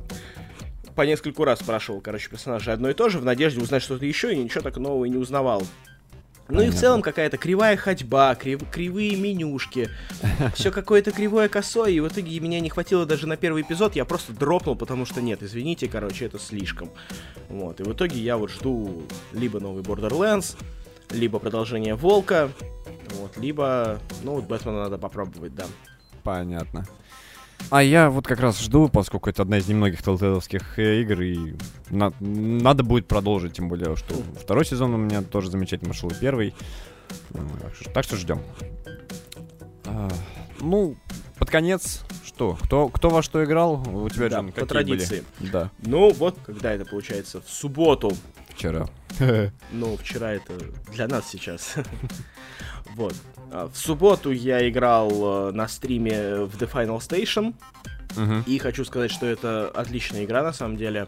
по 0.97 1.03
нескольку 1.03 1.45
раз 1.45 1.61
спрашивал, 1.61 2.01
короче, 2.01 2.29
персонажа 2.29 2.73
одно 2.73 2.91
и 2.91 2.95
то 2.95 3.09
же, 3.09 3.19
в 3.19 3.25
надежде 3.25 3.61
узнать 3.61 3.83
что-то 3.83 4.05
еще, 4.05 4.33
и 4.33 4.37
ничего 4.37 4.63
так 4.63 4.77
нового 4.77 5.05
и 5.05 5.11
не 5.11 5.17
узнавал. 5.17 5.63
Ну 6.51 6.63
и 6.63 6.71
в 6.71 6.75
целом 6.75 7.03
какая-то 7.03 7.37
кривая 7.37 7.77
ходьба, 7.77 8.35
крив- 8.35 8.69
кривые 8.71 9.17
менюшки, 9.17 9.89
все 10.55 10.71
какое-то 10.71 11.13
кривое 11.13 11.49
косое, 11.49 11.91
и 11.93 12.01
в 12.01 12.09
итоге 12.09 12.39
меня 12.41 12.61
не 12.61 12.69
хватило 12.71 13.07
даже 13.07 13.27
на 13.27 13.37
первый 13.37 13.63
эпизод, 13.63 13.97
я 13.97 14.05
просто 14.05 14.33
дропнул, 14.33 14.77
потому 14.77 15.07
что 15.07 15.21
нет, 15.21 15.43
извините, 15.43 15.89
короче, 15.89 16.27
это 16.27 16.39
слишком. 16.39 16.91
Вот, 17.49 17.81
и 17.81 17.83
в 17.83 17.93
итоге 17.93 18.21
я 18.21 18.37
вот 18.37 18.51
жду 18.51 19.03
либо 19.33 19.61
новый 19.61 19.83
Borderlands, 19.83 20.57
либо 21.11 21.39
продолжение 21.39 21.95
Волка, 21.95 22.51
вот, 23.19 23.37
либо, 23.37 23.99
ну, 24.23 24.35
вот 24.35 24.45
Бэтмена 24.45 24.85
надо 24.85 24.99
попробовать, 24.99 25.55
да. 25.55 25.65
Понятно. 26.23 26.85
А 27.69 27.83
я 27.83 28.11
вот 28.11 28.27
как 28.27 28.41
раз 28.41 28.61
жду, 28.61 28.89
поскольку 28.89 29.31
это 29.31 29.43
одна 29.43 29.59
из 29.59 29.69
немногих 29.69 30.03
телтейловских 30.03 30.79
игр, 30.79 31.21
и 31.23 31.55
на- 31.91 32.13
надо 32.19 32.83
будет 32.83 33.07
продолжить, 33.07 33.53
тем 33.53 33.69
более, 33.69 33.95
что 33.97 34.15
второй 34.41 34.65
сезон 34.65 34.95
у 34.95 34.97
меня 34.97 35.23
тоже 35.23 35.51
замечательно 35.51 35.91
пошел, 35.91 36.11
и 36.11 36.15
первый. 36.15 36.55
Ну, 37.33 37.43
Так 37.61 37.75
что, 37.75 37.91
так 37.91 38.05
что 38.05 38.17
ждем. 38.17 38.41
А, 39.85 40.09
ну, 40.61 40.97
под 41.39 41.51
конец, 41.51 42.03
что? 42.25 42.57
Кто, 42.63 42.89
кто 42.89 43.09
во 43.11 43.23
что 43.23 43.45
играл? 43.45 43.83
У 43.87 44.09
тебя, 44.09 44.29
Да, 44.29 44.37
Джон, 44.37 44.47
по 44.49 44.53
какие 44.53 44.67
традиции. 44.69 45.25
были? 45.39 45.51
Да, 45.53 45.71
Ну, 45.79 46.13
вот, 46.13 46.39
когда 46.45 46.73
это 46.73 46.85
получается, 46.85 47.41
в 47.41 47.49
субботу, 47.51 48.13
вчера. 48.49 48.89
Ну, 49.73 49.97
вчера 49.97 50.33
это 50.33 50.55
для 50.93 51.09
нас 51.09 51.29
сейчас. 51.29 51.75
Вот. 52.97 53.15
А, 53.53 53.69
В 53.69 53.77
субботу 53.77 54.33
я 54.33 54.69
играл 54.69 55.49
э, 55.49 55.53
на 55.53 55.69
стриме 55.69 56.41
в 56.45 56.57
The 56.61 56.71
Final 56.71 56.99
Station. 56.99 57.55
И 58.47 58.59
хочу 58.59 58.85
сказать, 58.85 59.13
что 59.13 59.27
это 59.27 59.69
отличная 59.69 60.25
игра 60.25 60.43
на 60.43 60.53
самом 60.53 60.77
деле. 60.77 61.07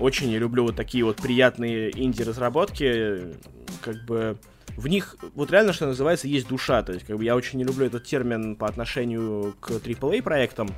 Очень 0.00 0.30
я 0.30 0.38
люблю 0.38 0.64
вот 0.64 0.74
такие 0.74 1.04
вот 1.04 1.18
приятные 1.18 1.90
инди-разработки. 1.96 3.34
Как 3.80 4.04
бы 4.04 4.36
в 4.76 4.88
них, 4.88 5.16
вот 5.34 5.50
реально, 5.52 5.72
что 5.72 5.86
называется, 5.86 6.26
есть 6.26 6.48
душа. 6.48 6.82
То 6.82 6.92
есть, 6.92 7.06
как 7.06 7.16
бы 7.16 7.24
я 7.24 7.36
очень 7.36 7.58
не 7.58 7.64
люблю 7.64 7.86
этот 7.86 8.04
термин 8.04 8.56
по 8.56 8.66
отношению 8.66 9.54
к 9.60 9.70
AAA 9.70 10.22
проектам. 10.22 10.68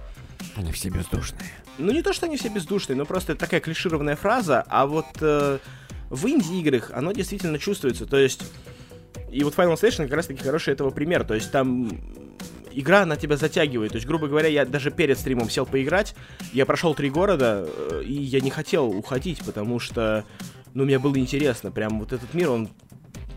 Они 0.57 0.73
все 0.73 0.91
бездушные. 0.91 1.51
Ну, 1.79 1.93
не 1.93 2.03
то, 2.03 2.13
что 2.13 2.27
они 2.27 2.37
все 2.37 2.49
бездушные, 2.49 2.97
но 2.97 3.07
просто 3.07 3.33
это 3.33 3.41
такая 3.41 3.61
клишированная 3.61 4.17
фраза, 4.17 4.65
а 4.69 4.87
вот 4.87 5.07
э, 5.21 5.59
в 6.11 6.27
инди-играх 6.27 6.91
оно 6.93 7.13
действительно 7.13 7.59
чувствуется, 7.59 8.07
то 8.07 8.19
есть... 8.19 8.43
И 9.31 9.45
вот 9.45 9.55
Final 9.55 9.75
Station 9.75 10.05
как 10.05 10.15
раз-таки 10.15 10.43
хороший 10.43 10.75
этого 10.75 10.91
пример, 10.91 11.25
то 11.25 11.35
есть 11.35 11.53
там 11.53 11.89
игра, 12.73 13.03
она 13.03 13.17
тебя 13.17 13.37
затягивает, 13.37 13.93
то 13.93 13.97
есть, 13.97 14.07
грубо 14.07 14.27
говоря, 14.27 14.49
я 14.49 14.65
даже 14.65 14.91
перед 14.91 15.19
стримом 15.19 15.49
сел 15.49 15.67
поиграть, 15.67 16.15
я 16.53 16.67
прошел 16.67 16.95
три 16.95 17.11
города, 17.11 17.65
э, 17.67 18.03
и 18.05 18.13
я 18.13 18.41
не 18.41 18.51
хотел 18.51 18.89
уходить, 18.89 19.45
потому 19.45 19.79
что, 19.79 20.25
ну, 20.75 20.85
мне 20.85 20.99
было 20.99 21.17
интересно, 21.17 21.71
прям 21.71 22.01
вот 22.01 22.13
этот 22.13 22.35
мир, 22.35 22.51
он 22.51 22.69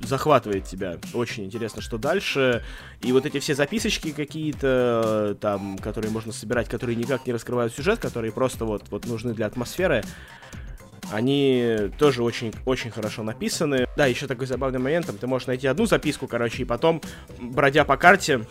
захватывает 0.01 0.65
тебя. 0.65 0.97
Очень 1.13 1.45
интересно, 1.45 1.81
что 1.81 1.97
дальше. 1.97 2.61
И 3.01 3.13
вот 3.13 3.25
эти 3.25 3.39
все 3.39 3.55
записочки 3.55 4.11
какие-то, 4.11 5.31
э, 5.31 5.35
там, 5.39 5.77
которые 5.77 6.11
можно 6.11 6.33
собирать, 6.33 6.67
которые 6.67 6.95
никак 6.95 7.25
не 7.25 7.33
раскрывают 7.33 7.73
сюжет, 7.73 7.99
которые 7.99 8.31
просто 8.31 8.65
вот, 8.65 8.89
вот 8.89 9.05
нужны 9.05 9.33
для 9.33 9.45
атмосферы, 9.45 10.03
они 11.13 11.91
тоже 11.97 12.23
очень, 12.23 12.53
очень 12.65 12.91
хорошо 12.91 13.23
написаны. 13.23 13.85
Да, 13.97 14.05
еще 14.05 14.27
такой 14.27 14.47
забавный 14.47 14.79
момент, 14.79 15.05
там 15.05 15.17
ты 15.17 15.27
можешь 15.27 15.47
найти 15.47 15.67
одну 15.67 15.85
записку, 15.85 16.27
короче, 16.27 16.63
и 16.63 16.65
потом, 16.65 17.01
бродя 17.39 17.83
по 17.85 17.97
карте, 17.97 18.41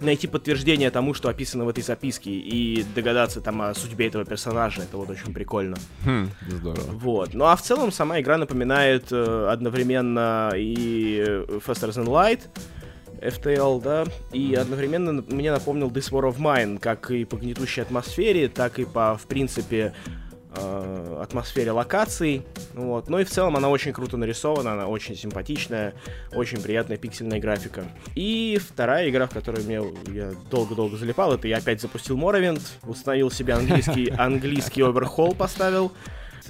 найти 0.00 0.26
подтверждение 0.26 0.90
тому, 0.90 1.14
что 1.14 1.28
описано 1.28 1.64
в 1.64 1.68
этой 1.68 1.82
записке, 1.82 2.30
и 2.30 2.84
догадаться 2.94 3.40
там 3.40 3.62
о 3.62 3.74
судьбе 3.74 4.08
этого 4.08 4.24
персонажа. 4.24 4.82
Это 4.82 4.96
вот 4.98 5.08
очень 5.10 5.32
прикольно. 5.32 5.76
Хм, 6.04 6.28
здорово. 6.48 6.90
Вот. 6.92 7.34
Ну 7.34 7.44
а 7.46 7.56
в 7.56 7.62
целом 7.62 7.90
сама 7.92 8.20
игра 8.20 8.36
напоминает 8.36 9.06
э, 9.10 9.48
одновременно 9.50 10.52
и 10.54 11.24
э, 11.26 11.44
Faster 11.66 11.90
Than 11.92 12.06
Light, 12.06 12.40
FTL, 13.22 13.82
да, 13.82 14.04
и 14.32 14.54
одновременно 14.54 15.10
н- 15.10 15.24
мне 15.30 15.50
напомнил 15.50 15.88
This 15.88 16.10
War 16.12 16.30
of 16.30 16.36
Mine, 16.38 16.78
как 16.78 17.10
и 17.10 17.24
по 17.24 17.36
гнетущей 17.36 17.82
атмосфере, 17.82 18.48
так 18.48 18.78
и 18.78 18.84
по, 18.84 19.16
в 19.16 19.26
принципе, 19.26 19.94
э, 20.56 21.20
атмосфере 21.22 21.72
локаций. 21.72 22.42
Вот. 22.74 23.08
Но 23.08 23.20
и 23.20 23.24
в 23.24 23.30
целом 23.30 23.56
она 23.56 23.68
очень 23.68 23.92
круто 23.92 24.16
нарисована, 24.16 24.72
она 24.72 24.86
очень 24.86 25.16
симпатичная, 25.16 25.94
очень 26.32 26.60
приятная 26.60 26.96
пиксельная 26.96 27.40
графика. 27.40 27.84
И 28.14 28.58
вторая 28.60 29.08
игра, 29.08 29.26
в 29.26 29.30
которую 29.30 29.64
мне 29.64 29.80
я 30.12 30.32
долго-долго 30.50 30.96
залипал, 30.96 31.32
это 31.32 31.48
я 31.48 31.58
опять 31.58 31.80
запустил 31.80 32.16
Morrowind, 32.16 32.62
установил 32.84 33.30
себе 33.30 33.54
английский, 33.54 34.08
английский 34.18 34.82
оверхол 34.82 35.34
поставил. 35.34 35.92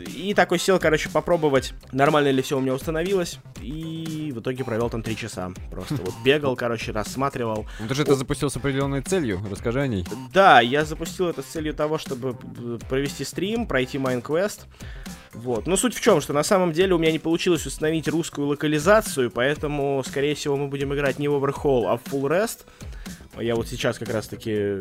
И 0.01 0.35
такой 0.35 0.59
сел, 0.59 0.79
короче, 0.79 1.09
попробовать, 1.09 1.73
нормально 1.93 2.31
ли 2.31 2.43
все 2.43 2.59
у 2.59 2.61
меня 2.61 2.75
установилось. 2.75 3.39
И 3.61 4.33
в 4.35 4.41
итоге 4.41 4.65
провел 4.65 4.91
там 4.91 5.03
три 5.03 5.17
часа. 5.17 5.53
Просто 5.71 5.97
вот 5.97 6.15
бегал, 6.25 6.57
короче, 6.57 6.93
рассматривал. 6.93 7.67
Ну 7.81 7.89
ты 7.89 7.95
же 7.95 8.03
это 8.03 8.15
запустил 8.15 8.51
с 8.51 8.57
определенной 8.57 9.03
целью, 9.03 9.41
расскажи 9.51 9.81
о 9.81 9.87
ней. 9.87 10.05
Да, 10.33 10.61
я 10.61 10.85
запустил 10.85 11.29
это 11.29 11.43
с 11.43 11.47
целью 11.47 11.75
того, 11.75 11.99
чтобы 11.99 12.37
э, 12.59 12.79
провести 12.89 13.25
стрим, 13.25 13.67
пройти 13.67 13.99
Майнквест. 13.99 14.67
Вот. 15.33 15.67
Но 15.67 15.77
суть 15.77 15.95
в 15.95 16.01
чем, 16.01 16.21
что 16.21 16.33
на 16.33 16.43
самом 16.43 16.73
деле 16.73 16.95
у 16.95 16.99
меня 16.99 17.13
не 17.13 17.19
получилось 17.19 17.67
установить 17.67 18.09
русскую 18.09 18.49
локализацию, 18.49 19.31
поэтому, 19.31 20.03
скорее 20.07 20.35
всего, 20.35 20.57
мы 20.57 20.69
будем 20.69 20.95
играть 20.95 21.19
не 21.19 21.29
в 21.29 21.35
Overhaul, 21.35 21.87
а 21.87 21.99
в 21.99 22.05
Full 22.05 22.29
Rest. 22.31 22.61
Я 23.39 23.55
вот 23.55 23.69
сейчас 23.69 23.99
как 23.99 24.09
раз-таки 24.09 24.79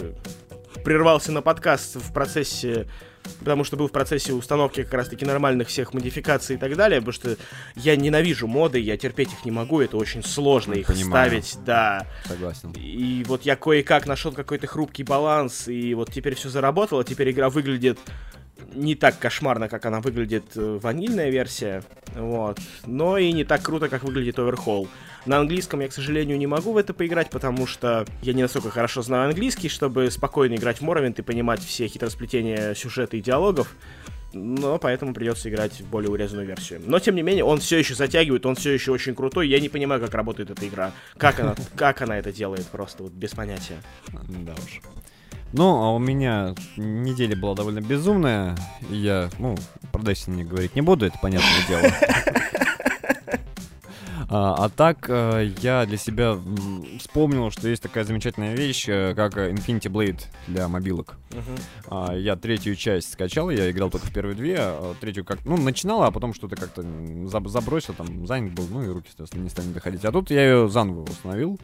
прервался 0.86 1.32
на 1.32 1.42
подкаст 1.42 1.96
в 1.96 2.14
процессе 2.14 2.88
потому 3.40 3.64
что 3.64 3.78
был 3.78 3.88
в 3.88 3.92
процессе 3.92 4.34
установки 4.34 4.84
как 4.84 4.94
раз-таки 4.94 5.26
нормальных 5.26 5.68
всех 5.68 5.94
модификаций 5.94 6.56
и 6.56 6.60
так 6.60 6.76
далее, 6.76 7.00
потому 7.00 7.14
что 7.14 7.38
я 7.76 7.96
ненавижу 7.96 8.48
моды, 8.48 8.80
я 8.80 8.98
терпеть 8.98 9.34
их 9.34 9.46
не 9.46 9.52
могу, 9.52 9.82
это 9.82 9.98
очень 9.98 10.24
сложно 10.24 10.74
их 10.74 10.88
Понимаю. 10.88 11.28
ставить, 11.28 11.58
да. 11.66 12.06
Согласен. 12.26 12.72
И 12.78 13.24
вот 13.28 13.44
я 13.44 13.56
кое-как 13.56 14.06
нашел 14.08 14.32
какой-то 14.32 14.68
хрупкий 14.68 15.04
баланс, 15.04 15.68
и 15.68 15.94
вот 15.94 16.12
теперь 16.12 16.36
все 16.36 16.50
заработало, 16.50 17.04
теперь 17.04 17.32
игра 17.32 17.50
выглядит 17.50 18.00
не 18.76 18.96
так 18.96 19.18
кошмарно, 19.18 19.70
как 19.70 19.86
она 19.86 20.02
выглядит 20.02 20.46
э, 20.56 20.80
ванильная 20.82 21.30
версия, 21.30 21.84
вот, 22.16 22.60
но 22.86 23.18
и 23.18 23.32
не 23.32 23.44
так 23.44 23.62
круто, 23.62 23.90
как 23.90 24.04
выглядит 24.04 24.38
Overhaul. 24.38 24.88
На 25.26 25.40
английском 25.40 25.80
я, 25.80 25.88
к 25.88 25.94
сожалению, 25.94 26.38
не 26.38 26.46
могу 26.46 26.72
в 26.72 26.78
это 26.78 26.94
поиграть, 26.94 27.32
потому 27.32 27.66
что 27.66 28.06
я 28.22 28.34
не 28.34 28.44
настолько 28.44 28.70
хорошо 28.70 29.02
знаю 29.02 29.30
английский, 29.30 29.70
чтобы 29.70 30.12
спокойно 30.12 30.56
играть 30.56 30.78
в 30.78 30.82
Моровинт 30.82 31.18
и 31.18 31.24
понимать 31.24 31.64
все 31.64 31.88
хитросплетения 31.88 32.76
сюжета 32.76 33.18
и 33.18 33.22
диалогов. 33.22 33.74
Но 34.34 34.78
поэтому 34.78 35.14
придется 35.14 35.50
играть 35.50 35.80
в 35.80 35.88
более 35.88 36.12
урезанную 36.12 36.46
версию. 36.46 36.82
Но 36.86 37.00
тем 37.00 37.16
не 37.16 37.22
менее, 37.22 37.46
он 37.46 37.60
все 37.60 37.78
еще 37.78 37.96
затягивает, 37.96 38.46
он 38.46 38.56
все 38.56 38.72
еще 38.72 38.92
очень 38.92 39.16
крутой. 39.16 39.48
Я 39.48 39.62
не 39.62 39.70
понимаю, 39.70 40.02
как 40.02 40.14
работает 40.14 40.52
эта 40.52 40.68
игра. 40.68 40.92
Как 41.18 41.40
она, 41.40 41.56
как 41.76 42.02
она 42.02 42.20
это 42.20 42.34
делает, 42.34 42.66
просто 42.66 43.04
вот 43.04 43.14
без 43.14 43.32
понятия. 43.32 43.82
Да 44.12 44.54
уж. 44.54 44.82
Ну, 45.54 45.84
а 45.84 45.94
у 45.94 46.00
меня 46.00 46.54
неделя 46.76 47.36
была 47.36 47.56
довольно 47.56 47.82
безумная. 47.82 48.58
Я, 48.90 49.30
ну, 49.40 49.56
про 49.92 50.02
Destiny 50.02 50.44
говорить 50.44 50.76
не 50.76 50.82
буду, 50.82 51.06
это 51.06 51.18
понятное 51.20 51.68
дело. 51.68 51.92
А, 54.28 54.66
а 54.66 54.70
так, 54.70 55.06
э, 55.08 55.52
я 55.62 55.86
для 55.86 55.98
себя 55.98 56.38
вспомнил, 57.00 57.52
что 57.52 57.68
есть 57.68 57.84
такая 57.84 58.04
замечательная 58.04 58.56
вещь, 58.56 58.86
э, 58.90 59.14
как 59.16 59.38
Infinity 59.38 59.90
Blade 59.90 60.22
для 60.48 60.68
мобилок. 60.68 61.16
Uh-huh. 61.30 62.20
Я 62.20 62.36
третью 62.36 62.76
часть 62.76 63.14
скачал, 63.14 63.50
я 63.50 63.70
играл 63.70 63.90
только 63.90 64.08
в 64.08 64.14
первые 64.14 64.36
две, 64.36 64.58
а 64.60 64.96
третью 65.00 65.26
как, 65.26 65.46
ну, 65.46 65.58
начинал, 65.58 66.04
а 66.04 66.12
потом 66.12 66.34
что-то 66.34 66.56
как-то 66.56 66.84
забросил, 67.28 67.94
там, 67.94 68.26
занят 68.26 68.54
был, 68.54 68.66
ну, 68.70 68.84
и 68.84 68.88
руки, 68.88 69.08
соответственно, 69.10 69.44
не 69.44 69.50
стали 69.50 69.68
доходить. 69.68 70.04
А 70.06 70.12
тут 70.12 70.32
я 70.32 70.44
ее 70.44 70.70
заново 70.70 71.04
установил. 71.04 71.60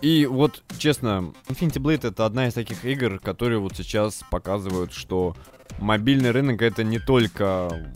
И 0.00 0.26
вот, 0.26 0.62
честно, 0.78 1.32
Infinity 1.48 1.80
Blade 1.80 2.08
это 2.08 2.26
одна 2.26 2.46
из 2.46 2.54
таких 2.54 2.84
игр, 2.84 3.18
которые 3.18 3.58
вот 3.58 3.76
сейчас 3.76 4.22
показывают, 4.30 4.92
что 4.92 5.36
мобильный 5.78 6.30
рынок 6.30 6.62
это 6.62 6.84
не 6.84 6.98
только 6.98 7.92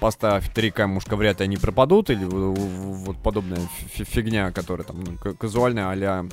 поставь 0.00 0.52
три 0.52 0.70
камушка, 0.70 1.16
вряд 1.16 1.40
ли 1.40 1.44
они 1.44 1.56
пропадут, 1.56 2.10
или 2.10 2.24
вот 2.24 3.16
подобная 3.22 3.60
фигня, 3.86 4.52
которая 4.52 4.86
там 4.86 5.02
ну, 5.02 5.34
казуальная 5.34 5.88
а 5.88 6.26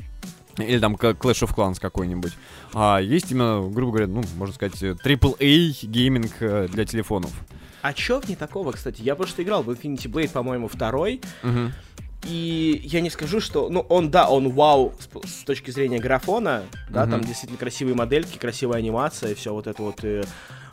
или 0.58 0.80
там 0.80 0.96
Clash 0.96 1.48
of 1.48 1.56
Clans 1.56 1.80
какой-нибудь. 1.80 2.34
А 2.74 3.00
есть 3.00 3.32
именно, 3.32 3.68
грубо 3.70 3.94
говоря, 3.94 4.08
ну, 4.08 4.24
можно 4.36 4.54
сказать, 4.54 4.76
AAA 4.76 5.88
гейминг 5.88 6.34
э, 6.42 6.68
для 6.68 6.86
телефонов. 6.86 7.32
А 7.82 7.94
чё 7.94 8.20
в 8.20 8.28
не 8.28 8.36
такого, 8.36 8.74
кстати? 8.74 9.02
Я 9.02 9.16
просто 9.16 9.42
играл 9.44 9.64
в 9.64 9.70
Infinity 9.70 10.12
Blade, 10.12 10.30
по-моему, 10.30 10.68
второй. 10.68 11.22
Угу. 11.44 11.72
И 12.32 12.82
я 12.86 13.02
не 13.02 13.10
скажу, 13.10 13.42
что... 13.42 13.68
Ну, 13.70 13.82
он, 13.90 14.10
да, 14.10 14.30
он 14.30 14.50
вау 14.50 14.94
с, 15.00 15.30
с 15.30 15.44
точки 15.44 15.70
зрения 15.72 16.00
графона, 16.00 16.64
да, 16.90 17.04
mm-hmm. 17.04 17.10
там 17.10 17.22
действительно 17.22 17.60
красивые 17.60 17.94
модельки, 17.94 18.38
красивая 18.38 18.78
анимация, 18.78 19.36
все 19.36 19.54
вот 19.54 19.68
это 19.68 19.82
вот... 19.84 20.04
И, 20.04 20.22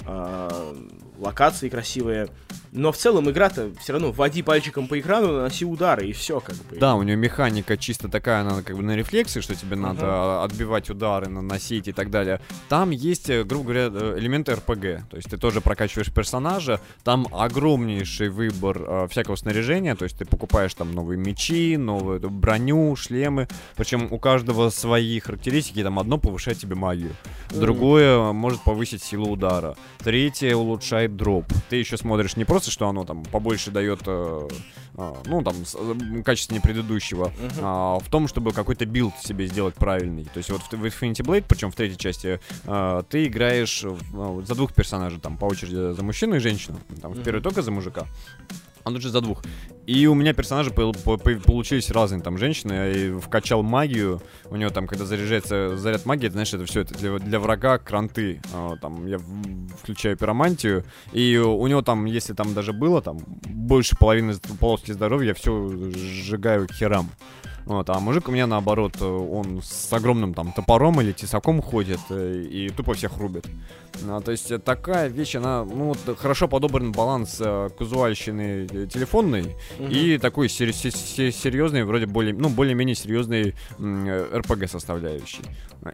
э, 0.07 0.75
локации 1.19 1.69
красивые. 1.69 2.29
Но 2.73 2.93
в 2.93 2.97
целом 2.97 3.31
игра-то 3.31 3.71
все 3.81 3.93
равно 3.93 4.13
води 4.13 4.43
пальчиком 4.43 4.89
по 4.89 4.99
экрану, 4.99 5.33
наноси 5.33 5.65
удары, 5.65 6.07
и 6.09 6.13
все 6.13 6.41
как 6.41 6.57
бы. 6.57 6.77
Да, 6.79 6.95
у 6.95 7.03
нее 7.03 7.17
механика 7.17 7.77
чисто 7.77 8.09
такая, 8.09 8.41
она 8.41 8.63
как 8.63 8.77
бы 8.77 8.83
на 8.83 8.97
рефлексы, 8.97 9.41
что 9.41 9.55
тебе 9.55 9.77
uh-huh. 9.77 9.81
надо 9.81 10.43
отбивать 10.45 10.91
удары, 10.91 11.29
наносить 11.29 11.89
и 11.89 11.93
так 11.93 12.11
далее. 12.11 12.41
Там 12.69 12.91
есть, 12.91 13.31
э, 13.31 13.45
грубо 13.45 13.65
говоря, 13.65 13.91
э, 13.93 14.19
элементы 14.19 14.55
РПГ. 14.55 15.09
То 15.11 15.17
есть 15.17 15.31
ты 15.31 15.37
тоже 15.37 15.61
прокачиваешь 15.61 16.13
персонажа, 16.13 16.81
там 17.05 17.27
огромнейший 17.33 18.29
выбор 18.29 18.83
э, 18.87 19.09
всякого 19.11 19.37
снаряжения, 19.37 19.95
то 19.95 20.05
есть 20.05 20.19
ты 20.19 20.25
покупаешь 20.25 20.75
там 20.75 20.93
новые 20.93 21.19
мечи, 21.19 21.77
новую 21.77 22.21
броню, 22.31 22.95
шлемы. 22.97 23.49
Причем 23.77 24.09
у 24.11 24.19
каждого 24.19 24.71
свои 24.71 25.19
характеристики, 25.21 25.83
там 25.83 25.99
одно 25.99 26.19
повышает 26.19 26.59
тебе 26.59 26.75
магию, 26.75 27.13
mm. 27.51 27.61
другое 27.61 28.33
может 28.33 28.61
повысить 28.63 29.03
силу 29.03 29.31
удара, 29.31 29.77
третье 29.99 30.55
улучшает 30.55 31.17
дроп. 31.17 31.47
Ты 31.69 31.77
еще 31.77 31.97
смотришь 31.97 32.37
не 32.37 32.45
просто, 32.45 32.58
что 32.67 32.89
оно 32.89 33.05
там 33.05 33.25
побольше 33.25 33.71
дает, 33.71 34.01
э, 34.07 34.49
э, 34.97 35.15
ну, 35.27 35.43
там, 35.43 35.65
с, 35.65 35.77
э, 35.79 36.23
качественнее 36.23 36.63
предыдущего, 36.63 37.27
uh-huh. 37.27 37.61
а 37.63 37.99
в 37.99 38.09
том, 38.09 38.29
чтобы 38.29 38.53
какой-то 38.53 38.87
билд 38.87 39.15
себе 39.23 39.47
сделать 39.47 39.75
правильный. 39.75 40.25
То 40.25 40.39
есть 40.39 40.51
вот 40.51 40.63
в, 40.63 40.73
в 40.73 40.85
Infinity 40.85 41.25
Blade, 41.25 41.45
причем 41.49 41.71
в 41.71 41.75
третьей 41.75 41.99
части, 41.99 42.41
э, 42.65 43.03
ты 43.09 43.27
играешь 43.27 43.85
в, 43.85 44.45
за 44.45 44.55
двух 44.55 44.73
персонажей, 44.73 45.21
там, 45.21 45.37
по 45.37 45.47
очереди 45.47 45.95
за 45.95 46.03
мужчину 46.03 46.37
и 46.37 46.39
женщину. 46.39 46.79
Там, 47.01 47.13
uh-huh. 47.13 47.21
в 47.21 47.25
первой 47.25 47.43
только 47.43 47.63
за 47.63 47.71
мужика 47.71 48.07
а 48.89 48.91
лучше 48.91 49.11
за 49.11 49.21
двух. 49.21 49.43
И 49.87 50.07
у 50.07 50.15
меня 50.15 50.35
персонажи 50.35 50.71
по 50.71 50.93
по 50.93 51.17
получились 51.17 51.91
разные. 51.91 52.21
Там 52.23 52.39
женщины, 52.39 52.73
я 52.73 53.19
вкачал 53.19 53.63
магию. 53.63 54.21
У 54.51 54.57
него 54.57 54.71
там, 54.71 54.87
когда 54.87 55.05
заряжается 55.05 55.77
заряд 55.77 56.05
магии, 56.07 56.27
это, 56.27 56.33
знаешь, 56.33 56.53
это 56.53 56.65
все 56.67 56.81
это 56.81 56.95
для, 56.95 57.19
для 57.19 57.41
врага 57.41 57.79
кранты. 57.79 58.41
А, 58.53 58.77
там 58.77 59.07
я 59.07 59.19
включаю 59.81 60.17
пиромантию. 60.17 60.85
И 61.13 61.37
у 61.37 61.67
него 61.67 61.83
там, 61.83 62.05
если 62.07 62.35
там 62.35 62.55
даже 62.55 62.73
было, 62.73 63.01
там 63.01 63.19
больше 63.47 63.97
половины 63.97 64.35
полоски 64.61 64.93
здоровья, 64.93 65.29
я 65.29 65.35
все 65.35 65.69
сжигаю 65.95 66.67
к 66.67 66.73
херам. 66.73 67.11
Вот, 67.69 67.91
а 67.91 68.01
мужик 68.01 68.29
у 68.29 68.33
меня 68.33 68.47
наоборот, 68.47 68.95
э, 68.99 69.05
он 69.05 69.61
с 69.63 69.93
огромным 69.93 70.33
там 70.33 70.53
топором 70.53 71.03
или 71.03 71.13
тесаком 71.13 71.61
ходит 71.61 72.01
э, 72.09 72.43
и 72.51 72.71
тупо 72.71 72.95
всех 72.95 73.19
рубит. 73.19 73.47
Ну, 74.01 74.19
то 74.23 74.31
есть 74.31 74.65
такая 74.65 75.09
вещь, 75.09 75.35
она, 75.35 75.65
ну, 75.65 75.89
вот, 75.89 76.19
хорошо 76.19 76.49
подобран 76.49 76.93
баланс 76.93 77.37
э, 77.41 77.69
казуальщины 77.79 78.67
э, 78.71 78.87
телефонной 78.87 79.55
угу. 79.79 79.89
и 79.91 80.17
такой 80.17 80.49
сер- 80.49 80.73
сер- 80.73 81.31
серьезный, 81.31 81.85
вроде 81.85 82.07
более, 82.07 82.33
ну, 82.33 82.49
более-менее 82.49 82.95
серьезный 82.95 83.55
РПГ 83.79 84.67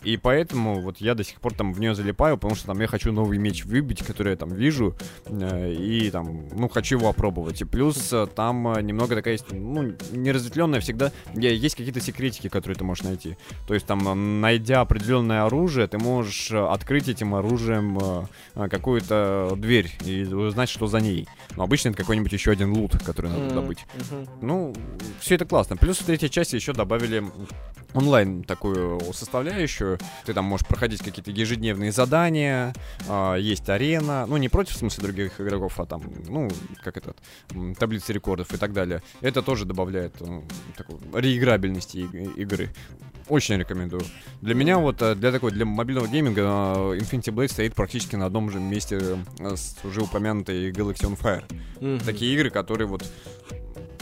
И 0.02 0.16
поэтому 0.16 0.80
вот 0.80 0.98
я 0.98 1.14
до 1.14 1.24
сих 1.24 1.40
пор 1.40 1.54
там 1.54 1.72
в 1.72 1.80
нее 1.80 1.94
залипаю, 1.94 2.36
потому 2.36 2.54
что 2.54 2.66
там 2.66 2.80
я 2.80 2.86
хочу 2.86 3.12
новый 3.12 3.38
меч 3.38 3.64
выбить, 3.64 4.02
который 4.02 4.30
я 4.30 4.36
там 4.36 4.50
вижу, 4.50 4.94
э, 5.26 5.72
и 5.72 6.10
там, 6.10 6.48
ну, 6.52 6.68
хочу 6.68 6.98
его 6.98 7.08
опробовать. 7.08 7.60
И 7.60 7.64
плюс 7.64 8.12
э, 8.12 8.26
там 8.34 8.68
э, 8.68 8.82
немного 8.82 9.14
такая 9.14 9.34
есть, 9.34 9.46
ну, 9.50 9.94
неразветвленная 10.12 10.80
всегда, 10.80 11.12
есть 11.34 11.76
какие-то 11.76 12.00
секретики, 12.00 12.48
которые 12.48 12.76
ты 12.76 12.84
можешь 12.84 13.04
найти. 13.04 13.36
То 13.66 13.74
есть 13.74 13.86
там, 13.86 14.40
найдя 14.40 14.80
определенное 14.80 15.44
оружие, 15.44 15.86
ты 15.86 15.98
можешь 15.98 16.50
открыть 16.50 17.08
этим 17.08 17.34
оружием 17.34 18.28
какую-то 18.54 19.54
дверь 19.56 19.90
и 20.04 20.24
узнать, 20.24 20.68
что 20.68 20.86
за 20.86 21.00
ней. 21.00 21.26
Но 21.56 21.64
обычно 21.64 21.90
это 21.90 21.98
какой-нибудь 21.98 22.32
еще 22.32 22.50
один 22.50 22.72
лут, 22.72 22.96
который 23.04 23.30
надо 23.30 23.54
добыть. 23.54 23.86
Ну, 24.40 24.74
все 25.20 25.36
это 25.36 25.44
классно. 25.44 25.76
Плюс 25.76 25.98
в 25.98 26.04
третьей 26.04 26.30
части 26.30 26.56
еще 26.56 26.72
добавили 26.72 27.24
онлайн 27.94 28.42
такую 28.42 29.00
составляющую. 29.12 29.83
Ты 30.24 30.34
там 30.34 30.44
можешь 30.44 30.66
проходить 30.66 31.02
какие-то 31.02 31.30
ежедневные 31.30 31.92
задания, 31.92 32.74
э, 33.08 33.36
есть 33.40 33.68
арена, 33.68 34.26
ну 34.26 34.36
не 34.36 34.48
против 34.48 34.74
в 34.74 34.78
смысле 34.78 35.04
других 35.04 35.40
игроков, 35.40 35.78
а 35.80 35.86
там, 35.86 36.02
ну, 36.28 36.50
как 36.82 36.96
этот, 36.96 37.16
таблицы 37.78 38.12
рекордов 38.12 38.52
и 38.52 38.56
так 38.56 38.72
далее. 38.72 39.02
Это 39.20 39.42
тоже 39.42 39.64
добавляет 39.64 40.20
ну, 40.20 40.44
такой 40.76 40.96
реиграбельности 41.20 41.98
игры. 42.36 42.70
Очень 43.28 43.56
рекомендую. 43.56 44.02
Для 44.42 44.54
меня 44.54 44.78
вот, 44.78 45.00
э, 45.00 45.14
для 45.14 45.32
такой, 45.32 45.50
для 45.52 45.64
мобильного 45.64 46.06
гейминга 46.06 46.42
э, 46.42 46.44
Infinity 46.98 47.32
Blade 47.32 47.48
стоит 47.48 47.74
практически 47.74 48.16
на 48.16 48.26
одном 48.26 48.50
же 48.50 48.60
месте 48.60 49.18
э, 49.38 49.56
с 49.56 49.76
уже 49.82 50.02
упомянутой 50.02 50.70
Galaxy 50.72 51.08
on 51.08 51.18
Fire. 51.18 51.44
Mm-hmm. 51.76 52.04
Такие 52.04 52.34
игры, 52.34 52.50
которые 52.50 52.86
вот 52.86 53.10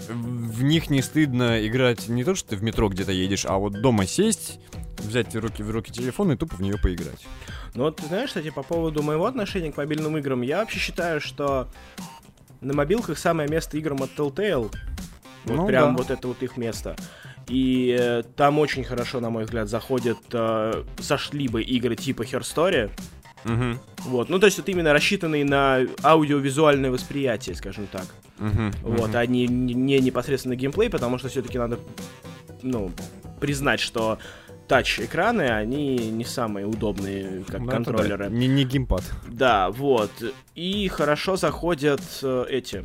в 0.09 0.63
них 0.63 0.91
не 0.91 1.03
стыдно 1.03 1.67
играть 1.67 2.09
не 2.09 2.25
то, 2.25 2.35
что 2.35 2.51
ты 2.51 2.57
в 2.57 2.63
метро 2.63 2.89
где-то 2.89 3.13
едешь, 3.13 3.45
а 3.47 3.59
вот 3.59 3.81
дома 3.81 4.07
сесть, 4.07 4.61
взять 4.99 5.35
в 5.35 5.39
руки, 5.39 5.63
в 5.63 5.71
руки 5.71 5.93
телефон 5.93 6.33
и 6.33 6.37
тупо 6.37 6.57
в 6.57 6.61
нее 6.61 6.77
поиграть. 6.79 7.27
Ну 7.75 7.85
вот, 7.85 7.97
ты 7.97 8.07
знаешь, 8.07 8.29
кстати, 8.29 8.51
по 8.51 8.63
поводу 8.63 9.03
моего 9.03 9.27
отношения 9.27 9.73
к 9.73 9.77
мобильным 9.77 10.17
играм, 10.19 10.43
я 10.43 10.59
вообще 10.59 10.79
считаю, 10.79 11.21
что 11.21 11.69
на 12.61 12.75
мобилках 12.75 13.19
самое 13.19 13.49
место 13.49 13.77
играм 13.79 14.03
от 14.03 14.11
Telltale. 14.17 14.73
Вот 15.45 15.57
ну, 15.57 15.67
прям 15.67 15.97
да. 15.97 16.03
вот 16.03 16.11
это 16.11 16.29
вот 16.29 16.43
их 16.43 16.57
место. 16.57 16.97
И 17.49 17.97
э, 17.99 18.23
там 18.37 18.59
очень 18.59 18.85
хорошо, 18.85 19.21
на 19.21 19.31
мой 19.31 19.45
взгляд, 19.45 19.69
заходят, 19.69 20.19
э, 20.33 20.85
сошли 21.01 21.49
бы 21.49 21.63
игры 21.63 21.97
типа 21.97 22.23
Her 22.23 22.43
Story. 22.43 22.91
Угу. 23.45 24.11
Вот, 24.11 24.29
ну 24.29 24.39
то 24.39 24.47
есть 24.47 24.59
вот 24.59 24.69
именно 24.69 24.93
рассчитанные 24.93 25.45
на 25.45 25.81
аудиовизуальное 26.03 26.91
восприятие, 26.91 27.57
скажем 27.57 27.89
так. 27.91 28.07
Uh-huh, 28.43 28.75
вот, 28.83 29.11
uh-huh. 29.11 29.19
а 29.19 29.27
не, 29.27 29.47
не 29.47 30.01
непосредственно 30.01 30.57
геймплей, 30.57 30.91
потому 30.91 31.19
что 31.19 31.29
все-таки 31.29 31.59
надо, 31.59 31.79
ну, 32.63 32.91
признать, 33.41 33.81
что 33.81 34.19
тач-экраны, 34.67 35.43
они 35.43 35.97
не 36.11 36.25
самые 36.25 36.67
удобные, 36.67 37.45
как 37.47 37.61
Ну, 37.61 37.71
контроллеры. 37.71 38.25
да, 38.25 38.31
Не, 38.31 38.49
не 38.49 38.65
геймпад. 38.65 39.05
Да, 39.29 39.71
вот. 39.71 40.11
И 40.55 40.89
хорошо 40.89 41.37
заходят 41.37 42.01
э, 42.23 42.47
эти... 42.49 42.85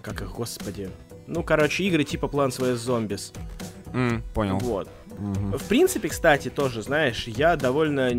Как 0.00 0.22
их, 0.22 0.32
господи? 0.32 0.90
Ну, 1.26 1.42
короче, 1.42 1.84
игры 1.84 2.04
типа 2.04 2.26
Plants 2.26 2.60
vs. 2.60 2.86
Zombies. 2.86 3.36
М, 3.92 4.22
понял. 4.34 4.58
Вот. 4.58 4.88
Мгм. 5.18 5.58
В 5.58 5.64
принципе, 5.64 6.08
кстати, 6.08 6.50
тоже, 6.50 6.82
знаешь, 6.82 7.24
я 7.26 7.56
довольно 7.56 8.10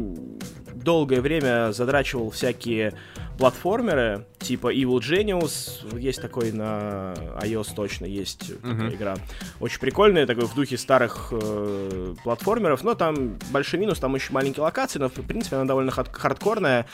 долгое 0.73 1.21
время 1.21 1.71
задрачивал 1.71 2.31
всякие 2.31 2.93
платформеры, 3.37 4.25
типа 4.45 4.73
Evil 4.73 4.99
Genius, 4.99 5.97
есть 5.99 6.21
такой 6.21 6.51
на 6.51 7.13
iOS 7.41 7.73
точно, 7.75 8.05
есть 8.05 8.55
такая 8.61 8.73
Мгм. 8.73 8.89
игра. 8.93 9.15
Очень 9.59 9.79
прикольная, 9.79 10.25
такой 10.27 10.45
в 10.45 10.53
духе 10.53 10.77
старых 10.77 11.29
э, 11.31 12.13
платформеров, 12.23 12.83
но 12.83 12.93
там 12.93 13.37
большой 13.51 13.79
минус, 13.79 13.99
там 13.99 14.13
очень 14.13 14.33
маленькие 14.33 14.63
локации, 14.63 14.99
но 14.99 15.09
в 15.09 15.13
принципе 15.13 15.55
она 15.55 15.65
довольно 15.65 15.91
хад- 15.91 16.13
хардкорная, 16.15 16.85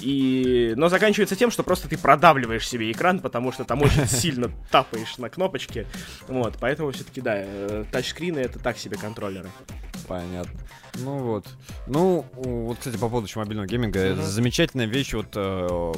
и... 0.00 0.74
но 0.76 0.88
заканчивается 0.88 1.36
тем, 1.36 1.50
что 1.50 1.62
просто 1.62 1.88
ты 1.88 1.96
продавливаешь 1.96 2.68
себе 2.68 2.90
экран, 2.90 3.20
потому 3.20 3.52
что 3.52 3.64
там 3.64 3.80
очень 3.82 4.06
сильно 4.08 4.50
тапаешь 4.70 5.18
на 5.18 5.28
кнопочки, 5.30 5.86
вот, 6.26 6.56
поэтому 6.60 6.90
все-таки, 6.90 7.20
да, 7.20 7.34
э, 7.36 7.84
тачскрины 7.92 8.38
это 8.40 8.58
так 8.58 8.76
себе 8.76 8.96
контроллеры. 8.96 9.48
Понятно. 10.06 10.58
Ну 11.00 11.18
вот. 11.18 11.46
Ну, 11.86 12.24
вот, 12.34 12.78
кстати, 12.78 12.94
по 12.96 13.08
поводу 13.08 13.26
еще 13.26 13.38
мобильного 13.38 13.66
гейминга. 13.68 14.16
Замечательная 14.16 14.86
вещь, 14.86 15.12
вот, 15.14 15.26
э, 15.36 15.92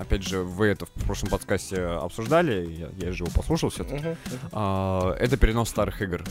опять 0.00 0.22
же, 0.22 0.42
вы 0.42 0.66
это 0.68 0.86
в 0.86 1.04
прошлом 1.04 1.30
подкасте 1.30 1.82
обсуждали, 1.82 2.66
я, 2.70 3.06
я 3.06 3.12
же 3.12 3.24
его 3.24 3.32
послушал 3.34 3.70
все 3.70 3.84
Мгм. 3.84 4.16
это 5.18 5.36
перенос 5.38 5.68
старых 5.68 6.00
игр. 6.02 6.24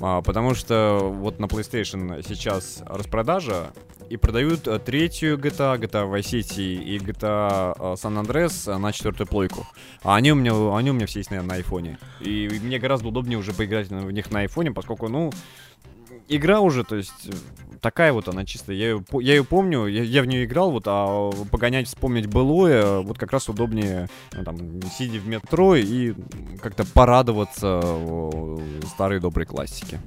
А, 0.00 0.22
потому 0.22 0.54
что 0.54 0.98
вот 1.12 1.38
на 1.38 1.46
PlayStation 1.46 2.22
сейчас 2.26 2.82
распродажа, 2.86 3.72
и 4.10 4.16
продают 4.16 4.68
э, 4.68 4.78
третью 4.78 5.38
GTA, 5.38 5.78
GTA 5.78 6.10
Vice 6.10 6.40
City 6.40 6.74
и 6.74 6.98
GTA 6.98 7.74
э, 7.76 7.94
San 7.94 8.22
Andreas 8.22 8.70
э, 8.70 8.76
на 8.76 8.92
четвертую 8.92 9.26
плойку. 9.26 9.66
А 10.02 10.16
они 10.16 10.32
у 10.32 10.34
меня, 10.34 10.52
они 10.76 10.90
у 10.90 10.92
меня 10.92 11.06
все 11.06 11.20
есть, 11.20 11.30
наверное, 11.30 11.48
на 11.50 11.54
айфоне. 11.56 11.98
И 12.20 12.48
мне 12.62 12.78
гораздо 12.78 13.08
удобнее 13.08 13.38
уже 13.38 13.52
поиграть 13.52 13.88
в 13.88 14.10
них 14.10 14.30
на 14.30 14.40
айфоне, 14.40 14.72
поскольку, 14.72 15.08
ну, 15.08 15.32
игра 16.28 16.60
уже, 16.60 16.84
то 16.84 16.96
есть, 16.96 17.26
э, 17.26 17.32
такая 17.80 18.12
вот 18.12 18.28
она 18.28 18.44
чистая. 18.44 18.76
Я 18.76 18.90
ее, 18.90 19.04
я 19.20 19.34
ее 19.34 19.44
помню, 19.44 19.86
я, 19.86 20.02
я 20.02 20.22
в 20.22 20.26
нее 20.26 20.44
играл, 20.44 20.70
вот, 20.70 20.84
а 20.86 21.30
погонять, 21.50 21.86
вспомнить 21.86 22.26
былое, 22.26 23.00
вот 23.00 23.18
как 23.18 23.32
раз 23.32 23.48
удобнее, 23.48 24.08
ну, 24.32 24.44
там, 24.44 24.82
сидя 24.90 25.18
в 25.18 25.26
метро 25.26 25.76
и 25.76 26.14
как-то 26.60 26.84
порадоваться 26.84 27.82
старой 28.86 29.20
доброй 29.20 29.46
классике. 29.46 30.00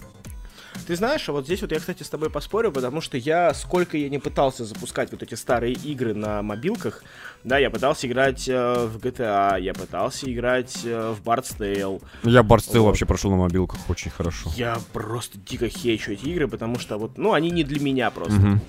Ты 0.86 0.96
знаешь, 0.96 1.28
а 1.28 1.34
вот 1.34 1.46
здесь 1.46 1.62
вот 1.62 1.72
я, 1.72 1.80
кстати, 1.80 2.04
с 2.04 2.10
тобой 2.10 2.30
поспорю, 2.30 2.72
потому 2.72 3.02
что 3.02 3.18
я, 3.18 3.54
сколько 3.54 3.98
я 3.98 4.10
не 4.10 4.20
пытался 4.20 4.64
запускать 4.64 5.12
вот 5.12 5.24
эти 5.24 5.36
старые 5.36 5.74
игры 5.74 6.14
на 6.14 6.42
мобилках, 6.42 7.04
да, 7.48 7.58
я 7.58 7.70
пытался 7.70 8.08
играть 8.08 8.48
э, 8.50 8.88
в 8.88 8.98
GTA, 8.98 9.60
я 9.62 9.74
пытался 9.74 10.32
играть 10.32 10.82
э, 10.84 11.14
в 11.18 11.22
Bard's 11.26 11.58
Tale. 11.58 12.02
Я 12.24 12.44
Барстейл 12.44 12.82
Вот. 12.84 12.90
вообще 12.90 13.06
прошел 13.06 13.32
на 13.32 13.38
мобилках 13.38 13.80
очень 13.90 14.12
хорошо. 14.12 14.52
Я 14.56 14.78
просто 14.92 15.38
дико 15.38 15.70
хейчу 15.70 16.12
эти 16.12 16.26
игры, 16.26 16.48
потому 16.50 16.78
что 16.78 16.98
вот, 16.98 17.18
ну, 17.18 17.32
они 17.34 17.50
не 17.50 17.64
для 17.64 17.80
меня 17.80 18.12
просто. 18.12 18.34
Мгм. 18.36 18.62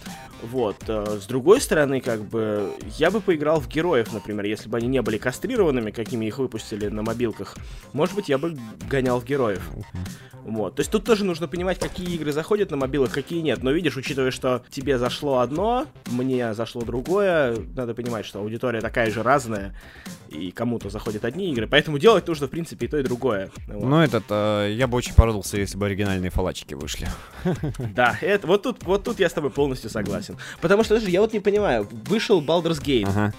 Вот. 0.42 0.76
э, 0.86 1.18
С 1.20 1.26
другой 1.26 1.60
стороны, 1.60 2.00
как 2.00 2.22
бы, 2.22 2.70
я 2.98 3.10
бы 3.10 3.20
поиграл 3.20 3.60
в 3.60 3.66
героев, 3.68 4.12
например, 4.12 4.44
если 4.44 4.68
бы 4.68 4.76
они 4.78 4.86
не 4.86 5.02
были 5.02 5.18
кастрированными, 5.18 5.90
какими 5.90 6.26
их 6.26 6.38
выпустили 6.38 6.86
на 6.86 7.02
мобилках. 7.02 7.56
Может 7.92 8.14
быть, 8.14 8.28
я 8.28 8.38
бы 8.38 8.56
гонял 8.88 9.20
в 9.20 9.24
героев. 9.24 9.68
Вот. 10.44 10.76
То 10.76 10.80
есть 10.80 10.90
тут 10.90 11.04
тоже 11.04 11.24
нужно 11.24 11.46
понимать, 11.48 11.78
какие 11.78 12.14
игры 12.14 12.32
заходят 12.32 12.70
на 12.70 12.76
мобилах, 12.76 13.12
какие 13.12 13.40
нет. 13.40 13.62
Но 13.62 13.70
видишь, 13.70 13.96
учитывая, 13.96 14.30
что 14.30 14.62
тебе 14.70 14.96
зашло 14.96 15.40
одно, 15.40 15.86
мне 16.06 16.54
зашло 16.54 16.82
другое, 16.82 17.56
надо 17.76 17.92
понимать, 17.94 18.24
что 18.24 18.38
аудитория 18.38 18.67
такая 18.80 19.10
же 19.10 19.22
разная, 19.22 19.74
и 20.28 20.50
кому-то 20.50 20.90
заходят 20.90 21.24
одни 21.24 21.50
игры. 21.52 21.66
Поэтому 21.66 21.98
делать 21.98 22.26
нужно, 22.28 22.46
в 22.46 22.50
принципе, 22.50 22.86
и 22.86 22.88
то, 22.88 22.98
и 22.98 23.02
другое. 23.02 23.50
Вот. 23.66 23.84
Ну, 23.84 24.00
этот, 24.00 24.24
э, 24.30 24.74
я 24.76 24.86
бы 24.86 24.96
очень 24.96 25.14
порадовался, 25.14 25.56
если 25.56 25.76
бы 25.78 25.86
оригинальные 25.86 26.30
фалачики 26.30 26.74
вышли. 26.74 27.08
Да, 27.94 28.16
это, 28.20 28.46
вот, 28.46 28.62
тут, 28.62 28.82
вот 28.84 29.04
тут 29.04 29.18
я 29.20 29.28
с 29.28 29.32
тобой 29.32 29.50
полностью 29.50 29.90
согласен. 29.90 30.36
Потому 30.60 30.84
что, 30.84 30.94
даже 30.94 31.10
я 31.10 31.20
вот 31.20 31.32
не 31.32 31.40
понимаю, 31.40 31.88
вышел 32.06 32.40
Baldur's 32.42 32.82
Gate, 32.82 33.08
Ага. 33.08 33.32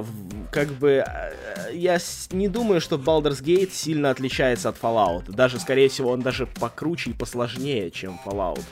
в- 0.00 0.48
как 0.50 0.68
бы, 0.68 1.04
э, 1.06 1.32
я 1.74 1.98
не 2.32 2.48
думаю, 2.48 2.80
что 2.80 2.96
Baldur's 2.96 3.42
Gate 3.42 3.70
сильно 3.72 4.10
отличается 4.10 4.68
от 4.70 4.76
Fallout. 4.80 5.30
Даже, 5.30 5.58
скорее 5.60 5.88
всего, 5.88 6.10
он 6.10 6.20
даже 6.22 6.46
покруче 6.46 7.10
и 7.10 7.12
посложнее, 7.12 7.90
чем 7.90 8.18
Fallout 8.24 8.62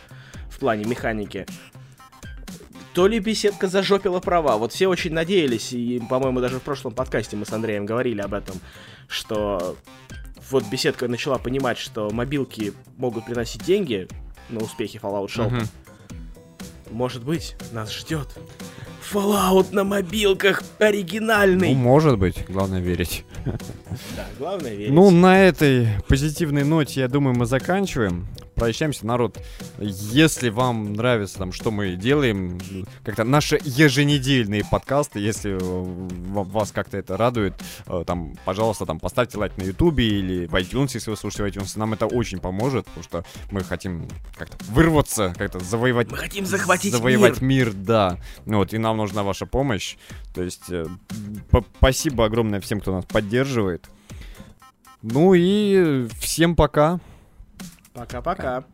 в 0.51 0.59
плане 0.59 0.84
механики. 0.84 1.47
То 2.97 3.09
ли 3.09 3.18
беседка 3.18 3.68
зажопила 3.68 4.20
права. 4.20 4.57
Вот 4.57 4.72
все 4.72 4.86
очень 4.86 5.12
надеялись, 5.12 5.74
и, 5.74 6.01
по-моему, 6.09 6.40
даже 6.40 6.61
в 6.61 6.62
прошлом 6.62 6.94
подкасте 6.94 7.36
мы 7.36 7.44
с 7.44 7.53
Андреем 7.53 7.84
говорили 7.84 8.22
об 8.22 8.32
этом, 8.32 8.57
что 9.07 9.76
вот 10.51 10.64
беседка 10.70 11.07
начала 11.07 11.36
понимать, 11.36 11.76
что 11.76 12.09
мобилки 12.11 12.72
могут 12.97 13.26
приносить 13.26 13.62
деньги 13.62 14.09
на 14.49 14.61
успехи 14.61 14.99
Fallout 14.99 15.26
Shelter. 15.26 15.51
Мгм. 15.51 15.68
Может 16.90 17.22
быть, 17.22 17.55
нас 17.70 17.92
ждет 17.92 18.28
Fallout 19.12 19.74
на 19.74 19.84
мобилках 19.84 20.62
оригинальный. 20.78 21.74
Ну, 21.74 21.78
может 21.78 22.18
быть, 22.18 22.47
главное 22.49 22.80
верить. 22.80 23.26
Да, 23.44 24.24
главное 24.38 24.74
верить. 24.74 24.94
Ну, 24.94 25.11
на 25.11 25.38
этой 25.44 25.88
позитивной 26.09 26.64
ноте, 26.64 27.01
я 27.01 27.09
думаю, 27.09 27.36
мы 27.36 27.44
заканчиваем. 27.44 28.26
Прощаемся, 28.57 29.07
народ. 29.07 29.39
Если 29.79 30.49
вам 30.49 30.95
нравится, 30.95 31.37
там, 31.37 31.53
что 31.53 31.71
мы 31.71 31.95
делаем, 31.95 32.59
как-то 33.05 33.23
наши 33.23 33.61
еженедельные 33.63 34.65
подкасты, 34.65 35.21
если 35.21 35.53
э, 35.53 35.59
ва- 35.61 36.43
вас 36.43 36.73
как-то 36.73 36.97
это 36.97 37.19
радует, 37.19 37.53
э, 37.87 38.03
там, 38.07 38.35
пожалуйста, 38.47 38.87
там, 38.87 38.99
поставьте 38.99 39.37
лайк 39.37 39.55
на 39.59 39.63
Ютубе 39.65 40.07
или 40.09 40.47
в 40.47 40.55
iTunes, 40.55 40.93
если 40.95 41.11
вы 41.11 41.19
слушаете 41.19 41.61
в 41.61 41.63
iTunes. 41.63 41.79
Нам 41.79 41.93
это 41.93 42.07
очень 42.07 42.39
поможет, 42.39 42.87
потому 42.87 43.05
что 43.05 43.25
мы 43.51 43.63
хотим 43.63 44.09
как-то 44.39 44.57
вырваться, 44.71 45.35
как-то 45.37 45.59
завоевать 45.61 46.11
Мы 46.11 46.17
хотим 46.17 46.47
захватить 46.47 46.93
завоевать 46.93 47.43
мир. 47.43 47.67
мир, 47.67 47.75
да. 47.75 48.19
Вот, 48.47 48.73
и 48.73 48.79
нам 48.79 48.97
нужна 48.97 49.23
ваша 49.23 49.45
помощь. 49.45 49.97
То 50.35 50.43
есть, 50.43 50.71
э, 50.71 50.87
спасибо 51.79 52.25
огромное 52.25 52.63
всем, 52.63 52.81
кто 52.81 52.93
нас 52.93 53.05
поддерживает. 53.05 53.85
Ну 55.03 55.35
и 55.35 56.09
всем 56.21 56.57
пока. 56.57 57.01
Пока-пока. 57.97 58.64